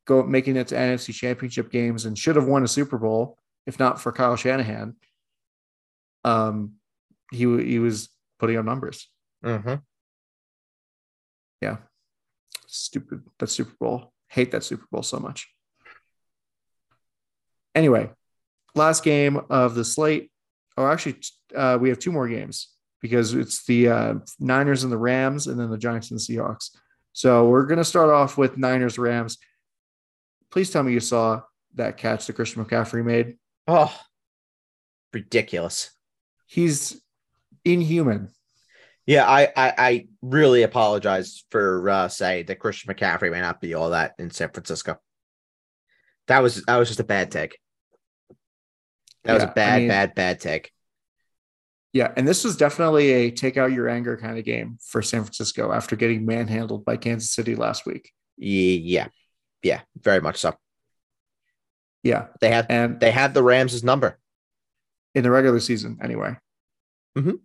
[0.06, 3.81] go making it to NFC Championship games and should have won a Super Bowl if
[3.81, 4.94] not for Kyle Shanahan.
[6.23, 6.74] Um,
[7.32, 9.09] he he was putting up numbers.
[9.44, 9.74] Mm-hmm.
[11.60, 11.78] Yeah.
[12.68, 13.24] Stupid.
[13.40, 14.12] That Super Bowl.
[14.28, 15.48] Hate that Super Bowl so much.
[17.74, 18.11] Anyway,
[18.74, 20.31] last game of the slate.
[20.77, 21.16] Or actually,
[21.55, 22.69] uh, we have two more games
[23.01, 26.70] because it's the uh, Niners and the Rams, and then the Giants and the Seahawks.
[27.12, 29.39] So we're going to start off with Niners Rams.
[30.51, 31.43] Please tell me you saw
[31.74, 33.36] that catch that Christian McCaffrey made.
[33.66, 33.94] Oh,
[35.12, 35.90] ridiculous.
[36.47, 37.01] He's
[37.65, 38.28] inhuman.
[39.06, 43.74] Yeah, I, I I really apologize for uh, saying that Christian McCaffrey may not be
[43.74, 44.96] all that in San Francisco.
[46.26, 47.58] That was that was just a bad take.
[49.24, 50.72] That was a a I bad, mean- bad, bad take.
[51.92, 55.22] Yeah, and this was definitely a take out your anger kind of game for San
[55.22, 58.12] Francisco after getting manhandled by Kansas City last week.
[58.36, 59.08] Yeah,
[59.62, 60.54] yeah, very much so.
[62.02, 64.18] Yeah, They had and they had the Rams' number.
[65.14, 66.36] in the regular season anyway.
[67.16, 67.38] Mhm.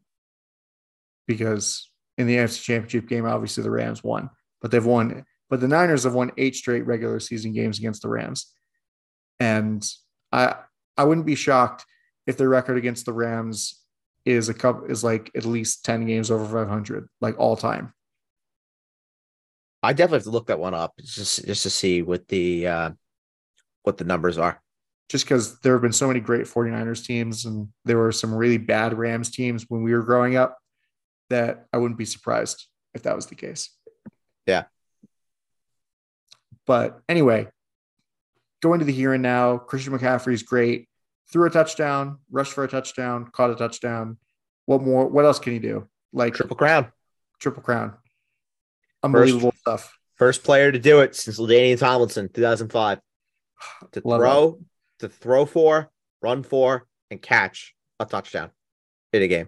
[1.34, 4.30] Because in the AFC Championship game, obviously the Rams won,
[4.62, 5.26] but they've won.
[5.50, 8.54] But the Niners have won eight straight regular season games against the Rams,
[9.40, 9.86] and
[10.32, 10.56] I
[10.98, 11.86] I wouldn't be shocked
[12.28, 13.82] if their record against the Rams
[14.24, 17.94] is a cup is like at least ten games over five hundred, like all time.
[19.84, 22.92] I definitely have to look that one up just just to see what the uh,
[23.84, 24.62] what the numbers are.
[25.10, 28.58] just because there have been so many great 49ers teams and there were some really
[28.58, 30.58] bad Rams teams when we were growing up
[31.32, 33.70] that I wouldn't be surprised if that was the case.
[34.46, 34.66] Yeah.
[36.66, 37.48] But anyway,
[38.62, 40.88] going to the here and now, Christian McCaffrey's great.
[41.32, 44.18] Threw a touchdown, rushed for a touchdown, caught a touchdown.
[44.66, 45.08] What more?
[45.08, 45.88] What else can he do?
[46.14, 46.92] Like Triple crown.
[47.40, 47.94] triple crown.
[49.02, 49.98] Unbelievable stuff.
[50.16, 53.00] First player to do it since Ladainian Tomlinson, 2005.
[53.94, 54.60] To Love throw,
[55.00, 55.90] to throw for,
[56.22, 58.50] run for, and catch a touchdown
[59.14, 59.48] in a game.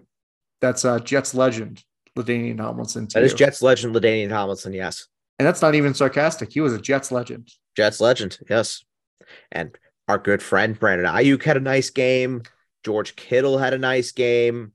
[0.60, 1.82] That's uh, Jets legend
[2.16, 3.06] LaDainian Tomlinson.
[3.08, 3.34] To That is.
[3.34, 4.72] Jets legend Ladainian Tomlinson.
[4.72, 5.06] Yes,
[5.38, 6.52] and that's not even sarcastic.
[6.52, 7.48] He was a Jets legend.
[7.76, 8.38] Jets legend.
[8.48, 8.84] Yes,
[9.52, 9.76] and
[10.08, 12.42] our good friend Brandon Aiyuk had a nice game.
[12.84, 14.72] George Kittle had a nice game.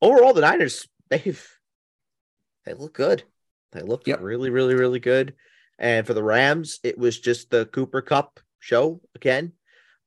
[0.00, 1.46] Overall, the Niners they've
[2.64, 3.22] they look good.
[3.72, 4.20] They looked Yep.
[4.20, 5.34] really, really, really good.
[5.78, 9.52] And for the Rams, it was just the Cooper Kupp show again.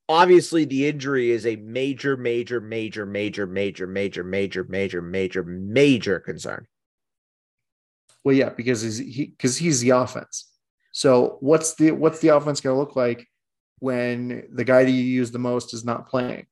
[0.07, 6.19] Obviously, the injury is a major, major, major, major, major, major, major, major, major, major
[6.19, 6.67] concern.
[8.23, 10.51] Well, yeah, because he's he because he's the offense.
[10.91, 13.27] So what's the what's the offense going to look like
[13.79, 16.45] when the guy that you use the most is not playing?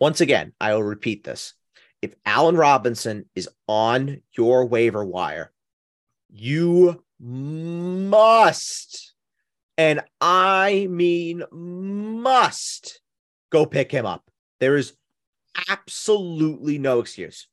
[0.00, 1.54] Once again, I will repeat this.
[2.02, 5.52] If Allen Robinson is on your waiver wire,
[6.28, 9.13] you must,
[9.76, 13.00] and I mean must,
[13.50, 14.22] go pick him up.
[14.60, 14.94] There is
[15.68, 17.48] absolutely no excuse.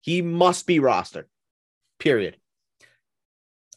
[0.00, 1.24] He must be rostered,
[1.98, 2.36] period.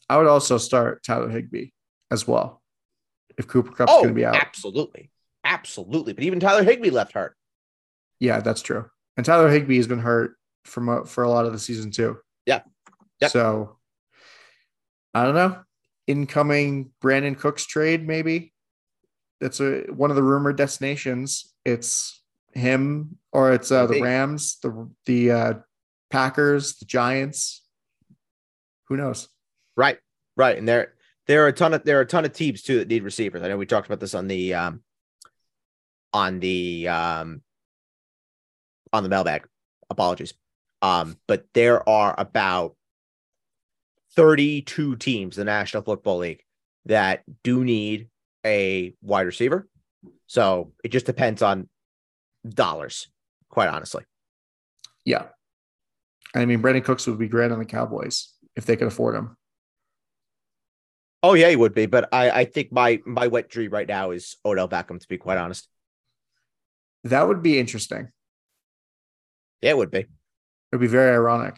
[0.08, 1.70] I would also start Tyler Higbee
[2.10, 2.62] as well
[3.38, 4.36] if Cooper Kupp's Oh, going to be out.
[4.36, 5.10] absolutely.
[5.44, 6.12] Absolutely.
[6.12, 7.36] But even Tyler Higbee left hurt.
[8.18, 8.86] Yeah, that's true.
[9.16, 12.18] And Tyler Higbee has been hurt for mo- for a lot of the season too.
[12.46, 12.62] Yeah.
[13.20, 13.30] Yep.
[13.30, 13.78] So
[15.14, 15.58] I don't know.
[16.06, 18.52] Incoming Brandin Cooks trade, maybe.
[19.40, 21.52] That's a one of the rumored destinations.
[21.64, 22.22] It's
[22.52, 25.54] him or it's uh, the Rams, the the uh,
[26.10, 27.62] Packers, the Giants.
[28.88, 29.28] Who knows?
[29.76, 29.98] Right,
[30.36, 30.94] right, and there
[31.26, 33.42] there are a ton of there are a ton of teams too that need receivers.
[33.42, 34.82] I know we talked about this on the um
[36.12, 37.42] on the um
[38.92, 39.46] on the mailbag.
[39.90, 40.34] Apologies,
[40.82, 42.74] um, but there are about
[44.16, 46.42] thirty two teams the National Football League
[46.86, 48.08] that do need
[48.44, 49.68] a wide receiver.
[50.26, 51.68] So it just depends on
[52.48, 53.08] dollars,
[53.48, 54.04] quite honestly.
[55.04, 55.26] Yeah.
[56.34, 59.36] I mean, Brandin Cooks would be great on the Cowboys if they could afford him.
[61.22, 64.10] Oh yeah, he would be, but I I think my my wet dream right now
[64.10, 65.00] is Odell Beckham.
[65.00, 65.68] To be quite honest,
[67.04, 68.08] That would be interesting.
[69.62, 70.06] yeah, it would be.
[70.72, 71.56] It'd be very ironic.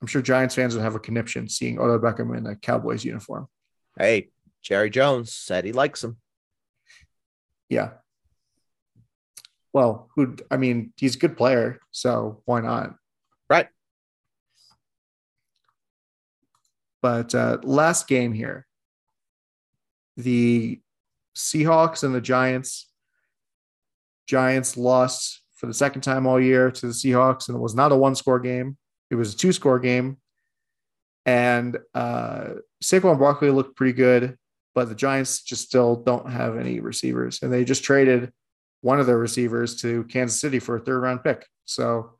[0.00, 3.48] I'm sure Giants fans would have a conniption seeing Odell Beckham in a Cowboys uniform.
[3.98, 4.30] Hey,
[4.62, 6.18] Jerry Jones said he likes him.
[7.68, 7.90] Yeah.
[9.72, 10.36] Well, who?
[10.50, 12.94] I mean, he's a good player, so why not?
[13.50, 13.68] Right.
[17.02, 18.66] But uh, last game here,
[20.16, 20.80] the
[21.36, 22.86] Seahawks and the Giants.
[24.26, 27.92] Giants lost for the second time all year to the Seahawks, and it was not
[27.92, 28.76] a one-score game.
[29.10, 30.18] It was a two-score game.
[31.26, 34.38] And uh, Saquon Barkley looked pretty good,
[34.74, 38.32] but the Giants just still don't have any receivers, and they just traded
[38.80, 41.46] one of their receivers to Kansas City for a third-round pick.
[41.64, 42.12] So,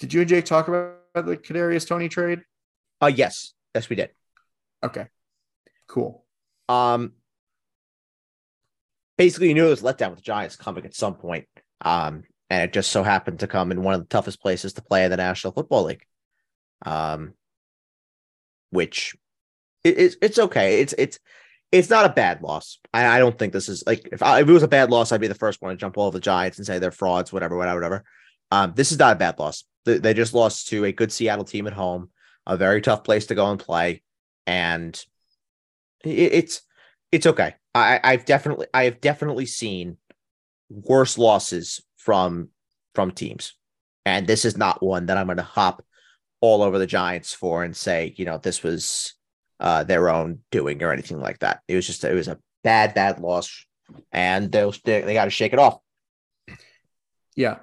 [0.00, 2.42] did you and Jake talk about the Kadarius Toney trade?
[3.00, 4.10] Uh yes, yes we did.
[4.82, 5.06] Okay,
[5.86, 6.24] cool.
[6.68, 7.12] Um,
[9.16, 11.46] basically, you knew it was letdown with the Giants coming at some point.
[11.82, 14.82] Um, and it just so happened to come in one of the toughest places to
[14.82, 16.04] play in the National Football League.
[16.84, 17.32] Um,
[18.68, 19.16] which
[19.84, 20.82] it, it's it's okay.
[20.82, 21.18] It's it's
[21.72, 22.78] it's not a bad loss.
[22.92, 25.12] I, I don't think this is like if I, if it was a bad loss,
[25.12, 27.56] I'd be the first one to jump all the Giants and say they're frauds, whatever,
[27.56, 28.04] whatever, whatever.
[28.50, 29.64] Um, this is not a bad loss.
[29.86, 32.10] They, they just lost to a good Seattle team at home,
[32.46, 34.02] a very tough place to go and play,
[34.46, 35.02] and
[36.04, 36.60] it, it's
[37.10, 37.54] it's okay.
[37.74, 39.96] I, I've definitely I have definitely seen
[40.68, 42.48] worse losses from
[42.94, 43.54] from teams,
[44.04, 45.84] and this is not one that I'm going to hop
[46.40, 49.14] all over the Giants for and say you know this was
[49.60, 51.60] uh, their own doing or anything like that.
[51.68, 53.64] It was just it was a bad bad loss,
[54.10, 55.78] and they'll they, they got to shake it off.
[57.36, 57.58] Yeah,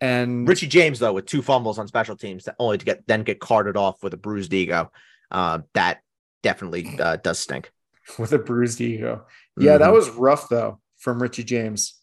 [0.00, 3.22] and Richie James though with two fumbles on special teams, that only to get then
[3.22, 4.92] get carted off with a bruised ego.
[5.30, 6.00] Uh, that
[6.42, 7.72] definitely uh, does stink.
[8.18, 9.24] with a bruised ego.
[9.58, 9.94] Yeah, that Mhm.
[9.94, 11.94] was rough though from Richie James.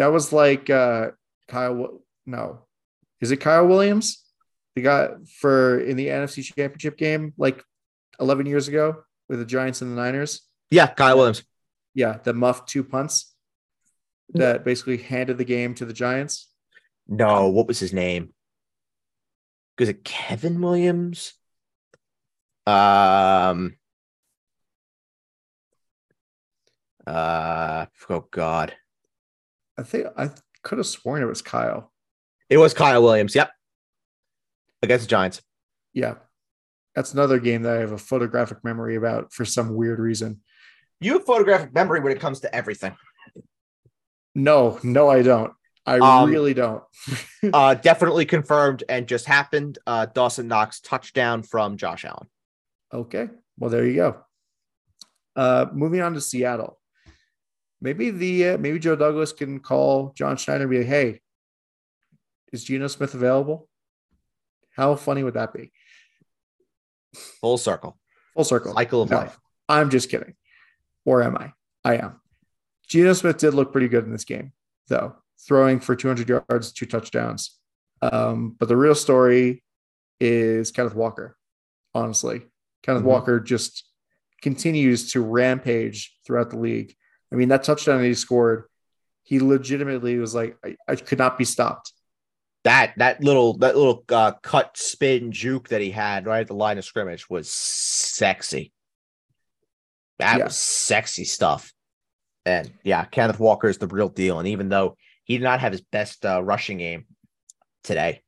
[0.00, 1.10] That was like uh
[1.46, 2.00] Kyle.
[2.24, 2.60] No,
[3.20, 4.24] is it Kyle Williams?
[4.74, 5.08] The guy
[5.40, 7.62] for in the NFC Championship game like
[8.18, 10.40] 11 years ago with the Giants and the Niners.
[10.70, 11.44] Yeah, Kyle Williams.
[11.92, 13.34] Yeah, the muff two punts
[14.30, 16.48] that basically handed the game to the Giants.
[17.06, 18.32] No, what was his name?
[19.78, 21.34] Was it Kevin Williams?
[22.66, 23.76] Um.
[27.06, 27.84] Uh.
[28.08, 28.74] Oh God,
[29.80, 30.30] I think I
[30.62, 31.90] could have sworn it was Kyle.
[32.50, 33.34] it was Kyle Williams.
[33.34, 33.50] Yep,
[34.82, 35.40] against the Giants.
[35.94, 36.14] Yeah.
[36.94, 40.40] That's another game that I have a photographic memory about for some weird reason.
[41.00, 42.94] You have photographic memory when it comes to everything.
[44.34, 45.52] No, no, I don't.
[45.86, 46.82] I Um, really don't.
[47.52, 49.78] uh, definitely confirmed and just happened.
[49.86, 52.26] Uh, Dawson Knox touchdown from Josh Allen.
[52.92, 53.28] Okay.
[53.56, 54.24] Well, there you go.
[55.36, 56.79] Uh, moving on to Seattle.
[57.82, 61.20] Maybe the uh, maybe Joe Douglas can call John Schneider and be like, "Hey,
[62.52, 63.68] is Geno Smith available?"
[64.76, 65.72] How funny would that be?
[67.40, 67.98] Full circle.
[68.34, 68.74] Full circle.
[68.74, 69.38] Cycle of No, life.
[69.68, 70.34] I'm just kidding.
[71.04, 71.52] Or am I?
[71.84, 72.20] I am.
[72.86, 74.52] Geno Smith did look pretty good in this game,
[74.88, 75.16] though,
[75.46, 77.58] throwing for 200 yards, two touchdowns.
[78.02, 79.62] Um, but the real story
[80.20, 81.36] is Kenneth Walker,
[81.94, 82.42] honestly.
[82.82, 83.06] Kenneth Mhm.
[83.06, 83.84] Walker just
[84.42, 86.94] continues to rampage throughout the league.
[87.32, 88.64] I mean, that touchdown that he scored,
[89.22, 91.92] he legitimately was like, I, I could not be stopped.
[92.64, 96.54] That that little that little uh, cut spin juke that he had right at the
[96.54, 98.72] line of scrimmage was sexy.
[100.18, 100.44] That Yeah.
[100.44, 101.72] was sexy stuff.
[102.44, 104.38] And yeah, Kenneth Walker is the real deal.
[104.38, 107.06] And even though he did not have his best uh, rushing game
[107.82, 108.22] today,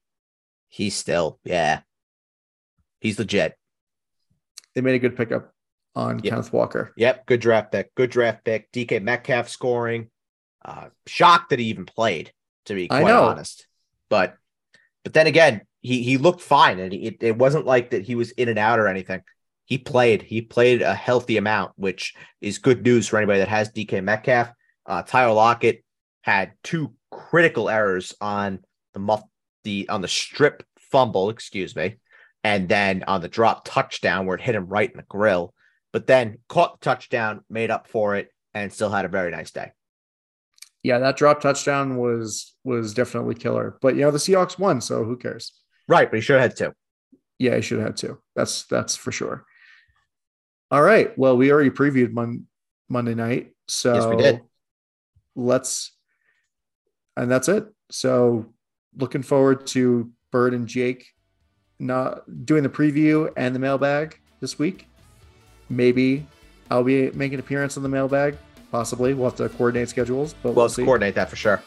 [0.68, 1.80] he's still yeah,
[3.00, 3.54] he's legit.
[4.74, 5.51] They made a good pickup
[5.94, 6.30] on Yep.
[6.30, 6.92] Kenneth Walker.
[6.96, 7.94] Yep, good draft pick.
[7.94, 8.70] Good draft pick.
[8.72, 10.08] DK Metcalf scoring.
[10.64, 12.32] Uh, shocked that he even played,
[12.66, 13.66] to be quite honest.
[14.08, 14.36] But
[15.02, 18.30] but then again, he he looked fine, and it, it wasn't like that he was
[18.32, 19.22] in and out or anything.
[19.64, 20.22] He played.
[20.22, 24.52] He played a healthy amount, which is good news for anybody that has DK Metcalf.
[24.86, 25.84] Uh, Tyler Lockett
[26.22, 28.60] had two critical errors on
[28.94, 29.22] the muff
[29.64, 30.62] the on the strip
[30.92, 31.96] fumble, excuse me,
[32.44, 35.54] and then on the drop touchdown where it hit him right in the grill
[35.92, 39.50] but then caught the touchdown, made up for it, and still had a very nice
[39.50, 39.72] day.
[40.82, 43.78] Yeah, that drop touchdown was was definitely killer.
[43.80, 45.52] But you know, the Seahawks won, so who cares?
[45.88, 46.72] Right, but he should have had two.
[47.38, 48.18] Yeah, he should have had two.
[48.34, 49.44] That's that's for sure.
[50.70, 51.16] All right.
[51.18, 52.46] Well, we already previewed Mon-
[52.88, 54.40] Monday night, so Yes, we did.
[55.36, 55.92] let's
[57.16, 57.66] and that's it.
[57.90, 58.52] So
[58.96, 61.06] looking forward to Bird and Jake
[61.78, 64.86] not doing the preview and the mailbag this week.
[65.70, 66.26] Maybe
[66.70, 68.36] I'll be making an appearance on the mailbag.
[68.70, 69.12] Possibly.
[69.14, 71.62] We'll have to coordinate schedules, but Well, we'll coordinate that for sure.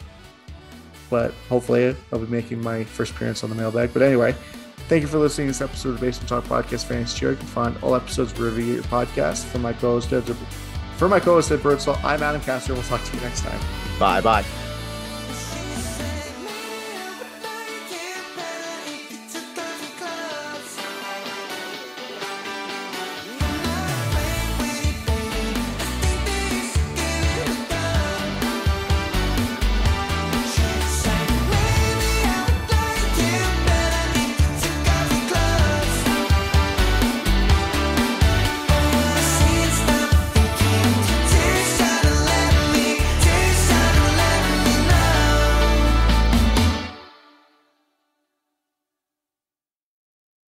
[1.09, 3.93] but hopefully I'll be making my first appearance on the mailbag.
[3.93, 4.35] But anyway,
[4.89, 7.29] thank you for listening to this episode of the Basement Talk Podcast Fantasy Show.
[7.29, 9.43] You can find all episodes wherever you get your podcast.
[9.45, 10.09] For my co-host,
[10.97, 12.73] for my co-host Ed Birdsall, I'm Adam Castro.
[12.73, 13.59] We'll talk to you next time.
[13.99, 14.64] Bye bye.